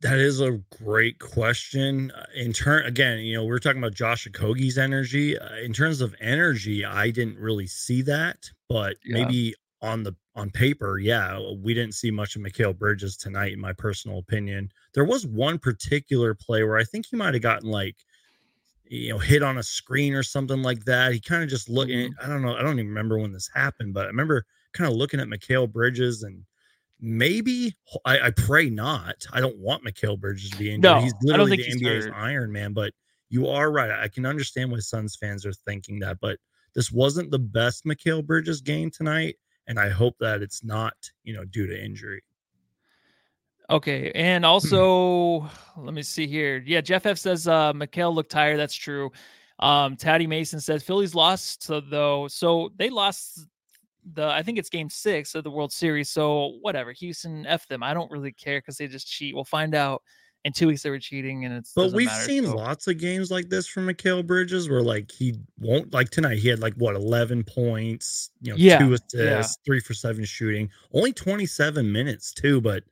That 0.01 0.17
is 0.17 0.39
a 0.39 0.61
great 0.81 1.19
question. 1.19 2.11
Uh, 2.11 2.25
in 2.35 2.53
turn, 2.53 2.85
again, 2.85 3.19
you 3.19 3.35
know, 3.35 3.43
we 3.43 3.51
are 3.51 3.59
talking 3.59 3.79
about 3.79 3.93
Josh 3.93 4.25
Okogie's 4.27 4.77
energy. 4.77 5.37
Uh, 5.37 5.57
in 5.57 5.73
terms 5.73 5.99
of 5.99 6.15
energy, 6.21 6.85
I 6.85 7.11
didn't 7.11 7.37
really 7.37 7.67
see 7.67 8.01
that, 8.03 8.49
but 8.69 8.95
yeah. 9.03 9.25
maybe 9.25 9.55
on 9.81 10.03
the 10.03 10.15
on 10.35 10.49
paper, 10.49 10.97
yeah, 10.97 11.37
we 11.61 11.73
didn't 11.73 11.93
see 11.93 12.09
much 12.09 12.35
of 12.35 12.41
Mikal 12.41 12.75
Bridges 12.75 13.17
tonight, 13.17 13.53
in 13.53 13.59
my 13.59 13.73
personal 13.73 14.19
opinion. 14.19 14.71
There 14.93 15.05
was 15.05 15.27
one 15.27 15.59
particular 15.59 16.33
play 16.33 16.63
where 16.63 16.77
I 16.77 16.85
think 16.85 17.05
he 17.05 17.17
might 17.17 17.35
have 17.35 17.43
gotten 17.43 17.69
like, 17.69 17.97
you 18.85 19.09
know, 19.09 19.17
hit 19.17 19.43
on 19.43 19.57
a 19.57 19.63
screen 19.63 20.13
or 20.13 20.23
something 20.23 20.61
like 20.61 20.85
that. 20.85 21.13
He 21.13 21.19
kind 21.19 21.43
of 21.43 21.49
just 21.49 21.69
looking. 21.69 22.11
Mm-hmm. 22.11 22.25
I 22.25 22.27
don't 22.27 22.41
know. 22.41 22.55
I 22.55 22.61
don't 22.61 22.79
even 22.79 22.89
remember 22.89 23.17
when 23.17 23.31
this 23.31 23.49
happened, 23.53 23.93
but 23.93 24.05
I 24.05 24.07
remember 24.07 24.45
kind 24.73 24.89
of 24.89 24.95
looking 24.95 25.19
at 25.19 25.27
Mikal 25.27 25.71
Bridges 25.71 26.23
and 26.23 26.43
maybe 26.99 27.75
I, 28.05 28.19
I, 28.27 28.31
pray 28.31 28.69
not. 28.69 29.15
I 29.31 29.41
don't 29.41 29.57
want 29.57 29.83
Mikal 29.83 30.19
Bridges 30.19 30.49
to 30.51 30.57
be 30.57 30.69
injured. 30.69 30.83
No, 30.83 31.01
he's 31.01 31.13
literally 31.21 31.57
the 31.57 31.63
NBA's 31.63 32.05
hurt. 32.05 32.13
Iron 32.15 32.51
Man, 32.51 32.73
but 32.73 32.93
you 33.29 33.47
are 33.47 33.71
right. 33.71 33.91
I 33.91 34.07
can 34.07 34.25
understand 34.25 34.71
why 34.71 34.79
Suns 34.79 35.15
fans 35.15 35.45
are 35.45 35.53
thinking 35.53 35.99
that, 35.99 36.17
but 36.21 36.37
this 36.75 36.91
wasn't 36.91 37.29
the 37.29 37.39
best 37.39 37.85
Mikal 37.85 38.25
Bridges 38.25 38.61
game 38.61 38.89
tonight, 38.89 39.35
and 39.67 39.79
I 39.79 39.89
hope 39.89 40.15
that 40.19 40.41
it's 40.41 40.63
not, 40.63 40.93
you 41.23 41.33
know, 41.33 41.45
due 41.45 41.67
to 41.67 41.83
injury. 41.83 42.23
Okay, 43.69 44.11
and 44.13 44.45
also 44.45 45.49
let 45.77 45.93
me 45.93 46.03
see 46.03 46.27
here. 46.27 46.63
Yeah, 46.65 46.81
Jeff 46.81 47.05
F 47.05 47.17
says 47.17 47.47
uh 47.47 47.73
Mikal 47.73 48.13
looked 48.13 48.31
tired. 48.31 48.57
That's 48.57 48.75
true. 48.75 49.11
Um, 49.59 49.95
Taddy 49.95 50.27
Mason 50.27 50.59
says 50.59 50.83
Phillies 50.83 51.15
lost 51.15 51.63
so 51.63 51.79
though, 51.79 52.27
so 52.27 52.71
they 52.77 52.89
lost 52.89 53.47
the 54.13 54.25
I 54.25 54.43
think 54.43 54.57
it's 54.57 54.69
game 54.69 54.89
six 54.89 55.35
of 55.35 55.43
the 55.43 55.51
World 55.51 55.71
Series. 55.71 56.09
So 56.09 56.57
whatever, 56.61 56.91
Houston 56.91 57.45
F 57.45 57.67
them. 57.67 57.83
I 57.83 57.93
don't 57.93 58.11
really 58.11 58.31
care 58.31 58.59
because 58.59 58.77
they 58.77 58.87
just 58.87 59.07
cheat. 59.07 59.33
We'll 59.33 59.45
find 59.45 59.75
out 59.75 60.01
in 60.45 60.51
two 60.51 60.67
weeks 60.67 60.83
they 60.83 60.89
were 60.89 60.99
cheating 60.99 61.45
and 61.45 61.53
it's 61.53 61.71
but 61.73 61.93
we've 61.93 62.07
matter, 62.07 62.25
seen 62.25 62.43
so. 62.45 62.55
lots 62.55 62.87
of 62.87 62.97
games 62.97 63.31
like 63.31 63.49
this 63.49 63.65
from 63.67 63.87
Mikal 63.87 64.25
Bridges 64.25 64.69
where 64.69 64.81
like 64.81 65.09
he 65.11 65.35
won't 65.57 65.93
like 65.93 66.09
tonight 66.09 66.37
he 66.37 66.49
had 66.49 66.59
like 66.59 66.73
what 66.75 66.95
11 66.95 67.43
points 67.43 68.29
you 68.41 68.51
know 68.51 68.57
yeah, 68.57 68.79
two 68.79 68.93
assists 68.93 69.13
yeah. 69.15 69.65
three 69.65 69.79
for 69.79 69.93
seven 69.93 70.25
shooting 70.25 70.69
only 70.93 71.13
27 71.13 71.89
minutes 71.89 72.33
too 72.33 72.59
but 72.59 72.83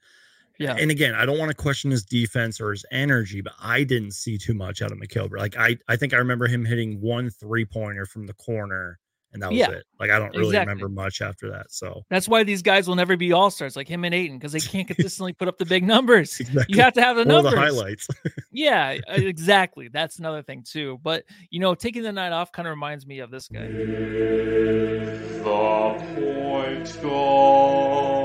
yeah 0.62 0.76
and 0.78 0.92
again 0.92 1.14
I 1.16 1.26
don't 1.26 1.38
want 1.38 1.50
to 1.50 1.56
question 1.56 1.92
his 1.92 2.04
defense 2.04 2.62
or 2.62 2.72
his 2.72 2.86
energy 2.92 3.42
but 3.42 3.54
I 3.60 3.84
didn't 3.84 4.12
see 4.12 4.38
too 4.38 4.54
much 4.54 4.82
out 4.82 4.92
of 4.92 4.98
Mikal 4.98 5.32
like 5.38 5.58
I 5.58 5.78
I 5.88 5.96
think 5.96 6.14
I 6.14 6.18
remember 6.18 6.48
him 6.48 6.66
hitting 6.66 7.02
one 7.02 7.30
three 7.30 7.66
pointer 7.66 8.06
from 8.06 8.28
the 8.28 8.34
corner 8.34 9.00
and 9.34 9.42
that 9.42 9.50
was 9.50 9.60
yeah, 9.60 9.72
it. 9.72 9.86
Like 10.00 10.10
I 10.10 10.20
don't 10.20 10.36
really 10.36 10.50
exactly. 10.50 10.74
remember 10.74 10.90
much 10.90 11.22
after 11.22 11.50
that. 11.52 11.72
So 11.72 12.04
that's 12.10 12.28
why 12.28 12.44
these 12.44 12.62
guys 12.62 12.88
will 12.88 12.96
never 12.96 13.16
be 13.16 13.32
all 13.32 13.50
stars, 13.50 13.76
like 13.76 13.88
him 13.88 14.04
and 14.04 14.14
Ayton, 14.14 14.38
because 14.38 14.52
they 14.52 14.60
can't 14.60 14.88
consistently 14.96 15.34
put 15.34 15.48
up 15.48 15.58
the 15.58 15.66
big 15.66 15.84
numbers. 15.84 16.40
Exactly. 16.40 16.76
You 16.76 16.82
have 16.82 16.94
to 16.94 17.02
have 17.02 17.16
the 17.16 17.26
numbers, 17.26 17.54
the 17.54 17.60
highlights. 17.60 18.08
yeah, 18.52 18.98
uh, 19.08 19.14
exactly. 19.14 19.88
That's 19.88 20.20
another 20.20 20.44
thing 20.44 20.64
too. 20.64 21.00
But 21.02 21.24
you 21.50 21.60
know, 21.60 21.76
taking 21.76 22.04
the 22.04 22.12
night 22.12 22.32
off 22.32 22.52
kind 22.52 22.68
of 22.68 22.72
reminds 22.72 23.08
me 23.08 23.20
of 23.20 23.32
this 23.32 23.48
guy. 23.48 23.68
The 23.68 25.44
point 26.16 27.02
guard. 27.02 28.21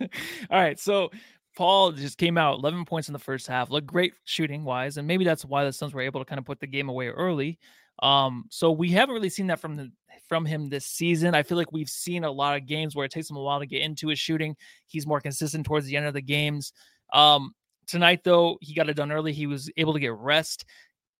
all 0.50 0.60
right, 0.60 0.78
so 0.78 1.10
Paul 1.56 1.92
just 1.92 2.18
came 2.18 2.38
out 2.38 2.58
11 2.58 2.84
points 2.84 3.08
in 3.08 3.12
the 3.12 3.18
first 3.18 3.46
half, 3.46 3.70
looked 3.70 3.86
great 3.86 4.14
shooting 4.24 4.64
wise, 4.64 4.96
and 4.96 5.06
maybe 5.06 5.24
that's 5.24 5.44
why 5.44 5.64
the 5.64 5.72
Suns 5.72 5.92
were 5.92 6.00
able 6.00 6.20
to 6.20 6.24
kind 6.24 6.38
of 6.38 6.44
put 6.44 6.60
the 6.60 6.66
game 6.66 6.88
away 6.88 7.08
early. 7.08 7.58
Um, 8.02 8.46
so 8.48 8.70
we 8.70 8.90
haven't 8.90 9.14
really 9.14 9.28
seen 9.28 9.48
that 9.48 9.60
from 9.60 9.76
the 9.76 9.90
from 10.28 10.46
him 10.46 10.68
this 10.68 10.86
season. 10.86 11.34
I 11.34 11.42
feel 11.42 11.58
like 11.58 11.72
we've 11.72 11.88
seen 11.88 12.24
a 12.24 12.30
lot 12.30 12.56
of 12.56 12.66
games 12.66 12.94
where 12.94 13.04
it 13.04 13.12
takes 13.12 13.28
him 13.28 13.36
a 13.36 13.42
while 13.42 13.58
to 13.58 13.66
get 13.66 13.82
into 13.82 14.08
his 14.08 14.18
shooting. 14.18 14.56
He's 14.86 15.06
more 15.06 15.20
consistent 15.20 15.66
towards 15.66 15.86
the 15.86 15.96
end 15.96 16.06
of 16.06 16.14
the 16.14 16.22
games. 16.22 16.72
Um, 17.12 17.52
tonight 17.86 18.20
though, 18.24 18.56
he 18.60 18.74
got 18.74 18.88
it 18.88 18.96
done 18.96 19.12
early. 19.12 19.32
He 19.32 19.46
was 19.46 19.70
able 19.76 19.92
to 19.92 20.00
get 20.00 20.14
rest. 20.14 20.64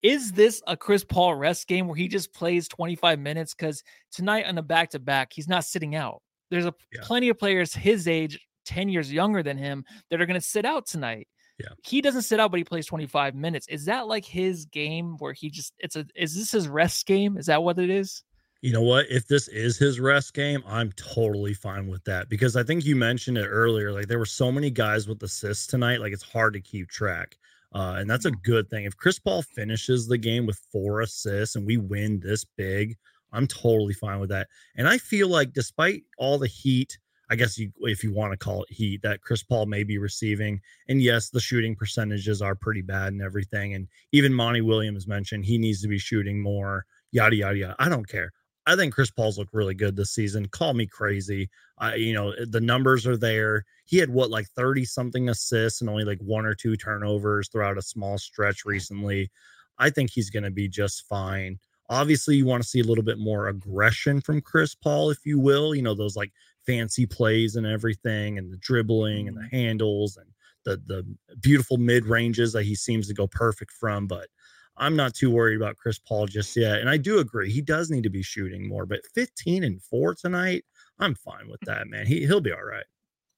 Is 0.02 0.32
this 0.32 0.62
a 0.66 0.76
Chris 0.76 1.04
Paul 1.04 1.34
rest 1.34 1.66
game 1.66 1.86
where 1.86 1.96
he 1.96 2.08
just 2.08 2.32
plays 2.32 2.68
25 2.68 3.18
minutes? 3.18 3.52
Because 3.52 3.82
tonight 4.12 4.46
on 4.46 4.54
the 4.54 4.62
back 4.62 4.90
to 4.90 4.98
back, 4.98 5.32
he's 5.34 5.48
not 5.48 5.64
sitting 5.64 5.94
out. 5.94 6.22
There's 6.50 6.64
a 6.64 6.74
yeah. 6.92 7.00
plenty 7.02 7.28
of 7.28 7.38
players 7.38 7.74
his 7.74 8.08
age 8.08 8.38
10 8.70 8.88
years 8.88 9.12
younger 9.12 9.42
than 9.42 9.58
him 9.58 9.84
that 10.10 10.20
are 10.20 10.26
going 10.26 10.40
to 10.40 10.46
sit 10.46 10.64
out 10.64 10.86
tonight. 10.86 11.26
Yeah. 11.58 11.68
He 11.82 12.00
doesn't 12.00 12.22
sit 12.22 12.40
out, 12.40 12.50
but 12.50 12.58
he 12.58 12.64
plays 12.64 12.86
25 12.86 13.34
minutes. 13.34 13.66
Is 13.68 13.84
that 13.86 14.06
like 14.06 14.24
his 14.24 14.64
game 14.66 15.16
where 15.18 15.32
he 15.32 15.50
just, 15.50 15.74
it's 15.78 15.96
a, 15.96 16.06
is 16.14 16.34
this 16.34 16.52
his 16.52 16.68
rest 16.68 17.04
game? 17.06 17.36
Is 17.36 17.46
that 17.46 17.62
what 17.62 17.78
it 17.78 17.90
is? 17.90 18.22
You 18.62 18.72
know 18.72 18.82
what? 18.82 19.06
If 19.10 19.26
this 19.26 19.48
is 19.48 19.76
his 19.76 19.98
rest 19.98 20.34
game, 20.34 20.62
I'm 20.66 20.92
totally 20.92 21.54
fine 21.54 21.88
with 21.88 22.04
that 22.04 22.28
because 22.28 22.56
I 22.56 22.62
think 22.62 22.84
you 22.84 22.94
mentioned 22.94 23.38
it 23.38 23.46
earlier. 23.46 23.90
Like 23.90 24.06
there 24.06 24.18
were 24.18 24.26
so 24.26 24.52
many 24.52 24.70
guys 24.70 25.08
with 25.08 25.22
assists 25.22 25.66
tonight, 25.66 26.00
like 26.00 26.12
it's 26.12 26.22
hard 26.22 26.52
to 26.54 26.60
keep 26.60 26.88
track. 26.88 27.36
Uh, 27.74 27.96
and 27.98 28.08
that's 28.08 28.24
a 28.24 28.30
mm-hmm. 28.30 28.40
good 28.42 28.70
thing. 28.70 28.84
If 28.84 28.96
Chris 28.96 29.18
Paul 29.18 29.42
finishes 29.42 30.06
the 30.06 30.18
game 30.18 30.46
with 30.46 30.60
four 30.70 31.00
assists 31.00 31.56
and 31.56 31.66
we 31.66 31.76
win 31.76 32.20
this 32.20 32.44
big, 32.44 32.96
I'm 33.32 33.46
totally 33.46 33.94
fine 33.94 34.20
with 34.20 34.30
that. 34.30 34.48
And 34.76 34.88
I 34.88 34.98
feel 34.98 35.28
like 35.28 35.52
despite 35.52 36.04
all 36.18 36.38
the 36.38 36.48
heat 36.48 36.98
I 37.30 37.36
guess 37.36 37.56
you, 37.56 37.72
if 37.82 38.02
you 38.02 38.12
want 38.12 38.32
to 38.32 38.36
call 38.36 38.64
it 38.64 38.72
heat 38.72 39.02
that 39.02 39.20
Chris 39.20 39.42
Paul 39.42 39.66
may 39.66 39.84
be 39.84 39.98
receiving. 39.98 40.60
And 40.88 41.00
yes, 41.00 41.30
the 41.30 41.40
shooting 41.40 41.76
percentages 41.76 42.42
are 42.42 42.56
pretty 42.56 42.82
bad 42.82 43.12
and 43.12 43.22
everything. 43.22 43.74
And 43.74 43.86
even 44.12 44.34
Monty 44.34 44.60
Williams 44.60 45.06
mentioned 45.06 45.44
he 45.44 45.56
needs 45.56 45.80
to 45.82 45.88
be 45.88 45.98
shooting 45.98 46.42
more, 46.42 46.84
yada, 47.12 47.36
yada, 47.36 47.56
yada. 47.56 47.76
I 47.78 47.88
don't 47.88 48.08
care. 48.08 48.32
I 48.66 48.76
think 48.76 48.94
Chris 48.94 49.10
Paul's 49.10 49.38
looked 49.38 49.54
really 49.54 49.74
good 49.74 49.96
this 49.96 50.12
season. 50.12 50.46
Call 50.46 50.74
me 50.74 50.86
crazy. 50.86 51.48
I, 51.78 51.94
you 51.94 52.12
know, 52.12 52.34
the 52.46 52.60
numbers 52.60 53.06
are 53.06 53.16
there. 53.16 53.64
He 53.86 53.96
had 53.96 54.10
what, 54.10 54.30
like 54.30 54.46
30 54.48 54.84
something 54.84 55.28
assists 55.28 55.80
and 55.80 55.88
only 55.88 56.04
like 56.04 56.20
one 56.20 56.44
or 56.44 56.54
two 56.54 56.76
turnovers 56.76 57.48
throughout 57.48 57.78
a 57.78 57.82
small 57.82 58.18
stretch 58.18 58.64
recently. 58.64 59.30
I 59.78 59.90
think 59.90 60.10
he's 60.10 60.30
going 60.30 60.42
to 60.42 60.50
be 60.50 60.68
just 60.68 61.06
fine. 61.08 61.58
Obviously, 61.88 62.36
you 62.36 62.44
want 62.46 62.62
to 62.62 62.68
see 62.68 62.80
a 62.80 62.84
little 62.84 63.02
bit 63.02 63.18
more 63.18 63.48
aggression 63.48 64.20
from 64.20 64.40
Chris 64.40 64.74
Paul, 64.74 65.10
if 65.10 65.24
you 65.24 65.40
will. 65.40 65.74
You 65.74 65.82
know, 65.82 65.94
those 65.94 66.16
like 66.16 66.32
fancy 66.66 67.06
plays 67.06 67.56
and 67.56 67.66
everything, 67.66 68.38
and 68.38 68.52
the 68.52 68.58
dribbling 68.58 69.28
and 69.28 69.36
the 69.36 69.42
mm-hmm. 69.42 69.56
handles 69.56 70.16
and 70.16 70.26
the 70.64 70.82
the 70.86 71.06
beautiful 71.40 71.76
mid 71.76 72.06
ranges 72.06 72.52
that 72.52 72.64
he 72.64 72.74
seems 72.74 73.08
to 73.08 73.14
go 73.14 73.26
perfect 73.26 73.72
from. 73.72 74.06
But 74.06 74.28
I'm 74.76 74.96
not 74.96 75.14
too 75.14 75.30
worried 75.30 75.56
about 75.56 75.76
Chris 75.76 75.98
Paul 75.98 76.26
just 76.26 76.56
yet. 76.56 76.80
And 76.80 76.88
I 76.88 76.96
do 76.96 77.18
agree 77.18 77.50
he 77.50 77.62
does 77.62 77.90
need 77.90 78.02
to 78.04 78.10
be 78.10 78.22
shooting 78.22 78.66
more. 78.66 78.86
But 78.86 79.00
15 79.14 79.64
and 79.64 79.82
four 79.82 80.14
tonight, 80.14 80.64
I'm 80.98 81.14
fine 81.14 81.48
with 81.48 81.60
that, 81.62 81.88
man. 81.88 82.06
He 82.06 82.26
he'll 82.26 82.40
be 82.40 82.52
all 82.52 82.64
right. 82.64 82.84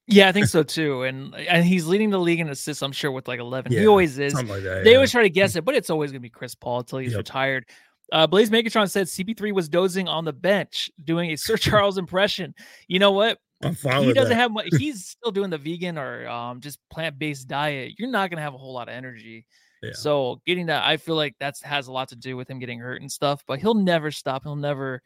Yeah, 0.07 0.27
I 0.27 0.31
think 0.33 0.47
so 0.47 0.63
too. 0.63 1.03
And 1.03 1.33
and 1.35 1.65
he's 1.65 1.87
leading 1.87 2.09
the 2.09 2.19
league 2.19 2.39
in 2.39 2.49
assists, 2.49 2.81
I'm 2.81 2.91
sure, 2.91 3.11
with 3.11 3.27
like 3.27 3.39
11. 3.39 3.71
Yeah, 3.71 3.79
he 3.81 3.87
always 3.87 4.19
is. 4.19 4.33
Like 4.33 4.47
that, 4.47 4.83
they 4.83 4.91
yeah. 4.91 4.95
always 4.95 5.11
try 5.11 5.23
to 5.23 5.29
guess 5.29 5.55
it, 5.55 5.63
but 5.63 5.75
it's 5.75 5.89
always 5.89 6.11
going 6.11 6.19
to 6.19 6.23
be 6.23 6.29
Chris 6.29 6.55
Paul 6.55 6.79
until 6.79 6.99
he's 6.99 7.11
yep. 7.11 7.19
retired. 7.19 7.65
Uh, 8.11 8.27
Blaze 8.27 8.49
Megatron 8.49 8.89
said 8.89 9.07
CP3 9.07 9.53
was 9.53 9.69
dozing 9.69 10.07
on 10.07 10.25
the 10.25 10.33
bench 10.33 10.91
doing 11.03 11.31
a 11.31 11.35
Sir 11.35 11.57
Charles 11.57 11.97
impression. 11.97 12.53
You 12.87 12.99
know 12.99 13.11
what? 13.11 13.39
he 13.63 14.13
doesn't 14.13 14.13
that. 14.13 14.35
have 14.35 14.51
much. 14.51 14.67
He's 14.77 15.05
still 15.07 15.31
doing 15.31 15.49
the 15.49 15.57
vegan 15.57 15.97
or 15.97 16.27
um, 16.27 16.59
just 16.59 16.79
plant 16.89 17.17
based 17.17 17.47
diet. 17.47 17.93
You're 17.97 18.11
not 18.11 18.29
gonna 18.29 18.41
have 18.41 18.53
a 18.53 18.57
whole 18.57 18.73
lot 18.73 18.89
of 18.89 18.93
energy. 18.93 19.45
Yeah. 19.81 19.91
So 19.93 20.41
getting 20.45 20.67
that, 20.67 20.85
I 20.85 20.97
feel 20.97 21.15
like 21.15 21.35
that 21.39 21.55
has 21.63 21.87
a 21.87 21.91
lot 21.91 22.09
to 22.09 22.15
do 22.15 22.37
with 22.37 22.49
him 22.49 22.59
getting 22.59 22.79
hurt 22.79 23.01
and 23.01 23.11
stuff. 23.11 23.43
But 23.47 23.59
he'll 23.59 23.73
never 23.73 24.11
stop. 24.11 24.43
He'll 24.43 24.55
never, 24.55 25.01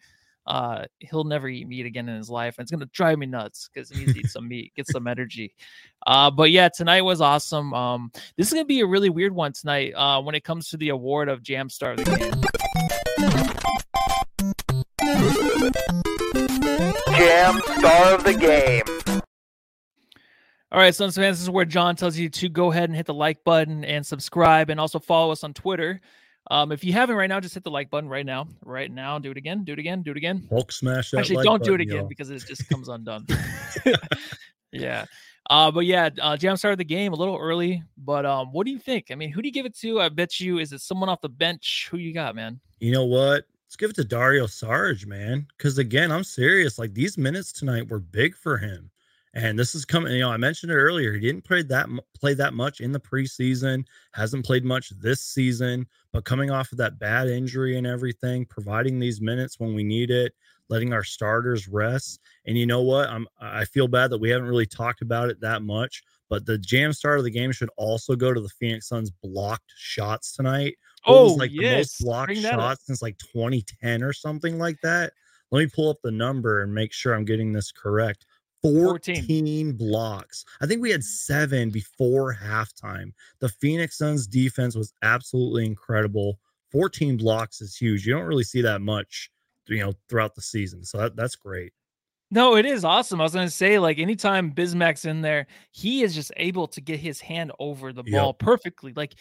uh, 0.45 0.85
he'll 0.99 1.23
never 1.23 1.47
eat 1.47 1.67
meat 1.67 1.85
again 1.85 2.07
in 2.09 2.15
his 2.15 2.29
life, 2.29 2.57
and 2.57 2.63
it's 2.63 2.71
gonna 2.71 2.85
drive 2.87 3.17
me 3.17 3.25
nuts 3.25 3.69
because 3.73 3.89
he 3.89 3.99
needs 3.99 4.13
to 4.13 4.19
eat 4.19 4.29
some 4.29 4.47
meat, 4.47 4.73
get 4.75 4.87
some 4.87 5.07
energy. 5.07 5.53
Uh, 6.05 6.31
but 6.31 6.51
yeah, 6.51 6.69
tonight 6.69 7.01
was 7.01 7.21
awesome. 7.21 7.73
Um, 7.73 8.11
this 8.37 8.47
is 8.47 8.53
gonna 8.53 8.65
be 8.65 8.81
a 8.81 8.87
really 8.87 9.09
weird 9.09 9.33
one 9.33 9.53
tonight. 9.53 9.93
Uh, 9.95 10.21
when 10.21 10.35
it 10.35 10.43
comes 10.43 10.69
to 10.69 10.77
the 10.77 10.89
award 10.89 11.29
of 11.29 11.43
Jam 11.43 11.69
Star 11.69 11.91
of 11.91 11.97
the 11.97 12.15
game. 12.15 12.56
Jam 17.17 17.59
Star 17.77 18.13
of 18.13 18.23
the 18.23 18.35
Game. 18.39 18.83
All 20.71 20.79
right, 20.79 20.93
Suns 20.93 21.15
fans, 21.15 21.37
this 21.37 21.43
is 21.43 21.49
where 21.49 21.65
John 21.65 21.95
tells 21.95 22.17
you 22.17 22.29
to 22.29 22.49
go 22.49 22.71
ahead 22.71 22.89
and 22.89 22.95
hit 22.95 23.05
the 23.07 23.13
like 23.13 23.43
button 23.43 23.83
and 23.85 24.05
subscribe, 24.05 24.69
and 24.69 24.79
also 24.79 24.99
follow 24.99 25.31
us 25.31 25.43
on 25.43 25.53
Twitter. 25.53 25.99
Um, 26.51 26.71
if 26.71 26.83
you 26.83 26.93
haven't 26.93 27.15
right 27.15 27.27
now, 27.27 27.39
just 27.39 27.55
hit 27.55 27.63
the 27.63 27.71
like 27.71 27.89
button 27.89 28.07
right 28.09 28.25
now. 28.25 28.47
Right 28.63 28.91
now, 28.91 29.17
do 29.17 29.31
it 29.31 29.37
again, 29.37 29.63
do 29.63 29.73
it 29.73 29.79
again, 29.79 30.03
do 30.03 30.11
it 30.11 30.17
again. 30.17 30.45
Hulk 30.49 30.71
smash 30.71 31.11
that. 31.11 31.19
Actually, 31.19 31.37
like 31.37 31.45
don't 31.45 31.59
button, 31.59 31.73
do 31.73 31.75
it 31.75 31.81
again 31.81 32.03
yo. 32.03 32.07
because 32.07 32.29
it 32.29 32.45
just 32.45 32.69
comes 32.69 32.87
undone. 32.87 33.25
yeah. 34.71 35.05
Uh, 35.49 35.71
but 35.71 35.85
yeah, 35.85 36.09
uh, 36.21 36.35
Jam 36.35 36.57
started 36.57 36.79
the 36.79 36.85
game 36.85 37.13
a 37.13 37.15
little 37.15 37.37
early. 37.37 37.83
But 37.97 38.25
um, 38.25 38.51
what 38.51 38.65
do 38.65 38.71
you 38.71 38.79
think? 38.79 39.07
I 39.11 39.15
mean, 39.15 39.31
who 39.31 39.41
do 39.41 39.47
you 39.47 39.53
give 39.53 39.65
it 39.65 39.77
to? 39.79 40.01
I 40.01 40.09
bet 40.09 40.39
you 40.39 40.59
is 40.59 40.73
it 40.73 40.81
someone 40.81 41.09
off 41.09 41.21
the 41.21 41.29
bench? 41.29 41.87
Who 41.91 41.97
you 41.97 42.13
got, 42.13 42.35
man? 42.35 42.59
You 42.79 42.91
know 42.91 43.05
what? 43.05 43.45
Let's 43.65 43.75
give 43.75 43.89
it 43.89 43.95
to 43.97 44.03
Dario 44.03 44.45
Saric, 44.45 45.05
man. 45.05 45.47
Because 45.57 45.77
again, 45.77 46.11
I'm 46.11 46.23
serious. 46.23 46.79
Like 46.79 46.93
these 46.93 47.17
minutes 47.17 47.51
tonight 47.51 47.89
were 47.89 47.99
big 47.99 48.35
for 48.35 48.57
him. 48.57 48.89
And 49.33 49.59
this 49.59 49.75
is 49.75 49.85
coming, 49.85 50.13
you 50.13 50.21
know, 50.21 50.31
I 50.31 50.37
mentioned 50.37 50.71
it 50.71 50.75
earlier. 50.75 51.13
He 51.13 51.19
didn't 51.19 51.43
play 51.43 51.61
that 51.63 51.87
play 52.19 52.33
that 52.33 52.53
much 52.53 52.79
in 52.79 52.91
the 52.91 52.99
preseason, 52.99 53.85
hasn't 54.13 54.45
played 54.45 54.65
much 54.65 54.89
this 54.89 55.21
season, 55.21 55.85
but 56.11 56.25
coming 56.25 56.49
off 56.49 56.71
of 56.71 56.79
that 56.79 56.97
bad 56.97 57.27
injury 57.27 57.77
and 57.77 57.85
everything, 57.85 58.45
providing 58.45 58.99
these 58.99 59.21
minutes 59.21 59.59
when 59.59 59.75
we 59.75 59.83
need 59.83 60.09
it, 60.09 60.33
letting 60.69 60.93
our 60.93 61.03
starters 61.03 61.67
rest. 61.67 62.19
And 62.45 62.57
you 62.57 62.65
know 62.65 62.81
what? 62.81 63.09
I'm 63.09 63.27
I 63.39 63.65
feel 63.65 63.87
bad 63.87 64.11
that 64.11 64.19
we 64.19 64.29
haven't 64.29 64.47
really 64.47 64.65
talked 64.65 65.01
about 65.01 65.29
it 65.29 65.39
that 65.41 65.61
much, 65.61 66.03
but 66.29 66.45
the 66.45 66.57
jam 66.57 66.93
start 66.93 67.19
of 67.19 67.25
the 67.25 67.31
game 67.31 67.51
should 67.51 67.69
also 67.77 68.15
go 68.15 68.33
to 68.33 68.41
the 68.41 68.49
Phoenix 68.49 68.87
Suns 68.87 69.11
blocked 69.11 69.71
shots 69.75 70.33
tonight. 70.33 70.75
oh, 71.05 71.25
was 71.25 71.37
like 71.37 71.51
yes. 71.53 71.61
the 71.61 71.77
most 71.77 71.99
blocked 72.01 72.37
shots 72.37 72.85
since 72.85 73.01
like 73.01 73.17
2010 73.17 74.03
or 74.03 74.13
something 74.13 74.57
like 74.57 74.77
that. 74.83 75.13
Let 75.51 75.59
me 75.59 75.67
pull 75.67 75.89
up 75.89 75.97
the 76.03 76.11
number 76.11 76.61
and 76.61 76.73
make 76.73 76.91
sure 76.91 77.13
I'm 77.13 77.25
getting 77.25 77.53
this 77.53 77.71
correct. 77.71 78.25
14, 78.63 79.15
14 79.17 79.71
blocks. 79.73 80.43
I 80.61 80.65
think 80.65 80.81
we 80.81 80.91
had 80.91 81.03
seven 81.03 81.69
before 81.69 82.35
halftime. 82.35 83.13
The 83.39 83.49
Phoenix 83.49 83.97
Suns 83.97 84.27
defense 84.27 84.75
was 84.75 84.93
absolutely 85.03 85.65
incredible. 85.65 86.39
14 86.71 87.17
blocks 87.17 87.61
is 87.61 87.77
huge. 87.77 88.05
You 88.05 88.13
don't 88.13 88.25
really 88.25 88.43
see 88.43 88.61
that 88.61 88.81
much 88.81 89.29
you 89.67 89.79
know 89.79 89.93
throughout 90.09 90.35
the 90.35 90.41
season. 90.41 90.83
So 90.83 90.97
that, 90.99 91.15
that's 91.15 91.35
great. 91.35 91.73
No, 92.29 92.57
it 92.57 92.65
is 92.65 92.83
awesome. 92.83 93.21
I 93.21 93.23
was 93.23 93.33
gonna 93.33 93.49
say, 93.49 93.79
like 93.79 93.99
anytime 93.99 94.51
Bismack's 94.51 95.05
in 95.05 95.21
there, 95.21 95.47
he 95.71 96.03
is 96.03 96.13
just 96.13 96.31
able 96.37 96.67
to 96.67 96.81
get 96.81 96.99
his 96.99 97.21
hand 97.21 97.51
over 97.59 97.93
the 97.93 98.03
ball 98.03 98.27
yep. 98.27 98.39
perfectly. 98.39 98.93
Like 98.93 99.15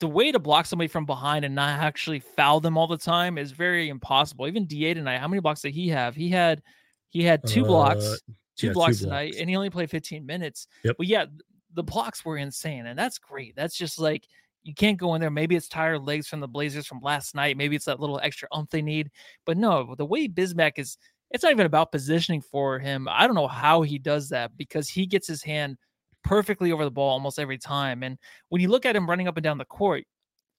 the 0.00 0.06
way 0.06 0.32
to 0.32 0.38
block 0.38 0.66
somebody 0.66 0.88
from 0.88 1.04
behind 1.04 1.44
and 1.44 1.54
not 1.54 1.80
actually 1.80 2.20
foul 2.20 2.60
them 2.60 2.78
all 2.78 2.86
the 2.86 2.96
time 2.96 3.36
is 3.36 3.50
very 3.50 3.88
impossible. 3.88 4.46
Even 4.46 4.66
Da 4.66 4.94
tonight, 4.94 5.18
how 5.18 5.28
many 5.28 5.40
blocks 5.40 5.62
did 5.62 5.74
he 5.74 5.88
have? 5.88 6.14
He 6.14 6.28
had 6.30 6.62
he 7.10 7.22
had 7.22 7.46
two 7.46 7.64
uh, 7.64 7.68
blocks, 7.68 8.20
two, 8.56 8.68
yeah, 8.68 8.72
blocks 8.72 8.98
two 8.98 9.04
tonight, 9.04 9.30
blocks. 9.30 9.40
and 9.40 9.50
he 9.50 9.56
only 9.56 9.70
played 9.70 9.90
15 9.90 10.24
minutes. 10.24 10.68
Yep. 10.84 10.96
But 10.98 11.06
yeah, 11.06 11.26
the 11.74 11.82
blocks 11.82 12.24
were 12.24 12.36
insane, 12.36 12.86
and 12.86 12.98
that's 12.98 13.18
great. 13.18 13.56
That's 13.56 13.76
just 13.76 13.98
like 13.98 14.26
you 14.68 14.74
can't 14.74 14.98
go 14.98 15.14
in 15.14 15.20
there. 15.22 15.30
Maybe 15.30 15.56
it's 15.56 15.66
tired 15.66 16.02
legs 16.02 16.28
from 16.28 16.40
the 16.40 16.46
Blazers 16.46 16.86
from 16.86 17.00
last 17.00 17.34
night. 17.34 17.56
Maybe 17.56 17.74
it's 17.74 17.86
that 17.86 18.00
little 18.00 18.20
extra 18.22 18.48
umph 18.52 18.68
they 18.68 18.82
need. 18.82 19.10
But 19.46 19.56
no, 19.56 19.94
the 19.96 20.04
way 20.04 20.28
Bismack 20.28 20.72
is, 20.76 20.98
it's 21.30 21.42
not 21.42 21.52
even 21.52 21.64
about 21.64 21.90
positioning 21.90 22.42
for 22.42 22.78
him. 22.78 23.08
I 23.10 23.26
don't 23.26 23.34
know 23.34 23.48
how 23.48 23.80
he 23.80 23.98
does 23.98 24.28
that 24.28 24.54
because 24.58 24.86
he 24.86 25.06
gets 25.06 25.26
his 25.26 25.42
hand 25.42 25.78
perfectly 26.22 26.70
over 26.70 26.84
the 26.84 26.90
ball 26.90 27.08
almost 27.08 27.38
every 27.38 27.56
time. 27.56 28.02
And 28.02 28.18
when 28.50 28.60
you 28.60 28.68
look 28.68 28.84
at 28.84 28.94
him 28.94 29.08
running 29.08 29.26
up 29.26 29.38
and 29.38 29.44
down 29.44 29.56
the 29.56 29.64
court, 29.64 30.04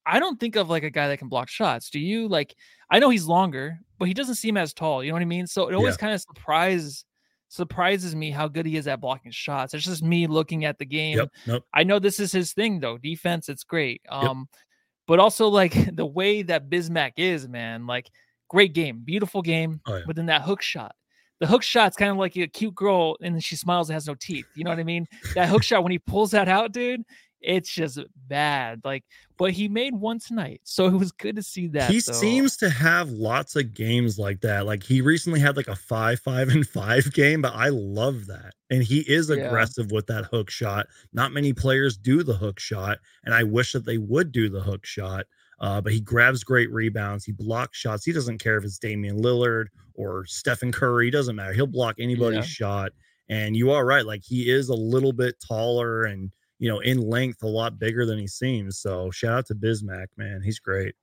I 0.08 0.18
don't 0.18 0.40
think 0.40 0.56
of 0.56 0.72
like 0.72 0.84
a 0.84 0.90
guy 0.90 1.08
that 1.08 1.20
can 1.20 1.30
block 1.30 1.48
shots. 1.48 1.92
Do 1.92 2.00
you? 2.00 2.28
Like, 2.28 2.56
I 2.90 2.98
know 2.98 3.12
he's 3.12 3.26
longer, 3.26 3.78
but 4.00 4.08
he 4.08 4.16
doesn't 4.16 4.36
seem 4.36 4.58
as 4.58 4.74
tall. 4.74 5.04
You 5.04 5.12
know 5.12 5.18
what 5.18 5.22
I 5.22 5.26
mean? 5.26 5.46
So 5.46 5.68
it 5.68 5.76
always 5.76 5.94
yeah. 5.94 5.98
kind 5.98 6.14
of 6.16 6.22
surprises 6.22 7.06
surprises 7.50 8.16
me 8.16 8.32
how 8.32 8.48
good 8.48 8.66
he 8.66 8.78
is 8.78 8.88
at 8.88 9.02
blocking 9.02 9.32
shots. 9.32 9.74
It's 9.74 9.84
just 9.84 10.04
me 10.04 10.28
looking 10.28 10.66
at 10.66 10.78
the 10.78 10.86
game. 10.86 11.28
Yep. 11.46 11.64
I 11.74 11.84
know 11.84 12.00
this 12.00 12.20
is 12.20 12.32
his 12.32 12.54
thing 12.54 12.80
though. 12.80 12.98
Defense, 12.98 13.50
it's 13.50 13.64
great. 13.64 14.02
Um, 14.08 14.48
yep. 14.54 14.62
but 15.08 15.20
also 15.20 15.48
like 15.48 15.74
the 15.96 16.06
way 16.06 16.44
that 16.44 16.70
Bismack 16.70 17.14
is, 17.18 17.50
man, 17.50 17.86
like 17.88 18.10
great 18.48 18.74
game, 18.74 19.02
beautiful 19.04 19.42
game. 19.42 19.82
Oh, 19.86 19.98
yeah. 19.98 20.04
But 20.08 20.16
then 20.16 20.28
that 20.28 20.44
hook 20.44 20.62
shot. 20.62 20.96
The 21.40 21.48
hook 21.48 21.64
shot's 21.64 21.96
kind 21.96 22.12
of 22.12 22.18
like 22.18 22.36
a 22.36 22.48
cute 22.48 22.76
girl 22.76 23.16
and 23.22 23.42
she 23.42 23.56
smiles 23.56 23.90
and 23.90 23.96
has 23.96 24.08
no 24.08 24.16
teeth. 24.16 24.46
You 24.56 24.66
know 24.66 24.72
what 24.72 24.80
I 24.80 24.84
mean? 24.84 25.08
That 25.36 25.48
hook 25.48 25.64
shot 25.64 25.84
when 25.84 25.92
he 25.92 26.00
pulls 26.00 26.32
that 26.32 26.50
out, 26.50 26.74
dude, 26.74 27.04
it's 27.42 27.70
just 27.70 28.00
bad. 28.28 28.82
Like, 28.84 29.04
but 29.38 29.52
he 29.52 29.68
made 29.68 29.96
one 29.96 30.20
tonight, 30.20 30.62
so 30.64 30.86
it 30.86 30.94
was 30.94 31.12
good 31.12 31.36
to 31.38 31.44
see 31.44 31.68
that. 31.68 31.90
He 31.90 32.00
seems 32.00 32.58
to 32.58 32.70
have 32.70 33.10
lots 33.10 33.56
of 33.56 33.74
games 33.74 34.20
like 34.20 34.42
that. 34.42 34.66
Like 34.66 34.84
he 34.84 35.02
recently 35.02 35.40
had 35.40 35.58
like 35.58 35.68
a 35.68 35.76
five, 35.76 36.20
five, 36.20 36.50
and 36.50 36.68
five 36.68 37.12
game, 37.14 37.42
but 37.42 37.54
I 37.54 37.70
love 37.70 38.28
that. 38.28 38.54
And 38.70 38.84
he 38.84 39.00
is 39.00 39.30
aggressive 39.30 39.88
yeah. 39.90 39.96
with 39.96 40.08
that 40.08 40.26
hook 40.26 40.50
shot. 40.50 40.88
Not 41.14 41.32
many 41.32 41.54
players 41.54 41.98
do 41.98 42.24
the 42.24 42.36
hook 42.36 42.60
shot, 42.60 43.00
and 43.24 43.34
I 43.34 43.44
wish 43.44 43.72
that 43.74 43.86
they 43.86 43.98
would 43.98 44.32
do 44.32 44.50
the 44.50 44.62
hook 44.62 44.86
shot. 44.86 45.26
Uh, 45.62 45.82
but 45.82 45.92
he 45.92 46.00
grabs 46.00 46.44
great 46.44 46.72
rebounds. 46.72 47.26
He 47.26 47.34
blocks 47.34 47.78
shots. 47.78 48.06
He 48.06 48.14
doesn't 48.14 48.38
care 48.38 48.58
if 48.58 48.64
it's 48.64 48.80
Damian 48.80 49.22
Lillard 49.22 49.66
or 49.94 50.26
Stephen 50.26 50.72
Curry. 50.72 51.12
Doesn't 51.12 51.36
matter. 51.36 51.54
He'll 51.54 51.68
block 51.68 51.96
anybody's 52.00 52.38
yeah. 52.38 52.44
shot. 52.44 52.92
And 53.28 53.56
you 53.56 53.72
are 53.72 53.86
right. 53.86 54.06
Like 54.06 54.24
he 54.24 54.50
is 54.50 54.70
a 54.70 54.74
little 54.74 55.12
bit 55.12 55.36
taller 55.46 56.06
and 56.06 56.32
you 56.60 56.70
know, 56.70 56.80
in 56.80 57.00
length 57.02 57.42
a 57.42 57.48
lot 57.48 57.80
bigger 57.80 58.06
than 58.06 58.20
he 58.20 58.28
seems. 58.28 58.80
So 58.80 59.10
shout 59.12 59.38
out 59.38 59.46
to 59.48 59.56
Bismack, 59.56 60.08
man. 60.18 60.42
He's 60.44 60.60
great. 60.60 60.94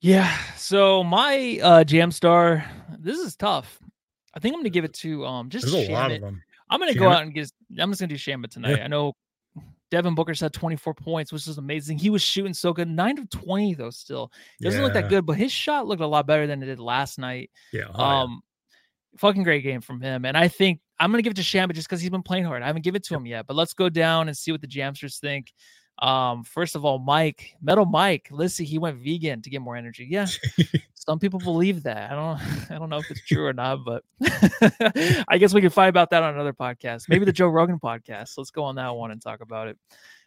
Yeah. 0.00 0.34
So 0.56 1.02
my 1.02 1.58
uh 1.62 1.84
jam 1.84 2.12
star, 2.12 2.64
this 2.98 3.18
is 3.18 3.36
tough. 3.36 3.78
I 4.32 4.38
think 4.38 4.54
I'm 4.54 4.60
gonna 4.60 4.70
give 4.70 4.84
it 4.84 4.94
to 4.94 5.26
um 5.26 5.50
just 5.50 5.70
There's 5.70 5.88
a 5.88 5.92
lot 5.92 6.12
of 6.12 6.20
them. 6.20 6.42
I'm 6.70 6.80
gonna 6.80 6.94
go 6.94 7.10
out 7.10 7.22
and 7.22 7.34
get 7.34 7.50
I'm 7.78 7.90
just 7.90 8.00
gonna 8.00 8.08
do 8.08 8.16
Shamet 8.16 8.50
tonight. 8.50 8.78
Yeah. 8.78 8.84
I 8.84 8.88
know 8.88 9.14
Devin 9.90 10.14
Booker 10.14 10.34
had 10.34 10.52
24 10.52 10.94
points, 10.94 11.32
which 11.32 11.46
is 11.46 11.58
amazing. 11.58 11.98
He 11.98 12.10
was 12.10 12.22
shooting 12.22 12.54
so 12.54 12.72
good. 12.72 12.88
Nine 12.88 13.18
of 13.18 13.30
20 13.30 13.74
though, 13.74 13.90
still 13.90 14.32
doesn't 14.60 14.78
yeah. 14.78 14.84
look 14.84 14.94
that 14.94 15.08
good, 15.08 15.26
but 15.26 15.36
his 15.36 15.52
shot 15.52 15.86
looked 15.86 16.02
a 16.02 16.06
lot 16.06 16.26
better 16.26 16.46
than 16.46 16.62
it 16.62 16.66
did 16.66 16.80
last 16.80 17.18
night. 17.18 17.50
Yeah. 17.72 17.86
Oh, 17.94 18.04
um, 18.04 18.42
yeah. 19.12 19.18
fucking 19.18 19.44
great 19.44 19.62
game 19.62 19.80
from 19.80 20.00
him. 20.00 20.24
And 20.24 20.36
I 20.36 20.48
think 20.48 20.80
I'm 20.98 21.10
gonna 21.10 21.22
give 21.22 21.32
it 21.32 21.36
to 21.36 21.42
Shamet 21.42 21.74
just 21.74 21.88
because 21.88 22.00
he's 22.00 22.10
been 22.10 22.22
playing 22.22 22.44
hard. 22.44 22.62
I 22.62 22.66
haven't 22.66 22.82
given 22.82 22.96
it 22.96 23.04
to 23.04 23.14
him 23.14 23.26
yet, 23.26 23.46
but 23.46 23.54
let's 23.56 23.74
go 23.74 23.88
down 23.88 24.28
and 24.28 24.36
see 24.36 24.52
what 24.52 24.60
the 24.60 24.66
Jamsters 24.66 25.18
think. 25.18 25.52
Um, 25.98 26.44
first 26.44 26.76
of 26.76 26.84
all, 26.84 26.98
Mike, 26.98 27.54
Metal 27.62 27.86
Mike, 27.86 28.28
let's 28.30 28.54
see, 28.54 28.64
he 28.64 28.78
went 28.78 28.98
vegan 28.98 29.40
to 29.42 29.50
get 29.50 29.62
more 29.62 29.76
energy. 29.76 30.06
Yeah, 30.08 30.26
some 30.94 31.18
people 31.18 31.40
believe 31.40 31.84
that. 31.84 32.10
I 32.10 32.14
don't, 32.14 32.70
I 32.70 32.78
don't 32.78 32.90
know 32.90 32.98
if 32.98 33.10
it's 33.10 33.24
true 33.24 33.46
or 33.46 33.52
not, 33.52 33.84
but 33.84 34.04
I 35.28 35.38
guess 35.38 35.54
we 35.54 35.60
can 35.60 35.70
fight 35.70 35.88
about 35.88 36.10
that 36.10 36.22
on 36.22 36.34
another 36.34 36.52
podcast. 36.52 37.08
Maybe 37.08 37.24
the 37.24 37.32
Joe 37.32 37.48
Rogan 37.48 37.78
podcast. 37.78 38.36
Let's 38.36 38.50
go 38.50 38.64
on 38.64 38.74
that 38.76 38.94
one 38.94 39.10
and 39.10 39.22
talk 39.22 39.40
about 39.40 39.68
it. 39.68 39.78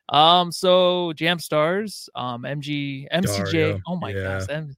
Um, 0.09 0.51
so 0.51 1.13
Jam 1.13 1.37
Stars, 1.37 2.09
um, 2.15 2.41
MG, 2.41 3.07
MCJ. 3.13 3.51
Dario. 3.51 3.81
Oh 3.85 3.95
my 3.95 4.09
yeah. 4.09 4.39
gosh, 4.39 4.49
M- 4.49 4.75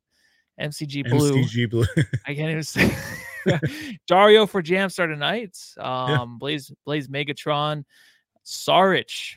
MCG 0.62 1.10
Blue. 1.10 1.44
MCG 1.44 1.70
Blue. 1.70 1.86
I 2.28 2.36
can't 2.36 2.52
even 2.52 2.64
say. 2.64 2.96
Dario 4.08 4.46
for 4.46 4.62
Jamstar 4.62 5.08
tonight. 5.08 5.58
Um, 5.78 6.10
yeah. 6.10 6.26
Blaze 6.28 6.72
Blaze 6.86 7.08
Megatron, 7.08 7.84
Saric. 8.46 9.36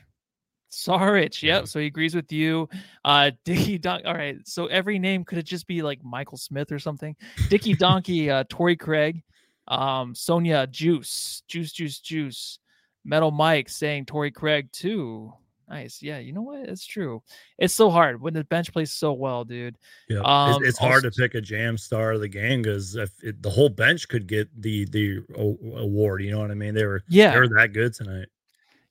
Saric, 0.71 1.41
yep. 1.41 1.61
Yeah. 1.61 1.65
So 1.65 1.79
he 1.79 1.85
agrees 1.85 2.15
with 2.15 2.31
you. 2.31 2.67
Uh 3.03 3.31
Dicky 3.45 3.77
Don. 3.77 4.05
All 4.05 4.13
right. 4.13 4.37
So 4.45 4.67
every 4.67 4.99
name 4.99 5.23
could 5.23 5.37
it 5.37 5.45
just 5.45 5.67
be 5.67 5.81
like 5.81 6.03
Michael 6.03 6.37
Smith 6.37 6.71
or 6.71 6.79
something? 6.79 7.15
Dicky 7.49 7.73
Donkey, 7.73 8.29
uh 8.29 8.43
Torrey 8.49 8.75
Craig, 8.75 9.23
um, 9.67 10.13
Sonia 10.13 10.67
Juice, 10.67 11.43
Juice, 11.47 11.71
Juice, 11.71 11.99
Juice, 11.99 12.59
Metal 13.05 13.31
Mike 13.31 13.69
saying 13.69 14.05
Torrey 14.05 14.31
Craig 14.31 14.69
too. 14.71 15.33
Nice. 15.69 16.01
Yeah. 16.01 16.19
You 16.19 16.33
know 16.33 16.41
what? 16.41 16.69
It's 16.69 16.85
true. 16.85 17.23
It's 17.57 17.73
so 17.73 17.89
hard 17.89 18.21
when 18.21 18.33
the 18.33 18.43
bench 18.43 18.71
plays 18.71 18.91
so 18.91 19.13
well, 19.13 19.43
dude. 19.43 19.77
Yeah. 20.09 20.19
Um, 20.19 20.61
it's, 20.61 20.69
it's 20.69 20.79
hard 20.79 21.03
to 21.03 21.11
pick 21.11 21.35
a 21.35 21.41
jam 21.41 21.77
star 21.77 22.13
of 22.13 22.21
the 22.21 22.27
game 22.27 22.61
because 22.61 22.95
if 22.95 23.11
it, 23.23 23.41
the 23.41 23.49
whole 23.49 23.69
bench 23.69 24.07
could 24.07 24.27
get 24.27 24.49
the 24.61 24.85
the 24.85 25.21
award, 25.35 26.21
you 26.21 26.31
know 26.31 26.39
what 26.39 26.51
I 26.51 26.55
mean? 26.55 26.73
They 26.73 26.85
were 26.85 27.03
yeah 27.07 27.31
they 27.31 27.39
were 27.39 27.49
that 27.49 27.73
good 27.73 27.93
tonight. 27.93 28.27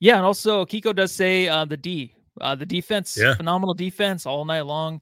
Yeah, 0.01 0.17
and 0.17 0.25
also 0.27 0.65
Kiko 0.67 0.95
does 0.95 1.13
say 1.13 1.49
uh, 1.49 1.65
the 1.65 1.77
D, 1.77 2.15
uh, 2.41 2.55
the 2.55 2.67
defense, 2.67 3.17
yeah. 3.17 3.35
phenomenal 3.35 3.75
defense 3.75 4.27
all 4.27 4.45
night 4.45 4.63
long. 4.63 5.01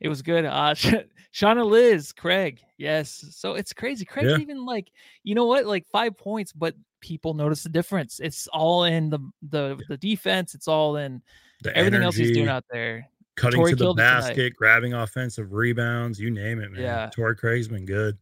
It 0.00 0.08
was 0.08 0.22
good. 0.22 0.44
Uh, 0.44 0.74
Shauna 1.34 1.66
Liz, 1.66 2.12
Craig, 2.12 2.60
yes. 2.76 3.24
So 3.32 3.54
it's 3.54 3.72
crazy. 3.72 4.04
Craig 4.04 4.26
yeah. 4.26 4.38
even 4.38 4.64
like, 4.64 4.92
you 5.22 5.34
know 5.34 5.46
what, 5.46 5.66
like 5.66 5.86
five 5.88 6.16
points, 6.16 6.52
but 6.52 6.74
people 7.04 7.34
notice 7.34 7.62
the 7.62 7.68
difference. 7.68 8.18
It's 8.18 8.48
all 8.48 8.84
in 8.84 9.10
the 9.10 9.18
the 9.50 9.78
the 9.88 9.98
defense. 9.98 10.54
It's 10.54 10.66
all 10.66 10.96
in 10.96 11.20
the 11.62 11.70
everything 11.76 11.96
energy, 11.96 12.04
else 12.04 12.16
he's 12.16 12.32
doing 12.32 12.48
out 12.48 12.64
there. 12.70 13.06
Cutting 13.36 13.60
Torrey 13.60 13.72
to 13.72 13.76
the 13.76 13.92
basket, 13.92 14.56
grabbing 14.56 14.94
offensive 14.94 15.52
rebounds, 15.52 16.18
you 16.18 16.30
name 16.30 16.60
it, 16.60 16.72
man. 16.72 16.80
Yeah, 16.80 17.10
Torrey 17.12 17.36
Craig's 17.36 17.68
been 17.68 17.84
good. 17.84 18.16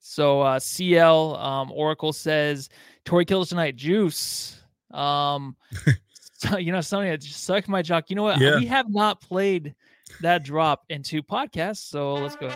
So 0.00 0.42
uh 0.42 0.58
CL 0.58 1.36
um 1.36 1.72
Oracle 1.72 2.12
says 2.12 2.68
Torrey 3.06 3.24
kills 3.24 3.48
tonight. 3.48 3.76
Juice. 3.76 4.60
Um 4.90 5.56
so, 6.36 6.58
you 6.58 6.72
know, 6.72 6.82
Sonya, 6.82 7.16
just 7.16 7.44
suck 7.44 7.68
my 7.68 7.80
jock. 7.80 8.10
You 8.10 8.16
know 8.16 8.24
what? 8.24 8.38
Yeah. 8.38 8.58
We 8.58 8.66
have 8.66 8.90
not 8.90 9.22
played 9.22 9.74
that 10.20 10.44
drop 10.44 10.84
into 10.90 11.22
podcasts, 11.22 11.88
so 11.88 12.14
let's 12.14 12.36
go. 12.36 12.50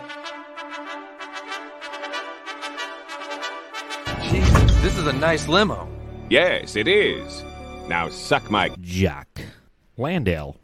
This 4.85 4.99
is 4.99 5.07
a 5.07 5.13
nice 5.13 5.47
limo. 5.47 5.89
Yes, 6.29 6.75
it 6.75 6.87
is. 6.87 7.43
Now 7.87 8.07
suck 8.07 8.51
my 8.51 8.69
Jock 8.81 9.27
Landale. 9.97 10.57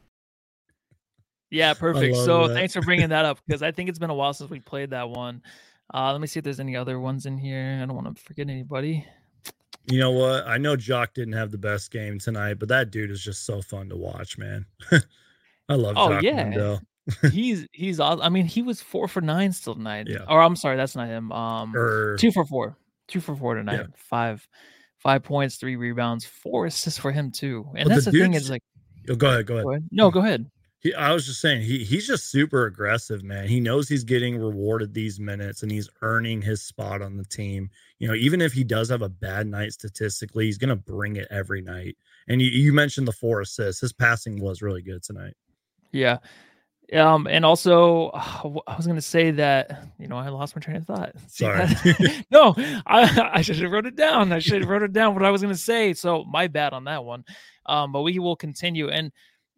Yeah, 1.49 1.73
perfect. 1.73 2.15
So 2.17 2.47
that. 2.47 2.53
thanks 2.53 2.75
for 2.75 2.83
bringing 2.83 3.09
that 3.09 3.25
up 3.25 3.39
because 3.47 3.63
I 3.63 3.71
think 3.71 3.89
it's 3.89 3.97
been 3.97 4.11
a 4.11 4.13
while 4.13 4.31
since 4.35 4.51
we 4.51 4.59
played 4.59 4.91
that 4.91 5.09
one. 5.09 5.41
Uh, 5.91 6.11
let 6.11 6.21
me 6.21 6.27
see 6.27 6.37
if 6.37 6.43
there's 6.43 6.59
any 6.59 6.75
other 6.75 6.99
ones 6.99 7.25
in 7.25 7.35
here. 7.35 7.79
I 7.81 7.85
don't 7.87 7.95
want 7.95 8.15
to 8.15 8.23
forget 8.23 8.47
anybody. 8.47 9.07
You 9.87 9.97
know 9.97 10.11
what? 10.11 10.45
I 10.45 10.59
know 10.59 10.75
Jock 10.75 11.15
didn't 11.15 11.33
have 11.33 11.49
the 11.49 11.57
best 11.57 11.89
game 11.89 12.19
tonight, 12.19 12.59
but 12.59 12.69
that 12.69 12.91
dude 12.91 13.09
is 13.09 13.23
just 13.23 13.47
so 13.47 13.59
fun 13.59 13.89
to 13.89 13.97
watch, 13.97 14.37
man. 14.37 14.67
I 15.67 15.73
love. 15.73 15.95
Oh 15.97 16.09
Jock 16.09 16.21
yeah, 16.21 16.35
Landale. 16.35 16.81
he's 17.31 17.65
he's 17.71 17.99
awesome. 17.99 18.21
I 18.21 18.29
mean, 18.29 18.45
he 18.45 18.61
was 18.61 18.81
four 18.81 19.07
for 19.07 19.21
nine 19.21 19.51
still 19.51 19.73
tonight. 19.73 20.05
Yeah. 20.07 20.25
Or 20.29 20.43
I'm 20.43 20.55
sorry, 20.55 20.77
that's 20.77 20.95
not 20.95 21.07
him. 21.07 21.31
Um, 21.31 21.75
Or 21.75 22.17
two 22.17 22.31
for 22.31 22.45
four, 22.45 22.77
two 23.11 23.21
for 23.21 23.35
four 23.35 23.55
tonight. 23.55 23.75
Yeah. 23.79 23.85
Five, 23.95 24.47
five 24.97 25.23
points, 25.23 25.57
three 25.57 25.75
rebounds, 25.75 26.25
four 26.25 26.65
assists 26.65 26.99
for 26.99 27.11
him 27.11 27.31
too. 27.31 27.67
And 27.75 27.87
But 27.87 27.95
that's 27.95 28.05
the 28.05 28.11
the, 28.11 28.19
thing 28.19 28.33
is 28.33 28.49
like, 28.49 28.63
Oh, 29.09 29.15
go 29.15 29.29
ahead. 29.29 29.47
Go 29.47 29.55
ahead. 29.55 29.65
go 29.65 29.71
ahead. 29.71 29.87
no, 29.91 30.11
go 30.11 30.19
ahead. 30.19 30.49
He, 30.79 30.93
I 30.95 31.13
was 31.13 31.27
just 31.27 31.41
saying 31.41 31.61
he 31.61 31.83
he's 31.83 32.07
just 32.07 32.31
super 32.31 32.65
aggressive, 32.65 33.23
man. 33.23 33.47
He 33.47 33.59
knows 33.59 33.87
he's 33.87 34.03
getting 34.03 34.37
rewarded 34.37 34.93
these 34.95 35.19
minutes 35.19 35.61
and 35.61 35.71
he's 35.71 35.89
earning 36.01 36.41
his 36.41 36.63
spot 36.63 37.03
on 37.03 37.17
the 37.17 37.25
team. 37.25 37.69
You 37.99 38.07
know, 38.07 38.15
even 38.15 38.41
if 38.41 38.51
he 38.51 38.63
does 38.63 38.89
have 38.89 39.03
a 39.03 39.09
bad 39.09 39.45
night 39.45 39.73
statistically, 39.73 40.45
he's 40.45 40.57
gonna 40.57 40.75
bring 40.75 41.17
it 41.17 41.27
every 41.29 41.61
night. 41.61 41.97
And 42.27 42.41
you, 42.41 42.49
you 42.49 42.73
mentioned 42.73 43.07
the 43.07 43.11
four 43.11 43.41
assists. 43.41 43.81
His 43.81 43.93
passing 43.93 44.39
was 44.41 44.61
really 44.63 44.81
good 44.81 45.03
tonight. 45.03 45.35
Yeah. 45.91 46.17
Um, 46.93 47.27
and 47.27 47.45
also, 47.45 48.09
I 48.67 48.75
was 48.75 48.87
gonna 48.87 49.01
say 49.01 49.31
that 49.31 49.85
you 49.97 50.07
know 50.07 50.17
I 50.17 50.29
lost 50.29 50.55
my 50.55 50.61
train 50.61 50.77
of 50.77 50.85
thought. 50.85 51.13
See 51.27 51.45
Sorry. 51.45 51.65
that? 51.65 52.25
no, 52.31 52.53
I 52.85 53.31
I 53.33 53.41
should 53.41 53.59
have 53.59 53.71
wrote 53.71 53.85
it 53.85 53.95
down. 53.95 54.31
I 54.31 54.39
should 54.39 54.61
have 54.61 54.69
wrote 54.69 54.83
it 54.83 54.93
down 54.93 55.13
what 55.13 55.23
I 55.23 55.31
was 55.31 55.41
gonna 55.41 55.55
say. 55.55 55.93
So 55.93 56.23
my 56.25 56.47
bad 56.47 56.73
on 56.73 56.85
that 56.85 57.03
one. 57.03 57.23
Um, 57.65 57.91
but 57.91 58.01
we 58.01 58.19
will 58.19 58.35
continue. 58.35 58.89
And 58.89 59.11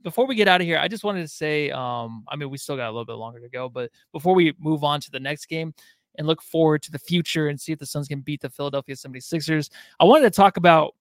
before 0.04 0.28
we 0.28 0.36
get 0.36 0.48
out 0.48 0.62
of 0.62 0.68
here, 0.68 0.78
I 0.78 0.88
just 0.88 1.04
wanted 1.04 1.22
to 1.22 1.28
say, 1.28 1.72
um, 1.72 2.26
I 2.28 2.36
mean, 2.36 2.50
we 2.50 2.58
still 2.58 2.76
got 2.76 2.88
a 2.90 2.92
little 2.92 3.06
bit 3.06 3.14
longer 3.14 3.40
to 3.40 3.50
go, 3.50 3.70
but 3.70 3.90
before 4.12 4.36
we 4.36 4.54
move 4.60 4.84
on 4.84 5.00
to 5.02 5.12
the 5.12 5.20
next 5.20 5.46
game 5.46 5.74
and 6.18 6.28
look 6.28 6.42
forward 6.42 6.84
to 6.84 6.92
the 6.92 7.00
future 7.00 7.48
and 7.48 7.60
see 7.60 7.72
if 7.72 7.80
the 7.80 7.86
Suns 7.86 8.08
can 8.08 8.20
beat 8.20 8.42
the 8.42 8.50
Philadelphia 8.50 8.96
76ers, 8.96 9.70
I 10.00 10.04
wanted 10.04 10.24
to 10.24 10.30
talk 10.30 10.58
about 10.58 10.94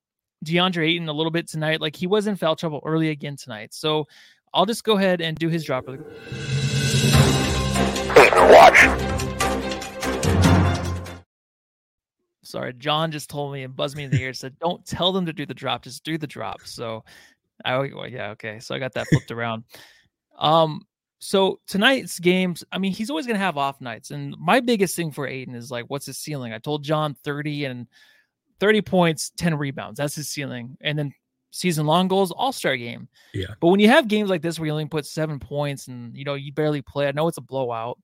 DeAndre 0.45 0.89
Ayton 0.89 1.09
a 1.09 1.13
little 1.13 1.31
bit 1.31 1.49
tonight. 1.49 1.81
Like 1.81 1.97
he 1.97 2.07
was 2.07 2.27
in 2.27 2.37
foul 2.37 2.57
trouble 2.57 2.81
early 2.85 3.11
again 3.11 3.37
tonight. 3.37 3.75
So 3.75 4.07
I'll 4.55 4.67
just 4.67 4.85
go 4.85 4.97
ahead 4.97 5.21
and 5.21 5.37
do 5.37 5.49
his 5.49 5.65
drop. 5.65 5.87
watch. 8.53 8.79
Sorry, 12.43 12.75
John 12.75 13.11
just 13.11 13.31
told 13.31 13.55
me 13.55 13.63
and 13.63 13.75
buzzed 13.75 13.97
me 13.97 14.05
in 14.05 14.11
the 14.11 14.21
ear. 14.21 14.35
Said, 14.35 14.59
"Don't 14.59 14.85
tell 14.85 15.11
them 15.13 15.25
to 15.25 15.33
do 15.33 15.47
the 15.47 15.55
drop. 15.55 15.83
Just 15.83 16.05
do 16.05 16.19
the 16.19 16.27
drop." 16.27 16.61
So, 16.65 17.03
I 17.65 17.79
well, 17.79 18.07
yeah, 18.07 18.31
okay. 18.31 18.61
So 18.61 18.75
I 18.75 18.79
got 18.79 18.93
that 18.93 19.07
flipped 19.09 19.31
around. 19.31 19.65
Um, 20.39 20.83
so 21.19 21.61
tonight's 21.67 22.19
games. 22.19 22.63
I 22.71 22.79
mean, 22.79 22.93
he's 22.93 23.09
always 23.09 23.27
gonna 23.27 23.39
have 23.39 23.57
off 23.57 23.81
nights, 23.81 24.11
and 24.11 24.37
my 24.39 24.61
biggest 24.61 24.97
thing 24.97 25.13
for 25.13 25.27
Ayton 25.27 25.55
is 25.55 25.71
like, 25.71 25.87
what's 25.89 26.07
his 26.07 26.19
ceiling? 26.19 26.53
I 26.53 26.59
told 26.59 26.85
John 26.85 27.15
thirty 27.25 27.65
and 27.65 27.87
thirty 28.61 28.83
points, 28.83 29.31
ten 29.37 29.57
rebounds. 29.57 29.97
That's 29.97 30.15
his 30.15 30.29
ceiling, 30.29 30.77
and 30.83 30.99
then 30.99 31.15
season 31.53 31.87
long 31.87 32.09
goals, 32.09 32.33
All 32.33 32.51
Star 32.51 32.77
game. 32.77 33.07
Yeah. 33.33 33.55
But 33.61 33.69
when 33.69 33.79
you 33.79 33.89
have 33.89 34.09
games 34.09 34.29
like 34.31 34.43
this 34.43 34.59
where 34.59 34.67
you 34.67 34.73
only 34.73 34.87
put 34.87 35.07
seven 35.07 35.39
points 35.39 35.87
and 35.87 36.17
you 36.17 36.25
know 36.25 36.35
you 36.35 36.53
barely 36.53 36.83
play, 36.83 37.07
I 37.07 37.13
know 37.13 37.29
it's 37.29 37.39
a 37.39 37.43
blowout. 37.43 37.99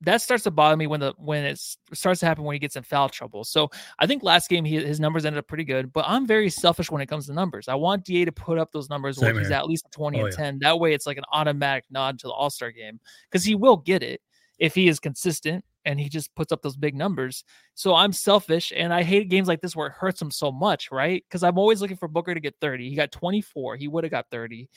That 0.00 0.20
starts 0.20 0.42
to 0.44 0.50
bother 0.50 0.76
me 0.76 0.86
when 0.86 1.00
the 1.00 1.14
when 1.16 1.44
it 1.44 1.58
starts 1.94 2.20
to 2.20 2.26
happen 2.26 2.44
when 2.44 2.52
he 2.54 2.58
gets 2.58 2.76
in 2.76 2.82
foul 2.82 3.08
trouble. 3.08 3.42
So 3.44 3.70
I 3.98 4.06
think 4.06 4.22
last 4.22 4.50
game 4.50 4.64
he, 4.64 4.74
his 4.76 5.00
numbers 5.00 5.24
ended 5.24 5.38
up 5.38 5.46
pretty 5.46 5.64
good, 5.64 5.92
but 5.94 6.04
I'm 6.06 6.26
very 6.26 6.50
selfish 6.50 6.90
when 6.90 7.00
it 7.00 7.06
comes 7.06 7.26
to 7.26 7.32
numbers. 7.32 7.68
I 7.68 7.74
want 7.74 8.04
Da 8.04 8.24
to 8.26 8.32
put 8.32 8.58
up 8.58 8.70
those 8.72 8.90
numbers 8.90 9.18
where 9.18 9.30
Same 9.30 9.38
he's 9.38 9.48
here. 9.48 9.56
at 9.56 9.66
least 9.66 9.86
20 9.92 10.18
Oh, 10.20 10.24
and 10.26 10.32
yeah. 10.32 10.44
10. 10.44 10.58
That 10.58 10.78
way 10.78 10.92
it's 10.92 11.06
like 11.06 11.16
an 11.16 11.24
automatic 11.32 11.84
nod 11.90 12.18
to 12.18 12.26
the 12.26 12.32
All 12.32 12.50
Star 12.50 12.70
game 12.70 13.00
because 13.30 13.44
he 13.44 13.54
will 13.54 13.76
get 13.78 14.02
it 14.02 14.20
if 14.58 14.74
he 14.74 14.88
is 14.88 15.00
consistent 15.00 15.64
and 15.84 16.00
he 16.00 16.08
just 16.08 16.34
puts 16.34 16.52
up 16.52 16.62
those 16.62 16.76
big 16.76 16.94
numbers. 16.94 17.44
So 17.74 17.94
I'm 17.94 18.12
selfish 18.12 18.72
and 18.74 18.92
I 18.92 19.02
hate 19.02 19.28
games 19.28 19.48
like 19.48 19.60
this 19.60 19.76
where 19.76 19.88
it 19.88 19.92
hurts 19.92 20.20
him 20.20 20.30
so 20.30 20.50
much, 20.50 20.90
right? 20.90 21.24
Because 21.28 21.42
I'm 21.42 21.58
always 21.58 21.80
looking 21.80 21.96
for 21.96 22.08
Booker 22.08 22.34
to 22.34 22.40
get 22.40 22.54
30. 22.60 22.88
He 22.88 22.96
got 22.96 23.12
24. 23.12 23.76
He 23.76 23.88
would 23.88 24.04
have 24.04 24.10
got 24.10 24.26
30, 24.30 24.68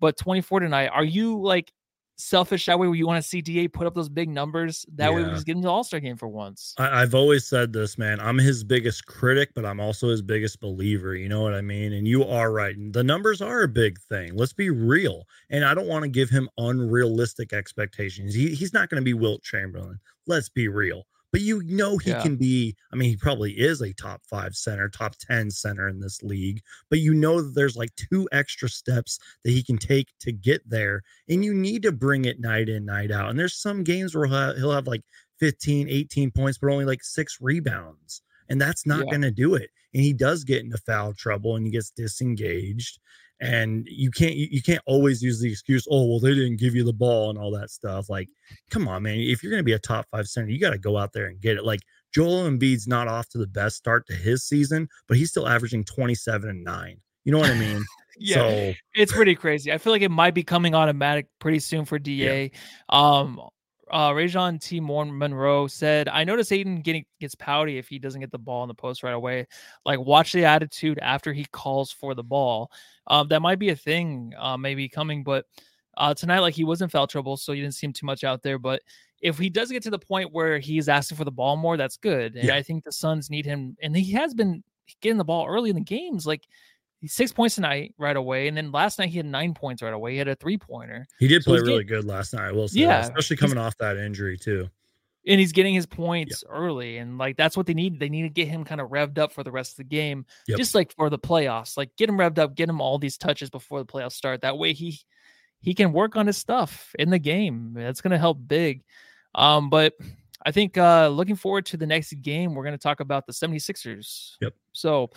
but 0.00 0.16
24 0.16 0.60
tonight. 0.60 0.88
Are 0.88 1.04
you 1.04 1.40
like 1.40 1.72
selfish 2.20 2.66
that 2.66 2.78
way 2.78 2.86
where 2.86 2.96
you 2.96 3.06
want 3.06 3.22
to 3.22 3.28
see 3.28 3.40
DA 3.40 3.68
put 3.68 3.86
up 3.86 3.94
those 3.94 4.08
big 4.08 4.28
numbers? 4.28 4.86
That 4.94 5.12
way 5.12 5.22
we 5.22 5.28
Yeah. 5.28 5.34
just 5.34 5.46
get 5.46 5.56
into 5.56 5.66
the 5.66 5.70
All 5.72 5.84
Star 5.84 6.00
game 6.00 6.16
for 6.16 6.28
once. 6.28 6.74
I, 6.78 7.02
I've 7.02 7.14
always 7.14 7.46
said 7.46 7.72
this, 7.72 7.98
man. 7.98 8.20
I'm 8.20 8.38
his 8.38 8.62
biggest 8.64 9.06
critic, 9.06 9.50
but 9.54 9.64
I'm 9.64 9.80
also 9.80 10.08
his 10.08 10.22
biggest 10.22 10.60
believer. 10.60 11.14
You 11.14 11.28
know 11.28 11.42
what 11.42 11.54
I 11.54 11.60
mean? 11.60 11.92
And 11.92 12.06
you 12.06 12.24
are 12.24 12.52
right. 12.52 12.74
The 12.92 13.02
numbers 13.04 13.40
are 13.42 13.62
a 13.62 13.68
big 13.68 13.98
thing. 14.00 14.34
Let's 14.36 14.52
be 14.52 14.70
real. 14.70 15.24
And 15.50 15.64
I 15.64 15.74
don't 15.74 15.88
want 15.88 16.02
to 16.04 16.08
give 16.08 16.30
him 16.30 16.48
unrealistic 16.58 17.52
expectations. 17.52 18.34
He, 18.34 18.54
he's 18.54 18.72
not 18.72 18.88
going 18.88 19.00
to 19.00 19.04
be 19.04 19.14
Wilt 19.14 19.42
Chamberlain. 19.42 19.98
Let's 20.26 20.48
be 20.48 20.68
real. 20.68 21.06
But 21.32 21.42
you 21.42 21.62
know 21.64 21.98
he 21.98 22.14
Yeah. 22.14 22.16
can 22.16 22.36
be. 22.36 22.76
I 22.92 22.96
mean, 22.96 23.10
he 23.10 23.16
probably 23.16 23.52
is 23.58 23.80
a 23.80 23.92
top 23.94 24.22
five 24.26 24.54
center, 24.56 24.88
top 24.88 25.14
10 25.18 25.50
center 25.50 25.88
in 25.88 26.00
this 26.00 26.22
league. 26.22 26.60
But 26.88 26.98
you 27.00 27.14
know 27.14 27.40
that 27.40 27.54
there's 27.54 27.76
like 27.76 27.94
two 27.96 28.28
extra 28.32 28.68
steps 28.68 29.18
that 29.44 29.50
he 29.50 29.62
can 29.62 29.78
take 29.78 30.08
to 30.20 30.32
get 30.32 30.68
there. 30.68 31.02
And 31.28 31.44
you 31.44 31.54
need 31.54 31.82
to 31.82 31.92
bring 31.92 32.24
it 32.24 32.40
night 32.40 32.68
in, 32.68 32.84
night 32.84 33.10
out. 33.10 33.30
And 33.30 33.38
there's 33.38 33.54
some 33.54 33.84
games 33.84 34.14
where 34.14 34.26
he'll 34.26 34.36
have, 34.36 34.56
he'll 34.56 34.72
have 34.72 34.86
like 34.86 35.02
15, 35.38 35.88
18 35.88 36.30
points, 36.30 36.58
but 36.58 36.70
only 36.70 36.84
like 36.84 37.02
six 37.04 37.38
rebounds. 37.40 38.22
And 38.48 38.60
that's 38.60 38.84
not 38.84 39.08
Yeah. 39.08 39.08
going 39.08 39.22
to 39.22 39.30
do 39.30 39.54
it. 39.54 39.70
And 39.94 40.02
he 40.02 40.12
does 40.12 40.42
get 40.44 40.64
into 40.64 40.78
foul 40.78 41.12
trouble 41.14 41.54
and 41.56 41.64
he 41.64 41.70
gets 41.72 41.90
disengaged. 41.90 42.98
And 43.40 43.86
you 43.90 44.10
can't 44.10 44.34
you, 44.34 44.62
can't 44.62 44.82
always 44.86 45.22
use 45.22 45.40
the 45.40 45.50
excuse, 45.50 45.86
oh 45.90 46.04
well, 46.04 46.20
they 46.20 46.34
didn't 46.34 46.58
give 46.58 46.74
you 46.74 46.84
the 46.84 46.92
ball 46.92 47.30
and 47.30 47.38
all 47.38 47.50
that 47.52 47.70
stuff. 47.70 48.10
Like, 48.10 48.28
come 48.70 48.86
on, 48.86 49.02
man. 49.02 49.18
If 49.18 49.42
you're 49.42 49.50
gonna 49.50 49.62
be 49.62 49.72
a 49.72 49.78
top 49.78 50.06
five 50.10 50.28
center, 50.28 50.48
you 50.48 50.60
got 50.60 50.70
to 50.70 50.78
go 50.78 50.98
out 50.98 51.14
there 51.14 51.26
and 51.26 51.40
get 51.40 51.56
it. 51.56 51.64
Like 51.64 51.80
Joel 52.12 52.48
Embiid's 52.48 52.86
not 52.86 53.08
off 53.08 53.28
to 53.30 53.38
the 53.38 53.46
best 53.46 53.76
start 53.76 54.06
to 54.08 54.14
his 54.14 54.44
season, 54.44 54.88
but 55.08 55.16
he's 55.16 55.30
still 55.30 55.48
averaging 55.48 55.84
27 55.84 56.50
and 56.50 56.64
9. 56.64 56.96
You 57.24 57.32
know 57.32 57.38
what 57.38 57.50
I 57.50 57.58
mean? 57.58 57.84
Yeah. 58.22 58.34
So 58.34 58.72
it's 58.96 59.12
pretty 59.12 59.34
crazy. 59.34 59.72
I 59.72 59.78
feel 59.78 59.94
like 59.94 60.02
it 60.02 60.10
might 60.10 60.34
be 60.34 60.42
coming 60.42 60.74
automatic 60.74 61.26
pretty 61.38 61.58
soon 61.58 61.86
for 61.86 61.98
DA. 61.98 62.50
Um, 62.90 63.40
uh, 63.92 64.12
Rajon 64.14 64.58
T. 64.58 64.80
Moore 64.80 65.04
Monroe 65.06 65.66
said, 65.66 66.08
"I 66.08 66.24
notice 66.24 66.52
Ayton 66.52 66.80
getting 66.82 67.04
gets 67.20 67.34
pouty 67.34 67.78
if 67.78 67.88
he 67.88 67.98
doesn't 67.98 68.20
get 68.20 68.30
the 68.30 68.38
ball 68.38 68.62
in 68.64 68.68
the 68.68 68.74
post 68.74 69.02
right 69.02 69.14
away. 69.14 69.46
Like, 69.84 69.98
watch 70.00 70.32
the 70.32 70.44
attitude 70.44 70.98
after 71.00 71.32
he 71.32 71.44
calls 71.52 71.90
for 71.92 72.14
the 72.14 72.22
ball. 72.24 72.70
Um, 73.06 73.28
that 73.28 73.40
might 73.42 73.58
be 73.58 73.70
a 73.70 73.76
thing, 73.76 74.32
uh, 74.38 74.56
maybe 74.56 74.88
coming. 74.88 75.22
But 75.24 75.46
uh, 75.96 76.14
tonight, 76.14 76.40
like, 76.40 76.54
he 76.54 76.64
was 76.64 76.82
in 76.82 76.88
foul 76.88 77.06
trouble, 77.06 77.36
so 77.36 77.52
you 77.52 77.62
didn't 77.62 77.74
see 77.74 77.86
him 77.86 77.92
too 77.92 78.06
much 78.06 78.24
out 78.24 78.42
there. 78.42 78.58
But 78.58 78.82
if 79.20 79.38
he 79.38 79.50
does 79.50 79.70
get 79.70 79.82
to 79.84 79.90
the 79.90 79.98
point 79.98 80.32
where 80.32 80.58
he's 80.58 80.88
asking 80.88 81.16
for 81.18 81.24
the 81.24 81.32
ball 81.32 81.56
more, 81.56 81.76
that's 81.76 81.96
good. 81.96 82.36
And 82.36 82.44
Yeah. 82.48 82.54
I 82.56 82.62
think 82.62 82.84
the 82.84 82.92
Suns 82.92 83.28
need 83.30 83.44
him, 83.46 83.76
and 83.82 83.96
he 83.96 84.12
has 84.12 84.34
been 84.34 84.62
getting 85.00 85.18
the 85.18 85.24
ball 85.24 85.46
early 85.48 85.70
in 85.70 85.76
the 85.76 85.82
games, 85.82 86.26
like." 86.26 86.46
Six 87.06 87.32
points 87.32 87.54
tonight 87.54 87.94
right 87.98 88.16
away, 88.16 88.46
and 88.48 88.56
then 88.56 88.72
last 88.72 88.98
night 88.98 89.08
he 89.08 89.16
had 89.16 89.26
nine 89.26 89.54
points 89.54 89.80
right 89.82 89.92
away. 89.94 90.12
He 90.12 90.18
had 90.18 90.28
a 90.28 90.34
three 90.36 90.58
pointer, 90.58 91.06
he 91.18 91.28
did 91.28 91.42
So 91.42 91.52
play 91.52 91.60
really 91.60 91.84
getting- 91.84 91.86
good 91.86 92.04
last 92.04 92.34
night. 92.34 92.48
I 92.48 92.52
will 92.52 92.68
say, 92.68 92.80
that, 92.80 92.86
Yeah, 92.86 93.00
especially 93.00 93.36
coming 93.36 93.56
off 93.58 93.76
that 93.78 93.96
injury 93.96 94.36
too. 94.36 94.68
and 95.26 95.38
he's 95.40 95.52
getting 95.52 95.74
his 95.74 95.86
points 95.86 96.44
early, 96.48 96.98
and 96.98 97.16
like 97.18 97.36
that's 97.36 97.56
what 97.56 97.66
they 97.66 97.74
need. 97.74 97.98
They 98.00 98.08
need 98.10 98.22
to 98.22 98.28
get 98.28 98.48
him 98.48 98.64
kind 98.64 98.80
of 98.80 98.90
revved 98.90 99.18
up 99.18 99.32
for 99.32 99.42
the 99.44 99.50
rest 99.50 99.72
of 99.72 99.76
the 99.78 99.84
game, 99.84 100.26
Yep. 100.48 100.58
just 100.58 100.74
like 100.74 100.94
for 100.94 101.08
the 101.08 101.18
playoffs. 101.18 101.76
Like 101.76 101.94
get 101.96 102.08
him 102.08 102.16
revved 102.18 102.38
up, 102.38 102.54
get 102.54 102.68
him 102.68 102.80
all 102.82 102.98
these 102.98 103.16
touches 103.16 103.48
before 103.50 103.78
the 103.80 103.86
playoffs 103.86 104.12
start. 104.12 104.42
That 104.42 104.58
way 104.58 104.72
he 104.74 104.98
he 105.62 105.74
can 105.74 105.92
work 105.92 106.16
on 106.16 106.26
his 106.26 106.38
stuff 106.38 106.94
in 106.98 107.10
the 107.10 107.18
game. 107.18 107.72
That's 107.74 108.00
going 108.00 108.12
to 108.12 108.18
help 108.18 108.38
big. 108.46 108.82
Um, 109.34 109.68
but 109.68 109.92
I 110.44 110.52
think 110.52 110.78
uh 110.78 111.08
looking 111.08 111.36
forward 111.36 111.66
to 111.66 111.76
the 111.76 111.86
next 111.86 112.12
game, 112.22 112.54
we're 112.54 112.64
going 112.64 112.72
to 112.72 112.78
talk 112.78 113.00
about 113.00 113.26
the 113.26 113.32
76ers. 113.34 114.36
Yep. 114.40 114.54
So 114.72 115.10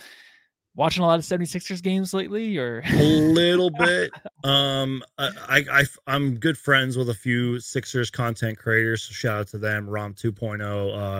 watching 0.76 1.04
a 1.04 1.06
lot 1.06 1.18
of 1.18 1.24
76ers 1.24 1.82
games 1.82 2.12
lately 2.12 2.58
or 2.58 2.82
a 2.84 2.92
little 3.02 3.70
bit. 3.70 4.10
Um, 4.42 5.02
I, 5.18 5.30
I, 5.48 5.84
I, 6.06 6.14
am 6.14 6.36
good 6.36 6.58
friends 6.58 6.96
with 6.96 7.10
a 7.10 7.14
few 7.14 7.60
Sixers 7.60 8.10
content 8.10 8.58
creators. 8.58 9.04
So 9.04 9.12
shout 9.12 9.40
out 9.40 9.48
to 9.48 9.58
them. 9.58 9.88
Rom 9.88 10.14
2.0, 10.14 10.60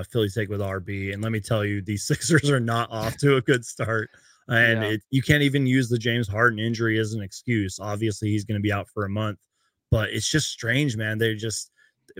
uh, 0.00 0.02
Philly 0.04 0.28
Take 0.28 0.48
with 0.48 0.60
RB. 0.60 1.12
And 1.12 1.22
let 1.22 1.32
me 1.32 1.40
tell 1.40 1.64
you, 1.64 1.80
these 1.82 2.04
Sixers 2.06 2.50
are 2.50 2.60
not 2.60 2.90
off 2.90 3.16
to 3.18 3.36
a 3.36 3.40
good 3.40 3.64
start. 3.64 4.10
And 4.48 4.82
Yeah. 4.82 4.88
it, 4.90 5.02
you 5.10 5.22
can't 5.22 5.42
even 5.42 5.66
use 5.66 5.88
the 5.88 5.98
James 5.98 6.28
Harden 6.28 6.58
injury 6.58 6.98
as 6.98 7.14
an 7.14 7.22
excuse. 7.22 7.78
Obviously, 7.80 8.28
he's 8.28 8.44
going 8.44 8.58
to 8.58 8.62
be 8.62 8.72
out 8.72 8.88
for 8.88 9.04
a 9.04 9.08
month, 9.10 9.38
but 9.90 10.10
it's 10.10 10.28
just 10.28 10.50
strange, 10.50 10.96
man. 10.96 11.16
They're 11.18 11.34
just, 11.34 11.70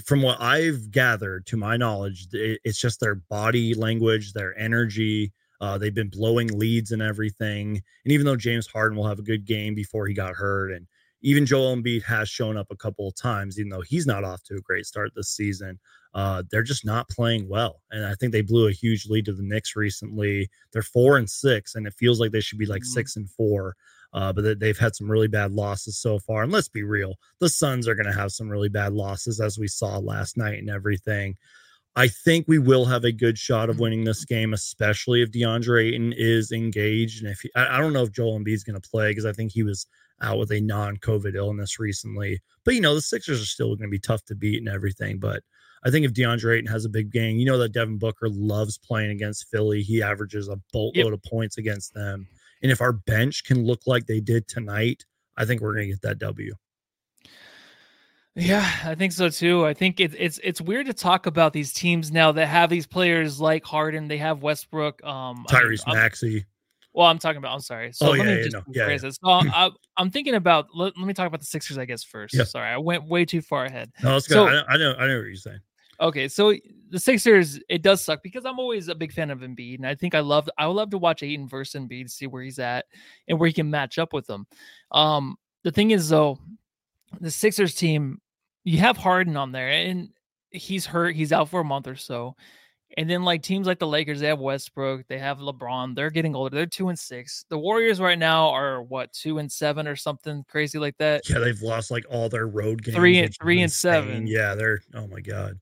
from 0.07 0.23
what 0.23 0.41
I've 0.41 0.91
gathered, 0.91 1.45
to 1.47 1.57
my 1.59 1.77
knowledge, 1.77 2.29
it, 2.33 2.61
it's 2.65 2.79
just 2.79 3.01
their 3.01 3.17
body 3.17 3.75
language, 3.75 4.33
their 4.33 4.59
energy. 4.59 5.33
Uh, 5.65 5.79
they've 5.79 5.95
been 5.95 6.11
blowing 6.11 6.49
leads 6.59 6.93
and 6.93 7.01
everything. 7.01 7.83
And 8.05 8.13
even 8.13 8.27
though 8.27 8.37
James 8.37 8.67
Harden 8.67 8.99
will 8.99 9.09
have 9.09 9.19
a 9.19 9.23
good 9.23 9.47
game 9.47 9.75
before 9.75 10.07
he 10.07 10.13
got 10.13 10.35
hurt, 10.35 10.73
and 10.73 10.87
even 11.23 11.47
Joel 11.47 11.75
Embiid 11.75 12.03
has 12.03 12.29
shown 12.29 12.59
up 12.59 12.67
a 12.71 12.77
couple 12.77 13.09
of 13.09 13.15
times, 13.15 13.59
even 13.59 13.71
though 13.71 13.81
he's 13.81 14.07
not 14.07 14.25
off 14.25 14.43
to 14.45 14.57
a 14.57 14.61
great 14.61 14.85
start 14.85 15.13
this 15.17 15.31
season, 15.31 15.79
uh, 16.13 16.43
they're 16.51 16.63
just 16.63 16.85
not 16.85 17.09
playing 17.09 17.49
well. 17.49 17.81
And 17.91 18.05
I 18.05 18.15
think 18.15 18.31
they 18.33 18.43
blew 18.43 18.69
a 18.69 18.73
huge 18.73 19.07
lead 19.07 19.25
to 19.25 19.33
the 19.33 19.43
Knicks 19.43 19.75
recently. 19.75 20.51
They're 20.73 20.83
four 20.83 21.17
and 21.17 21.29
six, 21.31 21.75
and 21.77 21.87
it 21.87 21.95
feels 21.95 22.21
like 22.21 22.31
they 22.31 22.43
should 22.43 22.59
be 22.59 22.67
like 22.67 22.83
Mhm. 22.83 22.97
six 22.99 23.17
and 23.17 23.31
four. 23.31 23.75
Uh, 24.13 24.33
but 24.35 24.43
they- 24.43 24.55
they've 24.55 24.79
had 24.79 24.95
some 24.95 25.11
really 25.11 25.27
bad 25.27 25.51
losses 25.53 25.97
so 25.97 26.19
far. 26.19 26.43
And 26.43 26.53
let's 26.53 26.69
be 26.69 26.83
real, 26.85 27.15
the 27.41 27.49
Suns 27.49 27.89
are 27.89 27.97
going 27.97 28.13
to 28.13 28.21
have 28.21 28.31
some 28.31 28.51
really 28.51 28.69
bad 28.69 28.93
losses, 28.93 29.41
as 29.41 29.59
we 29.59 29.67
saw 29.67 29.99
last 29.99 30.37
night 30.37 30.59
and 30.59 30.71
everything. 30.71 31.37
I 31.97 32.09
think 32.09 32.47
we 32.49 32.59
will 32.59 32.85
have 32.87 33.05
a 33.05 33.13
good 33.13 33.39
shot 33.39 33.69
of 33.69 33.77
mm-hmm. 33.77 33.83
winning 33.83 34.05
this 34.05 34.25
game, 34.25 34.53
especially 34.53 35.23
if 35.23 35.31
DeAndre 35.31 35.89
Ayton 35.89 36.13
is 36.17 36.51
engaged. 36.51 37.23
And 37.23 37.33
if 37.33 37.41
he, 37.41 37.51
I, 37.55 37.77
I 37.77 37.81
don't 37.81 37.93
know 37.93 38.03
if 38.03 38.13
Joel 38.13 38.39
Embiid 38.39 38.55
is 38.55 38.65
going 38.65 38.81
to 38.81 38.89
play 38.89 39.11
because 39.11 39.27
I 39.27 39.33
think 39.33 39.53
he 39.53 39.63
was 39.63 39.87
out 40.21 40.39
with 40.39 40.51
a 40.51 40.61
non-COVID 40.61 41.35
illness 41.35 41.79
recently. 41.79 42.41
But 42.65 42.75
you 42.75 42.81
know, 42.81 42.95
the 42.95 43.03
Sixers 43.03 43.41
are 43.41 43.47
still 43.47 43.77
going 43.77 43.89
to 43.89 43.93
be 43.93 43.99
tough 43.99 44.25
to 44.27 44.35
beat 44.35 44.59
and 44.59 44.69
everything. 44.69 45.19
But 45.19 45.43
I 45.85 45.91
think 45.91 46.05
if 46.05 46.15
DeAndre 46.15 46.57
Ayton 46.57 46.73
has 46.73 46.85
a 46.85 46.91
big 46.91 47.13
game, 47.13 47.37
you 47.37 47.45
know 47.45 47.59
that 47.59 47.73
Devin 47.73 47.99
Booker 47.99 48.29
loves 48.29 48.79
playing 48.79 49.11
against 49.11 49.49
Philly. 49.51 49.83
He 49.83 50.03
averages 50.03 50.49
a 50.49 50.57
boatload 50.73 50.97
yep. 50.97 51.13
of 51.13 51.23
points 51.23 51.59
against 51.59 51.95
them. 51.95 52.27
And 52.63 52.73
if 52.73 52.81
our 52.81 52.93
bench 52.93 53.45
can 53.45 53.65
look 53.65 53.83
like 53.87 54.07
they 54.07 54.21
did 54.21 54.49
tonight, 54.49 55.05
I 55.37 55.45
think 55.45 55.61
we're 55.61 55.75
going 55.75 55.89
to 55.89 55.93
get 55.93 56.03
that 56.03 56.19
W. 56.19 56.55
Yeah, 58.37 58.69
I 58.85 58.97
think 58.97 59.13
so 59.13 59.29
too. 59.29 59.65
I 59.65 59.75
think 59.75 60.01
it's 60.01 60.15
it's 60.19 60.41
it's 60.43 60.61
weird 60.61 60.87
to 60.87 60.93
talk 60.93 61.27
about 61.27 61.53
these 61.53 61.73
teams 61.73 62.11
now 62.11 62.33
that 62.33 62.47
have 62.47 62.69
these 62.69 62.87
players 62.87 63.41
like 63.41 63.65
Harden. 63.65 64.09
They 64.09 64.19
have 64.19 64.43
Westbrook, 64.43 65.05
um, 65.05 65.45
Tyrese 65.49 65.83
I 65.87 65.91
mean, 65.91 66.01
Maxey. 66.01 66.47
Well, 66.93 67.07
I'm 67.07 67.19
talking 67.19 67.39
about. 67.39 67.55
I'm 67.55 67.61
sorry. 67.61 67.93
So 67.93 68.09
oh, 68.09 68.11
let 68.11 68.19
yeah, 68.19 68.25
me 68.25 68.43
just 68.43 68.57
yeah, 68.73 68.89
yeah. 68.89 68.97
So 68.99 69.19
I, 69.23 69.71
am 69.99 70.11
thinking 70.11 70.35
about. 70.35 70.67
Let, 70.75 70.97
let, 70.99 71.07
me 71.07 71.15
talk 71.15 71.29
about 71.29 71.41
the 71.41 71.47
Sixers, 71.47 71.79
I 71.79 71.85
guess 71.85 72.03
first. 72.03 72.35
Yeah. 72.35 72.45
Sorry, 72.45 72.69
I 72.69 72.77
went 72.77 73.07
way 73.07 73.25
too 73.25 73.41
far 73.41 73.67
ahead. 73.67 73.93
No, 74.03 74.17
it's 74.17 74.27
good. 74.27 74.35
So, 74.35 74.47
I, 74.47 74.65
I 74.69 74.77
know. 74.79 74.95
I 74.99 75.07
know 75.07 75.19
what 75.19 75.27
you're 75.27 75.37
saying. 75.37 75.61
Okay, 76.01 76.27
so 76.27 76.55
the 76.91 76.99
Sixers, 76.99 77.61
it 77.69 77.83
does 77.83 78.03
suck 78.03 78.21
because 78.25 78.45
I'm 78.45 78.59
always 78.59 78.89
a 78.89 78.97
big 78.97 79.13
fan 79.13 79.31
of 79.31 79.41
Embiid, 79.41 79.77
and 79.77 79.87
I 79.87 79.95
think 79.95 80.17
I 80.17 80.21
love. 80.21 80.49
I 80.59 80.67
would 80.67 80.75
love 80.75 80.91
to 80.91 80.99
watch 80.99 81.23
Ayton 81.23 81.49
versus 81.49 81.81
Embiid, 81.81 82.11
see 82.11 82.27
where 82.27 82.43
he's 82.43 82.59
at 82.59 82.87
and 83.29 83.39
where 83.39 83.47
he 83.47 83.53
can 83.53 83.71
match 83.71 83.99
up 83.99 84.13
with 84.13 84.27
them. 84.27 84.47
Um, 84.91 85.37
the 85.63 85.71
thing 85.71 85.93
is, 85.93 86.09
though, 86.09 86.41
the 87.21 87.31
Sixers 87.31 87.75
team 87.75 88.21
you 88.65 88.79
have 88.79 88.97
Harden 88.97 89.37
on 89.37 89.53
there, 89.53 89.71
and 89.71 90.09
he's 90.51 90.87
hurt. 90.87 91.15
He's 91.15 91.33
out 91.33 91.49
for 91.49 91.61
a 91.61 91.65
month 91.65 91.87
or 91.87 91.97
so. 91.97 92.35
And 92.97 93.11
then 93.11 93.25
like 93.25 93.43
teams 93.43 93.67
like 93.67 93.81
the 93.81 93.89
Lakers, 93.89 94.21
they 94.21 94.29
have 94.29 94.39
Westbrook, 94.39 95.07
they 95.09 95.19
have 95.19 95.39
LeBron. 95.39 95.97
They're 95.97 96.11
getting 96.11 96.37
older. 96.37 96.55
They're 96.55 96.67
two 96.67 96.91
and 96.91 96.99
six. 96.99 97.45
The 97.49 97.59
Warriors 97.59 98.01
right 98.01 98.19
now 98.19 98.51
are 98.51 98.83
what 98.83 99.13
two 99.13 99.39
and 99.39 99.51
seven 99.51 99.89
or 99.89 99.97
something 99.97 100.45
crazy 100.49 100.79
like 100.79 100.97
that. 100.99 101.29
Yeah, 101.29 101.41
they've 101.41 101.61
lost 101.61 101.91
like 101.91 102.05
all 102.09 102.29
their 102.29 102.47
road 102.47 102.85
games. 102.85 102.97
Three 102.97 103.19
and 103.19 103.35
three 103.41 103.63
and 103.63 103.73
seven. 103.73 104.27
Yeah, 104.27 104.55
they're 104.55 104.81
oh 104.95 105.09
my 105.09 105.21
god. 105.21 105.59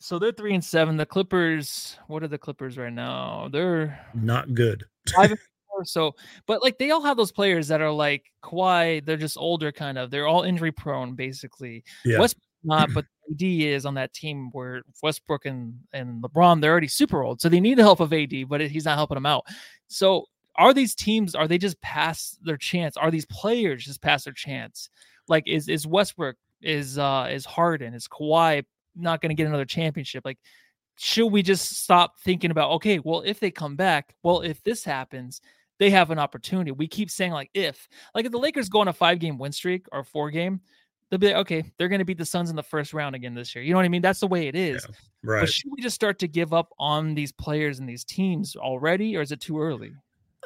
So 0.00 0.18
they're 0.18 0.32
three 0.32 0.54
and 0.54 0.64
seven. 0.64 0.96
The 0.96 1.06
Clippers, 1.06 1.98
what 2.08 2.22
are 2.22 2.28
the 2.28 2.38
Clippers 2.38 2.78
right 2.78 2.92
now? 2.92 3.48
They're 3.52 4.00
not 4.14 4.54
good. 4.54 4.84
five 5.14 5.38
four. 5.82 6.12
So, 6.12 6.14
but 6.46 6.62
like 6.62 6.78
they 6.78 6.90
all 6.90 7.02
have 7.02 7.16
those 7.16 7.32
players 7.32 7.68
that 7.68 7.80
are 7.80 7.90
like 7.90 8.32
Kawhi. 8.42 9.04
They're 9.04 9.16
just 9.16 9.36
older, 9.36 9.72
kind 9.72 9.98
of. 9.98 10.10
They're 10.10 10.26
all 10.26 10.42
injury 10.42 10.72
prone, 10.72 11.14
basically. 11.14 11.84
Yeah. 12.04 12.18
Westbrook 12.18 12.46
not, 12.64 12.92
but 12.92 13.04
AD 13.30 13.42
is 13.42 13.86
on 13.86 13.94
that 13.94 14.12
team 14.12 14.50
where 14.52 14.82
Westbrook 15.02 15.46
and, 15.46 15.74
and 15.92 16.22
LeBron, 16.22 16.60
they're 16.60 16.70
already 16.70 16.88
super 16.88 17.22
old. 17.22 17.40
So 17.40 17.48
they 17.48 17.60
need 17.60 17.78
the 17.78 17.82
help 17.82 18.00
of 18.00 18.12
AD, 18.12 18.48
but 18.48 18.60
he's 18.60 18.84
not 18.84 18.96
helping 18.96 19.16
them 19.16 19.26
out. 19.26 19.44
So 19.88 20.26
are 20.56 20.74
these 20.74 20.94
teams, 20.94 21.34
are 21.34 21.48
they 21.48 21.58
just 21.58 21.80
past 21.80 22.38
their 22.44 22.56
chance? 22.56 22.96
Are 22.96 23.10
these 23.10 23.26
players 23.26 23.84
just 23.84 24.02
past 24.02 24.24
their 24.24 24.34
chance? 24.34 24.90
Like 25.28 25.44
is 25.46 25.68
is 25.68 25.86
Westbrook, 25.86 26.36
is 26.60 26.98
uh 26.98 27.28
is 27.30 27.44
Harden, 27.44 27.94
is 27.94 28.08
Kawhi 28.08 28.64
not 28.96 29.20
gonna 29.20 29.34
get 29.34 29.46
another 29.46 29.64
championship? 29.64 30.24
Like 30.24 30.38
should 30.98 31.28
we 31.28 31.42
just 31.42 31.82
stop 31.82 32.20
thinking 32.20 32.50
about 32.50 32.70
okay, 32.72 32.98
well, 32.98 33.22
if 33.24 33.40
they 33.40 33.50
come 33.50 33.76
back, 33.76 34.14
well, 34.22 34.40
if 34.40 34.62
this 34.62 34.84
happens, 34.84 35.40
they 35.82 35.90
have 35.90 36.12
an 36.12 36.18
opportunity. 36.20 36.70
We 36.70 36.86
keep 36.86 37.10
saying 37.10 37.32
like 37.32 37.50
if, 37.54 37.88
like 38.14 38.24
if 38.24 38.30
the 38.30 38.38
Lakers 38.38 38.68
go 38.68 38.78
on 38.78 38.86
a 38.86 38.92
five 38.92 39.18
game 39.18 39.36
win 39.36 39.50
streak 39.50 39.86
or 39.90 40.04
four 40.04 40.30
game, 40.30 40.60
they'll 41.10 41.18
be 41.18 41.26
like, 41.26 41.36
okay, 41.38 41.64
they're 41.76 41.88
going 41.88 41.98
to 41.98 42.04
beat 42.04 42.18
the 42.18 42.24
Suns 42.24 42.50
in 42.50 42.54
the 42.54 42.62
first 42.62 42.94
round 42.94 43.16
again 43.16 43.34
this 43.34 43.52
year. 43.52 43.64
You 43.64 43.72
know 43.72 43.78
what 43.78 43.84
I 43.84 43.88
mean? 43.88 44.00
That's 44.00 44.20
the 44.20 44.28
way 44.28 44.46
it 44.46 44.54
is. 44.54 44.86
Yeah, 44.88 44.94
right. 45.24 45.40
But 45.40 45.52
should 45.52 45.72
we 45.72 45.82
just 45.82 45.96
start 45.96 46.20
to 46.20 46.28
give 46.28 46.54
up 46.54 46.68
on 46.78 47.16
these 47.16 47.32
players 47.32 47.80
and 47.80 47.88
these 47.88 48.04
teams 48.04 48.54
already, 48.54 49.16
or 49.16 49.22
is 49.22 49.32
it 49.32 49.40
too 49.40 49.60
early? 49.60 49.92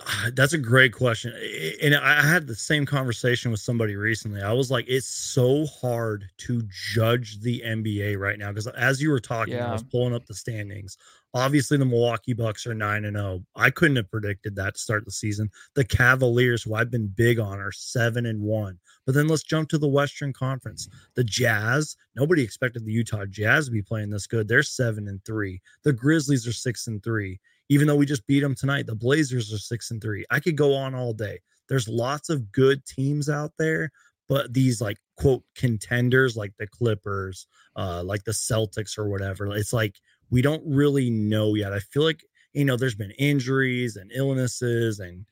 Ah, 0.07 0.30
that's 0.32 0.55
a 0.55 0.59
great 0.59 0.95
question. 0.95 1.34
And 1.82 1.95
I 1.95 2.22
had 2.22 2.47
the 2.47 2.55
same 2.55 2.87
conversation 2.87 3.51
with 3.51 3.61
somebody 3.61 3.95
recently. 3.97 4.41
I 4.41 4.55
was 4.55 4.70
like, 4.70 4.87
it's 4.89 5.07
so 5.07 5.66
hard 5.66 6.24
to 6.39 6.62
judge 6.95 7.41
the 7.41 7.62
NBA 7.62 8.18
right 8.18 8.39
now 8.39 8.49
because 8.49 8.68
as 8.68 9.03
you 9.03 9.11
were 9.11 9.20
talking, 9.20 9.55
yeah. 9.55 9.68
I 9.68 9.72
was 9.72 9.82
pulling 9.82 10.14
up 10.14 10.24
the 10.24 10.34
standings. 10.34 10.97
Obviously, 11.37 11.76
the 11.76 11.84
Milwaukee 11.84 12.32
Bucks 12.32 12.66
are 12.66 12.72
9 12.72 13.05
and 13.05 13.14
0. 13.14 13.45
I 13.55 13.68
couldn't 13.68 13.97
have 13.97 14.11
predicted 14.11 14.57
that 14.57 14.74
to 14.74 14.80
start 14.80 15.05
the 15.05 15.11
season. 15.11 15.51
The 15.74 15.84
Cavaliers, 15.84 16.62
who 16.62 16.74
I've 16.74 16.91
been 16.91 17.09
big 17.09 17.39
on, 17.39 17.61
are 17.61 17.72
7 17.72 18.24
and 18.24 18.41
1. 18.41 18.78
But 19.05 19.14
then 19.14 19.28
let's 19.28 19.43
jump 19.43 19.68
to 19.68 19.78
the 19.78 19.87
Western 19.87 20.32
Conference. 20.32 20.89
The 21.14 21.24
Jazz, 21.24 21.95
nobody 22.14 22.43
expected 22.43 22.87
the 22.87 22.93
Utah 22.93 23.26
Jazz 23.26 23.66
to 23.66 23.70
be 23.70 23.82
playing 23.82 24.09
this 24.09 24.26
good. 24.26 24.49
They're 24.49 24.62
7 24.62 25.09
and 25.09 25.22
3. 25.26 25.61
The 25.84 25.93
Grizzlies 25.93 26.47
are 26.47 26.55
6 26.55 26.87
and 26.87 27.03
3. 27.05 27.39
Even 27.68 27.87
though 27.87 27.97
we 27.97 28.07
just 28.07 28.26
beat 28.26 28.41
them 28.41 28.55
tonight, 28.55 28.87
the 28.87 28.95
Blazers 28.95 29.53
are 29.53 29.59
6 29.59 29.91
and 29.91 30.01
3. 30.01 30.24
I 30.30 30.41
could 30.41 30.57
go 30.57 30.74
on 30.74 30.95
all 30.95 31.12
day. 31.12 31.41
There's 31.68 31.87
lots 31.87 32.30
of 32.30 32.51
good 32.51 32.82
teams 32.87 33.28
out 33.28 33.53
there, 33.59 33.93
but 34.26 34.55
these 34.55 34.80
like 34.80 34.97
quote 35.16 35.43
contenders 35.55 36.34
like 36.34 36.53
the 36.59 36.66
Clippers, 36.66 37.47
uh 37.76 38.03
like 38.05 38.24
the 38.24 38.32
Celtics 38.32 38.97
or 38.97 39.09
whatever. 39.09 39.55
It's 39.55 39.72
like 39.72 39.97
we 40.31 40.43
don't 40.43 40.62
really 40.66 41.11
know 41.11 41.55
yet. 41.55 41.72
I 41.72 41.81
feel 41.81 42.03
like 42.03 42.24
you 42.53 42.64
know 42.64 42.77
there's 42.77 42.95
been 42.95 43.12
injuries 43.12 43.97
and 43.97 44.11
illnesses 44.14 45.01
and 45.01 45.27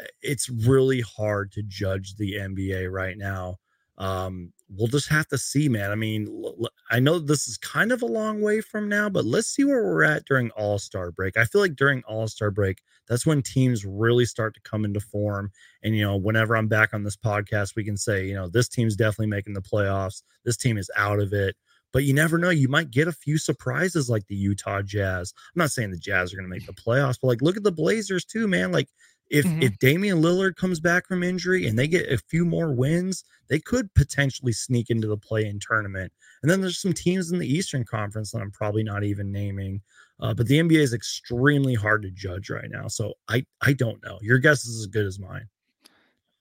eh, 0.00 0.06
it's 0.22 0.48
really 0.48 1.00
hard 1.00 1.52
to 1.52 1.62
judge 1.62 2.16
the 2.16 2.34
NBA 2.34 2.90
right 2.90 3.16
now. 3.16 3.58
Um, 3.96 4.52
we'll 4.68 4.88
just 4.88 5.08
have 5.08 5.28
to 5.28 5.38
see, 5.38 5.68
man. 5.68 5.90
I 5.90 5.94
mean, 5.94 6.42
I 6.90 6.98
know 6.98 7.18
this 7.18 7.46
is 7.46 7.56
kind 7.58 7.92
of 7.92 8.02
a 8.02 8.06
long 8.06 8.40
way 8.40 8.60
from 8.60 8.88
now, 8.88 9.08
but 9.08 9.24
let's 9.24 9.48
see 9.48 9.64
where 9.64 9.84
we're 9.84 10.02
at 10.02 10.24
during 10.24 10.50
All 10.52 10.78
Star 10.78 11.10
break. 11.12 11.36
I 11.36 11.44
feel 11.44 11.60
like 11.60 11.76
during 11.76 12.02
All 12.04 12.26
Star 12.26 12.50
break, 12.50 12.82
that's 13.08 13.26
when 13.26 13.42
teams 13.42 13.84
really 13.84 14.24
start 14.24 14.54
to 14.54 14.60
come 14.62 14.84
into 14.84 15.00
form. 15.00 15.52
And, 15.82 15.94
you 15.94 16.02
know, 16.02 16.16
whenever 16.16 16.56
I'm 16.56 16.68
back 16.68 16.92
on 16.92 17.04
this 17.04 17.16
podcast, 17.16 17.76
we 17.76 17.84
can 17.84 17.96
say, 17.96 18.26
you 18.26 18.34
know, 18.34 18.48
this 18.48 18.68
team's 18.68 18.96
definitely 18.96 19.28
making 19.28 19.54
the 19.54 19.62
playoffs, 19.62 20.22
this 20.44 20.56
team 20.56 20.76
is 20.76 20.90
out 20.96 21.20
of 21.20 21.32
it 21.32 21.56
but 21.94 22.02
you 22.02 22.12
never 22.12 22.36
know. 22.38 22.50
You 22.50 22.66
might 22.66 22.90
get 22.90 23.06
a 23.06 23.12
few 23.12 23.38
surprises 23.38 24.10
like 24.10 24.26
the 24.26 24.34
Utah 24.34 24.82
Jazz. 24.82 25.32
I'm 25.54 25.60
not 25.60 25.70
saying 25.70 25.92
the 25.92 25.96
Jazz 25.96 26.32
are 26.32 26.36
going 26.36 26.44
to 26.44 26.54
make 26.54 26.66
the 26.66 26.72
playoffs, 26.86 27.18
but 27.22 27.28
like 27.28 27.40
look 27.40 27.56
at 27.56 27.62
the 27.62 27.72
Blazers 27.72 28.24
too, 28.24 28.48
man. 28.48 28.72
Like 28.72 28.88
if 29.30 29.46
mm-hmm. 29.46 29.62
if 29.62 29.78
Damian 29.78 30.20
Lillard 30.20 30.56
comes 30.56 30.80
back 30.80 31.06
from 31.06 31.22
injury 31.22 31.68
and 31.68 31.78
they 31.78 31.86
get 31.86 32.12
a 32.12 32.18
few 32.18 32.44
more 32.44 32.74
wins, 32.74 33.24
they 33.48 33.60
could 33.60 33.94
potentially 33.94 34.52
sneak 34.52 34.90
into 34.90 35.06
the 35.06 35.16
play-in 35.16 35.60
tournament. 35.60 36.12
And 36.42 36.50
then 36.50 36.60
there's 36.60 36.80
some 36.80 36.92
teams 36.92 37.30
in 37.30 37.38
the 37.38 37.46
Eastern 37.46 37.84
Conference 37.84 38.32
that 38.32 38.42
I'm 38.42 38.50
probably 38.50 38.82
not 38.82 39.04
even 39.04 39.30
naming. 39.30 39.80
Uh, 40.20 40.34
but 40.34 40.46
the 40.46 40.58
NBA 40.58 40.78
is 40.78 40.94
extremely 40.94 41.74
hard 41.74 42.02
to 42.02 42.10
judge 42.10 42.50
right 42.50 42.70
now, 42.70 42.88
so 42.88 43.14
I 43.28 43.46
I 43.62 43.72
don't 43.72 44.02
know. 44.04 44.18
Your 44.20 44.38
guess 44.38 44.64
is 44.64 44.80
as 44.80 44.86
good 44.86 45.06
as 45.06 45.20
mine. 45.20 45.48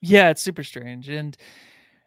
Yeah, 0.01 0.29
it's 0.29 0.41
super 0.41 0.63
strange, 0.63 1.09
and 1.09 1.37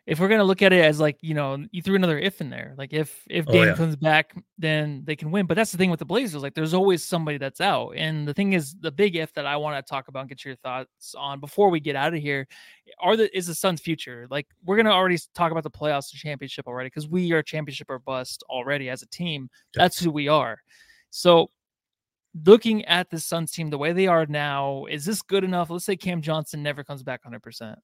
if 0.07 0.21
we're 0.21 0.29
gonna 0.29 0.45
look 0.45 0.63
at 0.63 0.73
it 0.73 0.85
as 0.85 1.01
like 1.01 1.19
you 1.21 1.35
know 1.35 1.65
you 1.73 1.83
threw 1.83 1.97
another 1.97 2.19
if 2.19 2.41
in 2.41 2.49
there 2.49 2.75
like 2.79 2.93
if 2.93 3.23
if 3.29 3.45
Dame 3.47 3.63
oh, 3.63 3.65
yeah. 3.65 3.75
comes 3.75 3.97
back 3.97 4.35
then 4.57 5.03
they 5.05 5.17
can 5.17 5.31
win 5.31 5.47
but 5.47 5.55
that's 5.55 5.73
the 5.73 5.79
thing 5.79 5.91
with 5.91 5.99
the 5.99 6.05
Blazers 6.05 6.43
like 6.43 6.55
there's 6.55 6.75
always 6.75 7.03
somebody 7.03 7.39
that's 7.39 7.61
out 7.61 7.91
and 7.97 8.27
the 8.27 8.33
thing 8.33 8.53
is 8.53 8.75
the 8.81 8.93
big 8.93 9.17
if 9.17 9.33
that 9.35 9.47
I 9.47 9.57
want 9.57 9.85
to 9.85 9.89
talk 9.89 10.09
about 10.09 10.21
and 10.21 10.29
get 10.29 10.45
your 10.45 10.57
thoughts 10.57 11.15
on 11.17 11.41
before 11.41 11.69
we 11.71 11.81
get 11.81 11.97
out 11.97 12.15
of 12.15 12.21
here 12.21 12.47
are 13.01 13.17
the 13.17 13.37
is 13.37 13.49
the 13.49 13.55
Suns 13.55 13.81
future 13.81 14.27
like 14.31 14.47
we're 14.65 14.77
gonna 14.77 14.91
already 14.91 15.19
talk 15.35 15.51
about 15.51 15.65
the 15.65 15.71
playoffs 15.71 16.13
and 16.13 16.21
championship 16.21 16.67
already 16.67 16.87
because 16.87 17.09
we 17.09 17.33
are 17.33 17.43
championship 17.43 17.91
or 17.91 17.99
bust 17.99 18.45
already 18.49 18.89
as 18.89 19.03
a 19.03 19.07
team 19.09 19.51
that's 19.75 19.99
who 19.99 20.11
we 20.11 20.29
are. 20.29 20.59
So 21.11 21.51
looking 22.45 22.85
at 22.85 23.11
the 23.11 23.19
Suns 23.19 23.51
team 23.51 23.71
the 23.71 23.79
way 23.79 23.93
they 23.93 24.07
are 24.07 24.27
now 24.27 24.85
is 24.87 25.05
this 25.05 25.23
good 25.23 25.43
enough? 25.43 25.71
Let's 25.71 25.85
say 25.85 25.97
Cam 25.97 26.23
Johnson 26.23 26.63
never 26.63 26.85
comes 26.85 27.03
back 27.03 27.25
100 27.25 27.41
percent 27.41 27.79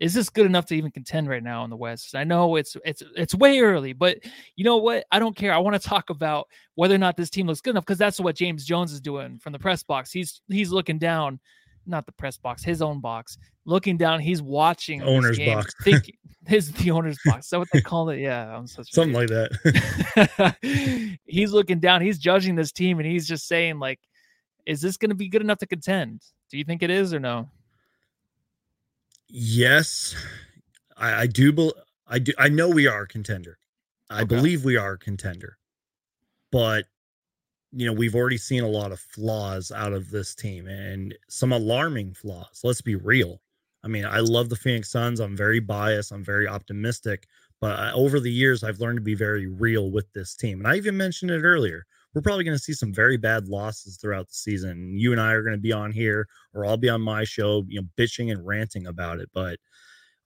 is 0.00 0.14
this 0.14 0.28
good 0.28 0.46
enough 0.46 0.66
to 0.66 0.74
even 0.74 0.90
contend 0.90 1.28
right 1.28 1.42
now 1.42 1.64
in 1.64 1.70
the 1.70 1.76
West? 1.76 2.14
I 2.14 2.24
know 2.24 2.56
it's 2.56 2.76
it's 2.84 3.02
it's 3.14 3.34
way 3.34 3.60
early, 3.60 3.92
but 3.92 4.18
you 4.56 4.64
know 4.64 4.76
what? 4.76 5.04
I 5.10 5.18
don't 5.18 5.36
care. 5.36 5.52
I 5.52 5.58
want 5.58 5.80
to 5.80 5.88
talk 5.88 6.10
about 6.10 6.48
whether 6.74 6.94
or 6.94 6.98
not 6.98 7.16
this 7.16 7.30
team 7.30 7.46
looks 7.46 7.60
good 7.60 7.70
enough 7.70 7.84
because 7.84 7.98
that's 7.98 8.20
what 8.20 8.36
James 8.36 8.64
Jones 8.64 8.92
is 8.92 9.00
doing 9.00 9.38
from 9.38 9.52
the 9.52 9.58
press 9.58 9.82
box. 9.82 10.12
He's 10.12 10.42
he's 10.48 10.70
looking 10.70 10.98
down, 10.98 11.40
not 11.86 12.06
the 12.06 12.12
press 12.12 12.36
box, 12.36 12.62
his 12.62 12.82
own 12.82 13.00
box, 13.00 13.38
looking 13.64 13.96
down. 13.96 14.20
He's 14.20 14.42
watching 14.42 15.02
owner's 15.02 15.38
box. 15.38 15.72
thinking 15.82 16.16
his 16.46 16.72
the 16.72 16.90
owner's 16.90 17.18
box. 17.24 17.46
Is 17.46 17.50
that 17.50 17.58
what 17.58 17.68
they 17.72 17.80
call 17.80 18.10
it? 18.10 18.18
Yeah, 18.18 18.56
I'm 18.56 18.66
such 18.66 18.92
something 18.92 19.14
like 19.14 19.28
that. 19.28 21.16
he's 21.24 21.52
looking 21.52 21.80
down. 21.80 22.02
He's 22.02 22.18
judging 22.18 22.54
this 22.54 22.72
team, 22.72 22.98
and 22.98 23.08
he's 23.08 23.26
just 23.26 23.48
saying 23.48 23.78
like, 23.78 24.00
"Is 24.66 24.80
this 24.80 24.96
going 24.96 25.10
to 25.10 25.16
be 25.16 25.28
good 25.28 25.42
enough 25.42 25.58
to 25.58 25.66
contend? 25.66 26.22
Do 26.50 26.58
you 26.58 26.64
think 26.64 26.82
it 26.82 26.90
is 26.90 27.14
or 27.14 27.20
no?" 27.20 27.48
Yes, 29.28 30.14
I, 30.96 31.22
I 31.22 31.26
do. 31.26 31.52
Be, 31.52 31.72
I 32.06 32.18
do. 32.18 32.32
I 32.38 32.48
know 32.48 32.68
we 32.68 32.86
are 32.86 33.02
a 33.02 33.08
contender. 33.08 33.58
I 34.08 34.22
okay. 34.22 34.36
believe 34.36 34.64
we 34.64 34.76
are 34.76 34.92
a 34.92 34.98
contender, 34.98 35.58
but 36.52 36.86
you 37.72 37.86
know 37.86 37.92
we've 37.92 38.14
already 38.14 38.38
seen 38.38 38.62
a 38.62 38.68
lot 38.68 38.92
of 38.92 39.00
flaws 39.00 39.72
out 39.72 39.92
of 39.92 40.10
this 40.10 40.34
team 40.34 40.68
and 40.68 41.14
some 41.28 41.52
alarming 41.52 42.14
flaws. 42.14 42.60
Let's 42.62 42.82
be 42.82 42.94
real. 42.94 43.40
I 43.82 43.88
mean, 43.88 44.04
I 44.04 44.18
love 44.18 44.48
the 44.48 44.56
Phoenix 44.56 44.90
Suns. 44.90 45.20
I'm 45.20 45.36
very 45.36 45.60
biased. 45.60 46.12
I'm 46.12 46.24
very 46.24 46.48
optimistic. 46.48 47.28
But 47.60 47.78
uh, 47.78 47.92
over 47.94 48.20
the 48.20 48.30
years, 48.30 48.64
I've 48.64 48.80
learned 48.80 48.98
to 48.98 49.02
be 49.02 49.14
very 49.14 49.46
real 49.46 49.90
with 49.90 50.12
this 50.12 50.34
team. 50.34 50.58
And 50.58 50.66
I 50.66 50.76
even 50.76 50.96
mentioned 50.96 51.30
it 51.30 51.42
earlier. 51.42 51.86
We're 52.16 52.22
probably 52.22 52.44
going 52.44 52.56
to 52.56 52.62
see 52.62 52.72
some 52.72 52.94
very 52.94 53.18
bad 53.18 53.46
losses 53.46 53.98
throughout 53.98 54.26
the 54.26 54.34
season. 54.34 54.98
You 54.98 55.12
and 55.12 55.20
I 55.20 55.32
are 55.32 55.42
going 55.42 55.54
to 55.54 55.60
be 55.60 55.72
on 55.72 55.92
here, 55.92 56.26
or 56.54 56.64
I'll 56.64 56.78
be 56.78 56.88
on 56.88 57.02
my 57.02 57.24
show, 57.24 57.62
you 57.68 57.78
know, 57.78 57.86
bitching 57.98 58.32
and 58.32 58.44
ranting 58.46 58.86
about 58.86 59.20
it. 59.20 59.28
But 59.34 59.58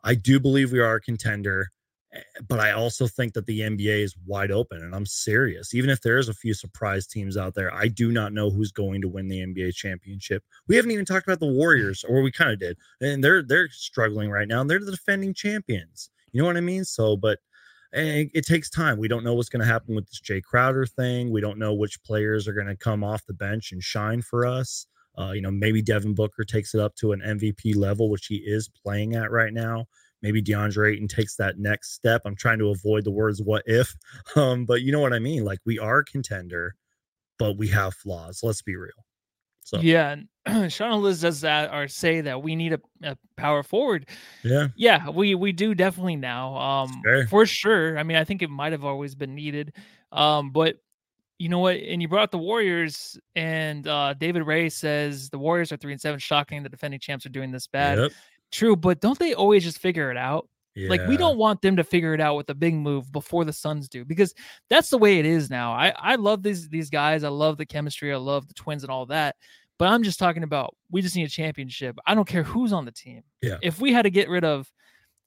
I 0.05 0.15
do 0.15 0.39
believe 0.39 0.71
we 0.71 0.79
are 0.79 0.95
a 0.95 1.01
contender. 1.01 1.67
Eh, 2.15 2.21
but 2.47 2.61
I 2.61 2.71
also 2.71 3.09
think 3.09 3.33
that 3.33 3.47
the 3.47 3.63
NBA 3.63 4.05
is 4.05 4.15
wide 4.25 4.53
open, 4.53 4.85
and 4.85 4.95
I'm 4.95 5.05
serious. 5.05 5.75
Even 5.75 5.91
if 5.91 6.01
there 6.01 6.19
is 6.19 6.29
a 6.29 6.33
few 6.33 6.55
surprise 6.55 7.09
teams 7.09 7.37
out 7.37 7.57
there, 7.57 7.75
I 7.75 7.89
do 7.89 8.13
not 8.13 8.33
know 8.33 8.51
who's 8.51 8.71
going 8.71 9.01
to 9.01 9.09
win 9.09 9.27
the 9.27 9.41
NBA 9.41 9.75
championship. 9.75 10.45
We 10.69 10.77
haven't 10.77 10.93
even 10.93 11.05
talked 11.05 11.27
about 11.27 11.41
the 11.41 11.53
Warriors, 11.53 12.05
or 12.09 12.23
we 12.23 12.31
kind 12.31 12.53
of 12.53 12.61
did, 12.61 12.79
and 13.01 13.23
they're 13.23 13.43
they're 13.43 13.69
struggling 13.69 14.31
right 14.31 14.47
now. 14.47 14.61
And 14.61 14.71
they're 14.71 14.79
the 14.79 14.93
defending 14.93 15.35
champions. 15.35 16.09
You 16.31 16.41
know 16.41 16.47
what 16.47 16.57
I 16.57 16.61
mean? 16.61 16.85
So, 16.85 17.17
but 17.17 17.41
and 17.93 18.31
it 18.35 18.47
takes 18.47 18.71
time. 18.71 18.99
We 18.99 19.09
don't 19.09 19.25
know 19.25 19.35
what's 19.35 19.49
going 19.49 19.61
to 19.61 19.73
happen 19.73 19.95
with 19.95 20.07
this 20.07 20.21
Jay 20.21 20.41
Crowder 20.41 20.87
thing. 20.87 21.31
We 21.31 21.41
don't 21.41 21.59
know 21.59 21.75
which 21.75 22.03
players 22.03 22.47
are 22.47 22.53
going 22.53 22.67
to 22.69 22.77
come 22.77 23.03
off 23.03 23.27
the 23.27 23.35
bench 23.35 23.73
and 23.73 23.83
shine 23.83 24.23
for 24.23 24.47
us. 24.47 24.87
Uh, 25.19 25.33
you 25.33 25.43
know, 25.43 25.51
maybe 25.51 25.83
Devin 25.83 26.15
Booker 26.15 26.45
takes 26.45 26.75
it 26.75 26.81
up 26.81 26.95
to 26.97 27.13
an 27.13 27.21
MVP 27.21 27.77
level, 27.77 28.09
which 28.09 28.27
he 28.27 28.37
is 28.37 28.69
playing 28.69 29.17
at 29.17 29.31
right 29.31 29.53
now. 29.53 29.87
Maybe 30.23 30.43
DeAndre 30.43 30.93
Ayton 30.93 31.09
takes 31.09 31.37
that 31.37 31.59
next 31.59 31.95
step. 31.95 32.23
I'm 32.25 32.37
trying 32.37 32.59
to 32.59 32.69
avoid 32.71 33.05
the 33.05 33.11
words 33.11 33.43
"what 33.43 33.63
if," 33.67 33.95
um, 34.37 34.67
but 34.67 34.83
you 34.83 34.93
know 34.93 35.01
what 35.01 35.13
I 35.13 35.19
mean. 35.19 35.45
Like 35.45 35.61
we 35.65 35.79
are 35.79 35.99
a 35.99 36.05
contender, 36.05 36.75
but 37.39 37.57
we 37.57 37.69
have 37.69 37.95
flaws. 37.95 38.41
Let's 38.43 38.63
be 38.63 38.77
real. 38.77 38.91
So 39.63 39.81
yeah, 39.81 40.17
and 40.47 40.73
Sean 40.73 41.03
Liz 41.03 41.21
does 41.21 41.43
that 41.43 41.73
or 41.73 41.89
say 41.89 42.23
that 42.23 42.43
we 42.43 42.57
need 42.57 42.73
a, 42.73 42.81
a, 43.03 43.17
power 43.37 43.63
forward. 43.63 44.09
Yeah, 44.43 44.69
yeah, 44.77 45.09
we 45.09 45.35
we 45.35 45.53
do 45.53 45.75
definitely 45.75 46.17
now. 46.17 46.57
Um, 46.57 47.03
for 47.29 47.47
sure. 47.47 47.99
I 47.99 48.03
mean, 48.03 48.17
I 48.17 48.25
think 48.25 48.43
it 48.43 48.51
might 48.51 48.73
have 48.73 48.85
always 48.85 49.15
been 49.15 49.35
needed. 49.35 49.75
Um, 50.13 50.51
but 50.51 50.77
you 51.39 51.49
know 51.49 51.59
what? 51.59 51.77
And 51.77 52.01
you 52.01 52.09
brought 52.09 52.25
up 52.25 52.31
the 52.31 52.39
Warriors, 52.39 53.19
and 53.35 53.87
uh, 53.87 54.15
David 54.15 54.43
Ray 54.43 54.69
says 54.69 55.31
the 55.31 55.39
Warriors 55.39 55.73
are 55.73 55.77
three 55.77 55.93
and 55.93 56.01
seven. 56.01 56.19
Shocking, 56.19 56.63
the 56.63 56.69
defending 56.69 57.01
champs 57.01 57.27
are 57.27 57.31
doing 57.31 57.51
this 57.51 57.67
bad. 57.67 57.99
Yep. 57.99 58.13
True, 58.51 58.77
but 58.77 59.01
don't 59.01 59.19
they 59.19 59.35
always 59.35 59.63
just 59.63 59.79
figure 59.79 60.11
it 60.11 60.17
out? 60.17 60.49
Yeah. 60.75 60.89
Like 60.89 61.07
we 61.07 61.17
don't 61.17 61.37
want 61.37 61.63
them 61.63 61.77
to 61.77 61.85
figure 61.85 62.15
it 62.15 62.21
out 62.21 62.37
with 62.37 62.49
a 62.51 62.55
big 62.55 62.75
move 62.75 63.11
before 63.11 63.45
the 63.45 63.53
Suns 63.53 63.89
do 63.89 64.05
because 64.05 64.35
that's 64.69 64.89
the 64.89 64.99
way 64.99 65.19
it 65.19 65.27
is 65.27 65.51
now. 65.51 65.73
I 65.73 65.93
I 65.97 66.15
love 66.15 66.43
these 66.43 66.69
these 66.69 66.91
guys. 66.91 67.25
I 67.25 67.29
love 67.29 67.59
the 67.59 67.67
chemistry. 67.67 68.13
I 68.13 68.17
love 68.17 68.47
the 68.47 68.55
twins 68.55 68.83
and 68.83 68.91
all 68.91 69.07
that. 69.07 69.37
But 69.81 69.89
I'm 69.89 70.03
just 70.03 70.19
talking 70.19 70.43
about 70.43 70.77
we 70.91 71.01
just 71.01 71.17
need 71.17 71.25
a 71.25 71.31
championship. 71.31 71.97
I 72.07 72.15
don't 72.15 72.29
care 72.29 72.43
who's 72.43 72.71
on 72.71 72.85
the 72.85 72.93
team. 72.93 73.23
Yeah. 73.41 73.57
If 73.63 73.81
we 73.81 73.95
had 73.95 74.03
to 74.03 74.11
get 74.11 74.29
rid 74.29 74.45
of 74.45 74.71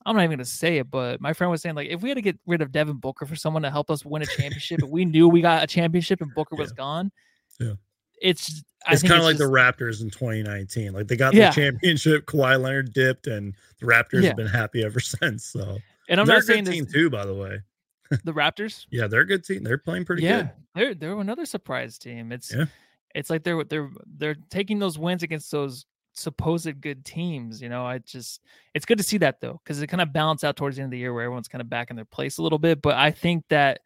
I'm 0.05 0.15
not 0.15 0.23
even 0.25 0.37
gonna 0.37 0.45
say 0.45 0.77
it, 0.77 0.91
but 0.91 1.19
my 1.19 1.33
friend 1.33 1.49
was 1.49 1.63
saying 1.63 1.73
like 1.73 1.89
if 1.89 2.03
we 2.03 2.09
had 2.09 2.15
to 2.15 2.21
get 2.21 2.37
rid 2.45 2.61
of 2.61 2.71
Devin 2.71 2.97
Booker 2.97 3.25
for 3.25 3.35
someone 3.35 3.63
to 3.63 3.71
help 3.71 3.89
us 3.89 4.05
win 4.05 4.21
a 4.21 4.27
championship, 4.27 4.83
if 4.83 4.89
we 4.89 5.05
knew 5.05 5.27
we 5.27 5.41
got 5.41 5.63
a 5.63 5.67
championship 5.67 6.21
and 6.21 6.31
Booker 6.35 6.55
was 6.55 6.71
gone, 6.71 7.11
yeah, 7.59 7.73
it's 8.21 8.61
it's 8.87 9.01
kind 9.01 9.15
of 9.15 9.23
like 9.23 9.37
just, 9.37 9.39
the 9.39 9.51
Raptors 9.51 10.03
in 10.03 10.11
2019. 10.11 10.93
Like 10.93 11.07
they 11.07 11.15
got 11.15 11.33
yeah. 11.33 11.49
the 11.49 11.55
championship, 11.55 12.27
Kawhi 12.27 12.61
Leonard 12.61 12.93
dipped, 12.93 13.25
and 13.25 13.55
the 13.79 13.87
Raptors 13.87 14.21
yeah. 14.21 14.27
have 14.27 14.37
been 14.37 14.45
happy 14.45 14.83
ever 14.83 14.99
since. 14.99 15.45
So, 15.45 15.79
and 16.09 16.19
I'm 16.19 16.27
they're 16.27 16.35
not 16.35 16.43
saying 16.43 16.65
this, 16.65 16.75
team 16.75 16.85
too, 16.85 17.09
by 17.09 17.25
the 17.25 17.33
way. 17.33 17.59
the 18.23 18.33
Raptors, 18.33 18.85
yeah, 18.91 19.07
they're 19.07 19.21
a 19.21 19.25
good 19.25 19.43
team. 19.43 19.63
They're 19.63 19.79
playing 19.79 20.05
pretty 20.05 20.21
yeah, 20.21 20.41
good. 20.41 20.51
They're 20.75 20.93
they're 20.93 21.19
another 21.19 21.47
surprise 21.47 21.97
team. 21.97 22.31
It's 22.31 22.53
yeah. 22.53 22.65
It's 23.13 23.29
like 23.29 23.43
they're 23.43 23.63
they're 23.63 23.89
they're 24.17 24.35
taking 24.49 24.79
those 24.79 24.97
wins 24.97 25.23
against 25.23 25.51
those 25.51 25.85
supposed 26.13 26.81
good 26.81 27.05
teams. 27.05 27.61
You 27.61 27.69
know, 27.69 27.85
I 27.85 27.99
just 27.99 28.41
it's 28.73 28.85
good 28.85 28.97
to 28.97 29.03
see 29.03 29.17
that 29.19 29.41
though 29.41 29.59
because 29.63 29.81
it 29.81 29.87
kind 29.87 30.01
of 30.01 30.13
balance 30.13 30.43
out 30.43 30.55
towards 30.55 30.75
the 30.75 30.83
end 30.83 30.87
of 30.87 30.91
the 30.91 30.99
year 30.99 31.13
where 31.13 31.23
everyone's 31.23 31.47
kind 31.47 31.61
of 31.61 31.69
back 31.69 31.89
in 31.89 31.95
their 31.95 32.05
place 32.05 32.37
a 32.37 32.43
little 32.43 32.59
bit. 32.59 32.81
But 32.81 32.95
I 32.95 33.11
think 33.11 33.45
that 33.49 33.81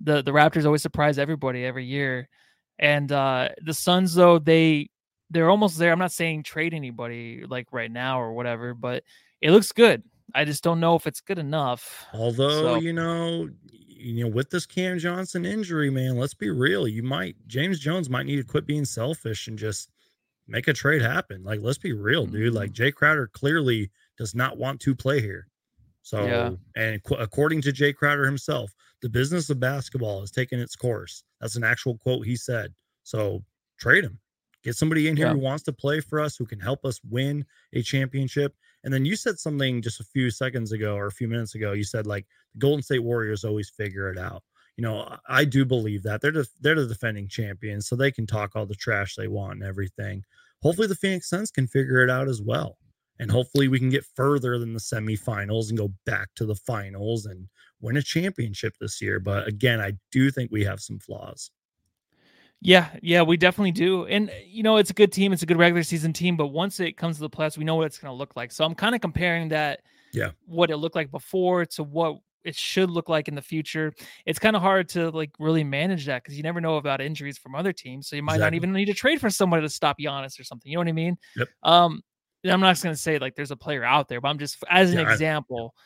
the 0.00 0.22
the 0.22 0.32
Raptors 0.32 0.64
always 0.64 0.82
surprise 0.82 1.18
everybody 1.18 1.64
every 1.64 1.84
year. 1.84 2.28
And 2.78 3.10
uh 3.12 3.50
the 3.62 3.74
Suns 3.74 4.14
though 4.14 4.38
they 4.38 4.90
they're 5.30 5.50
almost 5.50 5.78
there. 5.78 5.92
I'm 5.92 5.98
not 5.98 6.12
saying 6.12 6.42
trade 6.42 6.74
anybody 6.74 7.44
like 7.48 7.68
right 7.72 7.90
now 7.90 8.20
or 8.20 8.34
whatever, 8.34 8.74
but 8.74 9.02
it 9.40 9.50
looks 9.50 9.72
good. 9.72 10.02
I 10.34 10.44
just 10.44 10.62
don't 10.62 10.80
know 10.80 10.94
if 10.94 11.06
it's 11.06 11.20
good 11.20 11.38
enough. 11.38 12.06
Although, 12.14 12.74
so. 12.74 12.80
you 12.80 12.92
know, 12.92 13.48
you 14.02 14.24
know, 14.24 14.30
with 14.30 14.50
this 14.50 14.66
Cam 14.66 14.98
Johnson 14.98 15.44
injury, 15.44 15.90
man, 15.90 16.16
let's 16.16 16.34
be 16.34 16.50
real. 16.50 16.86
You 16.86 17.02
might 17.02 17.36
James 17.46 17.78
Jones 17.78 18.10
might 18.10 18.26
need 18.26 18.36
to 18.36 18.44
quit 18.44 18.66
being 18.66 18.84
selfish 18.84 19.48
and 19.48 19.58
just 19.58 19.88
make 20.48 20.68
a 20.68 20.72
trade 20.72 21.02
happen. 21.02 21.44
Like, 21.44 21.60
let's 21.62 21.78
be 21.78 21.92
real, 21.92 22.26
dude. 22.26 22.48
Mm-hmm. 22.48 22.56
Like 22.56 22.72
Jay 22.72 22.92
Crowder 22.92 23.28
clearly 23.28 23.90
does 24.18 24.34
not 24.34 24.58
want 24.58 24.80
to 24.80 24.94
play 24.94 25.20
here. 25.20 25.48
So, 26.02 26.26
yeah. 26.26 26.50
and 26.74 27.02
qu- 27.04 27.14
according 27.14 27.62
to 27.62 27.72
Jay 27.72 27.92
Crowder 27.92 28.24
himself, 28.24 28.72
the 29.02 29.08
business 29.08 29.50
of 29.50 29.60
basketball 29.60 30.20
has 30.20 30.30
taken 30.30 30.58
its 30.58 30.74
course. 30.74 31.22
That's 31.40 31.56
an 31.56 31.64
actual 31.64 31.96
quote 31.98 32.26
he 32.26 32.36
said. 32.36 32.74
So, 33.04 33.44
trade 33.78 34.04
him. 34.04 34.18
Get 34.64 34.76
somebody 34.76 35.08
in 35.08 35.16
here 35.16 35.26
yeah. 35.26 35.32
who 35.32 35.38
wants 35.38 35.64
to 35.64 35.72
play 35.72 36.00
for 36.00 36.20
us, 36.20 36.36
who 36.36 36.46
can 36.46 36.60
help 36.60 36.84
us 36.84 37.00
win 37.08 37.44
a 37.72 37.82
championship. 37.82 38.54
And 38.84 38.92
then 38.92 39.04
you 39.04 39.16
said 39.16 39.38
something 39.38 39.80
just 39.80 40.00
a 40.00 40.04
few 40.04 40.30
seconds 40.30 40.72
ago 40.72 40.96
or 40.96 41.06
a 41.06 41.12
few 41.12 41.28
minutes 41.28 41.54
ago. 41.54 41.72
You 41.72 41.84
said 41.84 42.06
like 42.06 42.26
the 42.52 42.58
Golden 42.58 42.82
State 42.82 43.02
Warriors 43.02 43.44
always 43.44 43.70
figure 43.70 44.10
it 44.10 44.18
out. 44.18 44.42
You 44.76 44.82
know, 44.82 45.16
I 45.28 45.44
do 45.44 45.64
believe 45.64 46.02
that 46.04 46.20
they're 46.20 46.32
the, 46.32 46.48
they're 46.60 46.74
the 46.74 46.86
defending 46.86 47.28
champions, 47.28 47.86
so 47.86 47.94
they 47.94 48.10
can 48.10 48.26
talk 48.26 48.56
all 48.56 48.66
the 48.66 48.74
trash 48.74 49.14
they 49.14 49.28
want 49.28 49.54
and 49.54 49.62
everything. 49.62 50.24
Hopefully, 50.62 50.88
the 50.88 50.94
Phoenix 50.94 51.28
Suns 51.28 51.50
can 51.50 51.66
figure 51.66 52.02
it 52.02 52.08
out 52.08 52.26
as 52.26 52.40
well, 52.40 52.78
and 53.18 53.30
hopefully, 53.30 53.68
we 53.68 53.78
can 53.78 53.90
get 53.90 54.06
further 54.16 54.58
than 54.58 54.72
the 54.72 54.80
semifinals 54.80 55.68
and 55.68 55.76
go 55.76 55.92
back 56.06 56.28
to 56.36 56.46
the 56.46 56.54
finals 56.54 57.26
and 57.26 57.48
win 57.82 57.98
a 57.98 58.02
championship 58.02 58.74
this 58.80 59.02
year. 59.02 59.20
But 59.20 59.46
again, 59.46 59.78
I 59.78 59.92
do 60.10 60.30
think 60.30 60.50
we 60.50 60.64
have 60.64 60.80
some 60.80 60.98
flaws. 60.98 61.50
Yeah, 62.64 62.90
yeah, 63.02 63.22
we 63.22 63.36
definitely 63.36 63.72
do. 63.72 64.06
And 64.06 64.30
you 64.46 64.62
know, 64.62 64.76
it's 64.76 64.90
a 64.90 64.94
good 64.94 65.12
team, 65.12 65.32
it's 65.32 65.42
a 65.42 65.46
good 65.46 65.58
regular 65.58 65.82
season 65.82 66.12
team, 66.12 66.36
but 66.36 66.48
once 66.48 66.78
it 66.78 66.96
comes 66.96 67.16
to 67.16 67.22
the 67.22 67.30
playoffs, 67.30 67.58
we 67.58 67.64
know 67.64 67.74
what 67.74 67.86
it's 67.86 67.98
going 67.98 68.12
to 68.12 68.16
look 68.16 68.36
like. 68.36 68.52
So 68.52 68.64
I'm 68.64 68.76
kind 68.76 68.94
of 68.94 69.00
comparing 69.00 69.48
that 69.48 69.80
yeah, 70.12 70.30
what 70.46 70.70
it 70.70 70.76
looked 70.76 70.94
like 70.94 71.10
before 71.10 71.66
to 71.66 71.82
what 71.82 72.18
it 72.44 72.54
should 72.54 72.88
look 72.88 73.08
like 73.08 73.26
in 73.26 73.34
the 73.34 73.42
future. 73.42 73.92
It's 74.26 74.38
kind 74.38 74.54
of 74.54 74.62
hard 74.62 74.88
to 74.90 75.10
like 75.10 75.30
really 75.40 75.64
manage 75.64 76.06
that 76.06 76.22
because 76.22 76.36
you 76.36 76.44
never 76.44 76.60
know 76.60 76.76
about 76.76 77.00
injuries 77.00 77.36
from 77.36 77.56
other 77.56 77.72
teams. 77.72 78.06
So 78.06 78.14
you 78.14 78.22
might 78.22 78.34
exactly. 78.34 78.58
not 78.58 78.64
even 78.64 78.72
need 78.72 78.86
to 78.86 78.94
trade 78.94 79.20
for 79.20 79.30
somebody 79.30 79.62
to 79.62 79.68
stop 79.68 79.98
Giannis 79.98 80.38
or 80.38 80.44
something. 80.44 80.70
You 80.70 80.76
know 80.76 80.82
what 80.82 80.88
I 80.88 80.92
mean? 80.92 81.18
Yep. 81.36 81.48
Um, 81.64 82.02
I'm 82.44 82.60
not 82.60 82.80
going 82.80 82.94
to 82.94 83.00
say 83.00 83.18
like 83.18 83.34
there's 83.34 83.50
a 83.50 83.56
player 83.56 83.84
out 83.84 84.08
there, 84.08 84.20
but 84.20 84.28
I'm 84.28 84.38
just 84.38 84.62
as 84.70 84.92
an 84.92 84.98
yeah, 84.98 85.12
example. 85.12 85.74
I, 85.76 85.82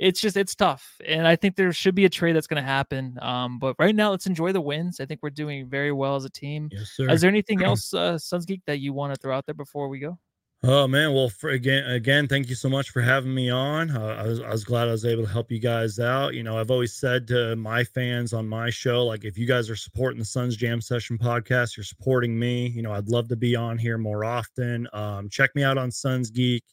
it's 0.00 0.18
just 0.18 0.36
it's 0.36 0.54
tough, 0.54 0.98
and 1.06 1.26
I 1.26 1.36
think 1.36 1.56
there 1.56 1.70
should 1.72 1.94
be 1.94 2.06
a 2.06 2.08
trade 2.08 2.34
that's 2.34 2.46
going 2.46 2.62
to 2.62 2.66
happen. 2.66 3.18
Um, 3.20 3.58
but 3.58 3.76
right 3.78 3.94
now, 3.94 4.10
let's 4.10 4.26
enjoy 4.26 4.50
the 4.52 4.60
wins. 4.60 4.98
I 4.98 5.04
think 5.04 5.20
we're 5.22 5.28
doing 5.28 5.68
very 5.68 5.92
well 5.92 6.16
as 6.16 6.24
a 6.24 6.30
team. 6.30 6.70
Yes, 6.72 6.92
sir. 6.92 7.10
Is 7.10 7.20
there 7.20 7.28
anything 7.28 7.62
else, 7.64 7.92
uh, 7.92 8.18
Suns 8.18 8.46
Geek, 8.46 8.62
that 8.66 8.78
you 8.78 8.94
want 8.94 9.14
to 9.14 9.20
throw 9.20 9.36
out 9.36 9.44
there 9.44 9.54
before 9.54 9.88
we 9.88 9.98
go? 9.98 10.18
Oh 10.62 10.86
man, 10.86 11.14
well 11.14 11.28
for, 11.30 11.50
again, 11.50 11.90
again, 11.90 12.28
thank 12.28 12.50
you 12.50 12.54
so 12.54 12.68
much 12.68 12.90
for 12.90 13.00
having 13.00 13.34
me 13.34 13.50
on. 13.50 13.90
Uh, 13.90 14.16
I 14.18 14.26
was 14.26 14.40
I 14.40 14.50
was 14.50 14.64
glad 14.64 14.88
I 14.88 14.92
was 14.92 15.04
able 15.04 15.24
to 15.24 15.30
help 15.30 15.50
you 15.50 15.58
guys 15.58 15.98
out. 15.98 16.34
You 16.34 16.42
know, 16.42 16.58
I've 16.58 16.70
always 16.70 16.94
said 16.94 17.26
to 17.28 17.54
my 17.56 17.84
fans 17.84 18.32
on 18.32 18.48
my 18.48 18.70
show, 18.70 19.04
like 19.04 19.24
if 19.24 19.36
you 19.36 19.46
guys 19.46 19.68
are 19.68 19.76
supporting 19.76 20.18
the 20.18 20.24
Suns 20.24 20.56
Jam 20.56 20.80
Session 20.80 21.18
podcast, 21.18 21.76
you're 21.76 21.84
supporting 21.84 22.38
me. 22.38 22.68
You 22.68 22.82
know, 22.82 22.92
I'd 22.92 23.08
love 23.08 23.28
to 23.28 23.36
be 23.36 23.54
on 23.54 23.76
here 23.76 23.98
more 23.98 24.24
often. 24.24 24.88
Um, 24.94 25.28
check 25.28 25.54
me 25.54 25.62
out 25.62 25.76
on 25.76 25.90
Suns 25.90 26.30
Geek. 26.30 26.64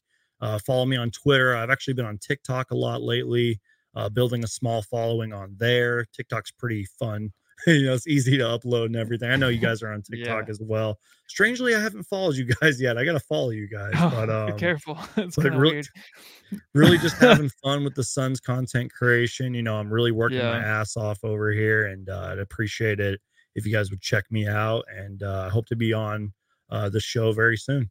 Uh, 0.42 0.60
follow 0.60 0.86
me 0.86 0.98
on 0.98 1.12
Twitter. 1.12 1.56
I've 1.56 1.70
actually 1.70 1.96
been 1.96 2.06
on 2.06 2.18
TikTok 2.18 2.72
a 2.72 2.76
lot 2.76 3.02
lately, 3.02 3.60
uh, 3.96 4.10
building 4.10 4.44
a 4.44 4.48
small 4.48 4.82
following 4.82 5.34
on 5.34 5.56
there. 5.58 6.06
TikTok's 6.14 6.52
pretty 6.52 6.86
fun. 7.00 7.32
you 7.68 7.88
know, 7.88 7.94
it's 7.94 8.08
easy 8.08 8.38
to 8.38 8.44
upload 8.44 8.86
and 8.86 8.96
everything. 8.96 9.32
I 9.32 9.36
know 9.36 9.48
you 9.48 9.60
guys 9.60 9.82
are 9.82 9.92
on 9.92 10.04
TikTok 10.04 10.46
yeah. 10.46 10.52
as 10.52 10.60
well. 10.62 11.00
Strangely, 11.28 11.74
I 11.74 11.82
haven't 11.82 12.04
followed 12.04 12.36
you 12.36 12.46
guys 12.46 12.80
yet. 12.80 12.98
I 12.98 13.06
got 13.06 13.14
to 13.14 13.20
follow 13.20 13.50
you 13.50 13.68
guys. 13.68 13.94
Oh, 13.96 14.10
but 14.12 14.30
um, 14.30 14.54
be 14.54 14.60
careful. 14.60 14.98
it's 15.18 15.36
but 15.36 15.54
really, 15.54 15.84
really 16.76 16.98
just 17.00 17.18
having 17.18 17.50
fun 17.64 17.84
with 17.84 17.96
the 17.96 18.04
Suns 18.04 18.40
content 18.40 18.92
creation. 18.92 19.54
You 19.56 19.64
know, 19.64 19.76
I'm 19.76 19.92
really 19.92 20.12
working 20.12 20.38
yeah. 20.38 20.52
my 20.52 20.60
ass 20.60 20.98
off 20.98 21.24
over 21.24 21.52
here, 21.52 21.88
and 21.88 22.10
uh, 22.10 22.30
I'd 22.32 22.40
appreciate 22.40 23.00
it 23.00 23.20
if 23.56 23.66
you 23.66 23.74
guys 23.74 23.90
would 23.90 24.02
check 24.02 24.26
me 24.30 24.48
out. 24.48 24.86
And 24.96 25.24
uh, 25.24 25.46
I 25.48 25.50
hope 25.50 25.66
to 25.68 25.76
be 25.76 25.94
on 25.94 26.34
uh, 26.70 26.90
the 26.90 27.00
show 27.00 27.32
very 27.32 27.58
soon. 27.58 27.90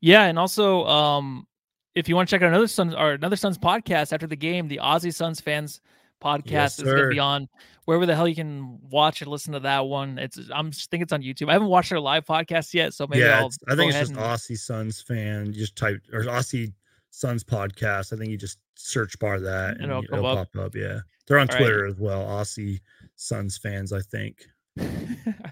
Yeah, 0.00 0.24
and 0.24 0.38
also, 0.38 0.86
um, 0.86 1.46
if 1.94 2.08
you 2.08 2.16
want 2.16 2.28
to 2.28 2.34
check 2.34 2.42
out 2.42 2.48
another 2.48 2.68
Suns 2.68 2.94
or 2.94 3.12
another 3.12 3.36
Suns 3.36 3.58
podcast 3.58 4.12
after 4.12 4.26
the 4.26 4.36
game, 4.36 4.68
the 4.68 4.80
Aussie 4.82 5.14
Suns 5.14 5.40
fans 5.40 5.80
podcast 6.22 6.50
yes, 6.50 6.78
is 6.78 6.84
going 6.84 7.02
to 7.02 7.08
be 7.08 7.18
on 7.18 7.48
wherever 7.86 8.06
the 8.06 8.14
hell 8.14 8.28
you 8.28 8.34
can 8.34 8.78
watch 8.90 9.22
and 9.22 9.30
listen 9.30 9.52
to 9.52 9.60
that 9.60 9.80
one. 9.80 10.18
It's 10.18 10.38
I'm 10.54 10.70
just 10.70 10.90
think 10.90 11.02
it's 11.02 11.12
on 11.12 11.22
YouTube. 11.22 11.48
I 11.48 11.54
haven't 11.54 11.68
watched 11.68 11.90
their 11.90 12.00
live 12.00 12.24
podcast 12.24 12.74
yet, 12.74 12.94
so 12.94 13.06
maybe 13.06 13.22
yeah, 13.22 13.40
I'll 13.40 13.50
I 13.68 13.74
think 13.74 13.90
it's 13.90 13.98
just 13.98 14.12
and... 14.12 14.20
Aussie 14.20 14.58
Suns 14.58 15.00
fan. 15.00 15.46
You 15.46 15.52
just 15.52 15.76
type 15.76 16.00
or 16.12 16.20
Aussie 16.24 16.72
Suns 17.10 17.42
podcast. 17.42 18.12
I 18.12 18.16
think 18.16 18.30
you 18.30 18.36
just 18.36 18.58
search 18.76 19.18
bar 19.18 19.40
that 19.40 19.78
and 19.78 19.90
it'll, 19.90 20.04
it'll 20.04 20.26
up. 20.26 20.52
pop 20.52 20.66
up. 20.66 20.74
Yeah, 20.74 21.00
they're 21.26 21.38
on 21.38 21.50
All 21.50 21.56
Twitter 21.56 21.82
right. 21.82 21.90
as 21.90 21.98
well. 21.98 22.24
Aussie 22.24 22.80
Suns 23.16 23.58
fans, 23.58 23.92
I 23.92 24.00
think, 24.00 24.46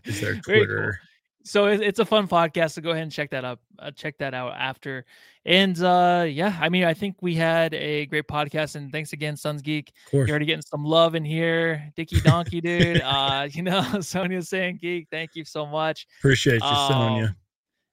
is 0.05 0.21
their 0.21 0.37
Twitter. 0.37 1.01
so 1.45 1.67
it's 1.67 1.99
a 1.99 2.05
fun 2.05 2.29
podcast. 2.29 2.73
So 2.73 2.83
go 2.83 2.91
ahead 2.91 3.03
and 3.03 3.13
check 3.13 3.31
that 3.31 3.45
up. 3.45 3.61
Uh, 3.79 3.91
check 3.91 4.19
that 4.19 4.35
out 4.35 4.55
after. 4.57 5.05
And 5.49 5.83
uh, 5.83 6.27
yeah, 6.29 6.59
I 6.61 6.69
mean, 6.69 6.85
I 6.85 6.93
think 6.93 7.17
we 7.23 7.35
had 7.35 7.73
a 7.73 8.05
great 8.05 8.29
podcast. 8.29 8.77
And 8.77 8.93
thanks 8.93 9.15
again, 9.15 9.35
Suns 9.35 9.63
Geek. 9.63 9.95
You're 10.13 10.29
already 10.29 10.45
getting 10.45 10.63
some 10.63 10.85
love 10.85 11.15
in 11.15 11.25
here, 11.25 11.91
Dicky 11.97 12.21
Donkey, 12.21 12.61
dude. 12.61 13.01
uh, 13.01 13.49
you 13.51 13.63
know, 13.63 13.83
Sonia 14.03 14.43
saying 14.43 14.79
geek. 14.83 15.09
Thank 15.11 15.35
you 15.35 15.47
so 15.47 15.65
much. 15.65 16.07
Appreciate 16.19 16.61
you, 16.61 16.69
um, 16.69 16.93
Sonia. 16.93 17.37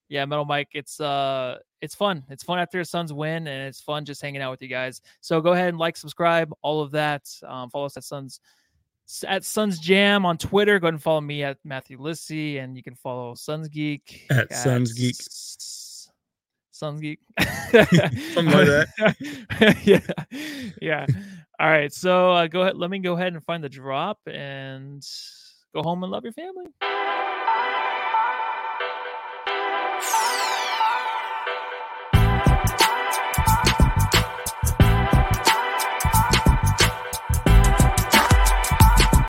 Yeah, 0.09 0.25
Metal 0.25 0.43
Mike. 0.43 0.67
It's 0.73 0.99
uh, 0.99 1.59
it's 1.79 1.95
fun. 1.95 2.25
It's 2.29 2.43
fun 2.43 2.59
after 2.59 2.77
the 2.79 2.83
Suns 2.83 3.13
win, 3.13 3.47
and 3.47 3.69
it's 3.69 3.79
fun 3.79 4.03
just 4.03 4.21
hanging 4.21 4.41
out 4.41 4.51
with 4.51 4.61
you 4.61 4.67
guys. 4.67 4.99
So 5.21 5.39
go 5.39 5.53
ahead 5.53 5.69
and 5.69 5.77
like, 5.77 5.95
subscribe, 5.95 6.53
all 6.61 6.81
of 6.81 6.91
that. 6.91 7.23
Um, 7.47 7.69
follow 7.69 7.85
us 7.85 7.95
at 7.95 8.03
Suns 8.03 8.41
at 9.25 9.45
Suns 9.45 9.79
Jam 9.79 10.25
on 10.25 10.37
Twitter. 10.37 10.77
Go 10.77 10.87
ahead 10.87 10.95
and 10.95 11.01
follow 11.01 11.21
me 11.21 11.41
at 11.43 11.57
Matthew 11.63 12.01
Lissy, 12.01 12.57
and 12.57 12.75
you 12.75 12.83
can 12.83 12.95
follow 12.95 13.33
Suns 13.33 13.69
Geek 13.69 14.25
at, 14.29 14.51
at 14.51 14.57
Suns 14.57 14.91
Geek. 14.91 15.15
Suns 16.75 16.99
Geek. 16.99 17.19
Something 17.71 18.51
like 18.51 18.67
that. 18.67 19.77
yeah, 19.85 19.99
yeah. 20.81 21.05
All 21.57 21.69
right, 21.69 21.93
so 21.93 22.33
uh, 22.33 22.47
go 22.47 22.63
ahead. 22.63 22.75
Let 22.75 22.89
me 22.89 22.99
go 22.99 23.13
ahead 23.13 23.31
and 23.31 23.41
find 23.41 23.63
the 23.63 23.69
drop 23.69 24.19
and 24.27 25.01
go 25.73 25.81
home 25.81 26.03
and 26.03 26.11
love 26.11 26.25
your 26.25 26.33
family. 26.33 26.65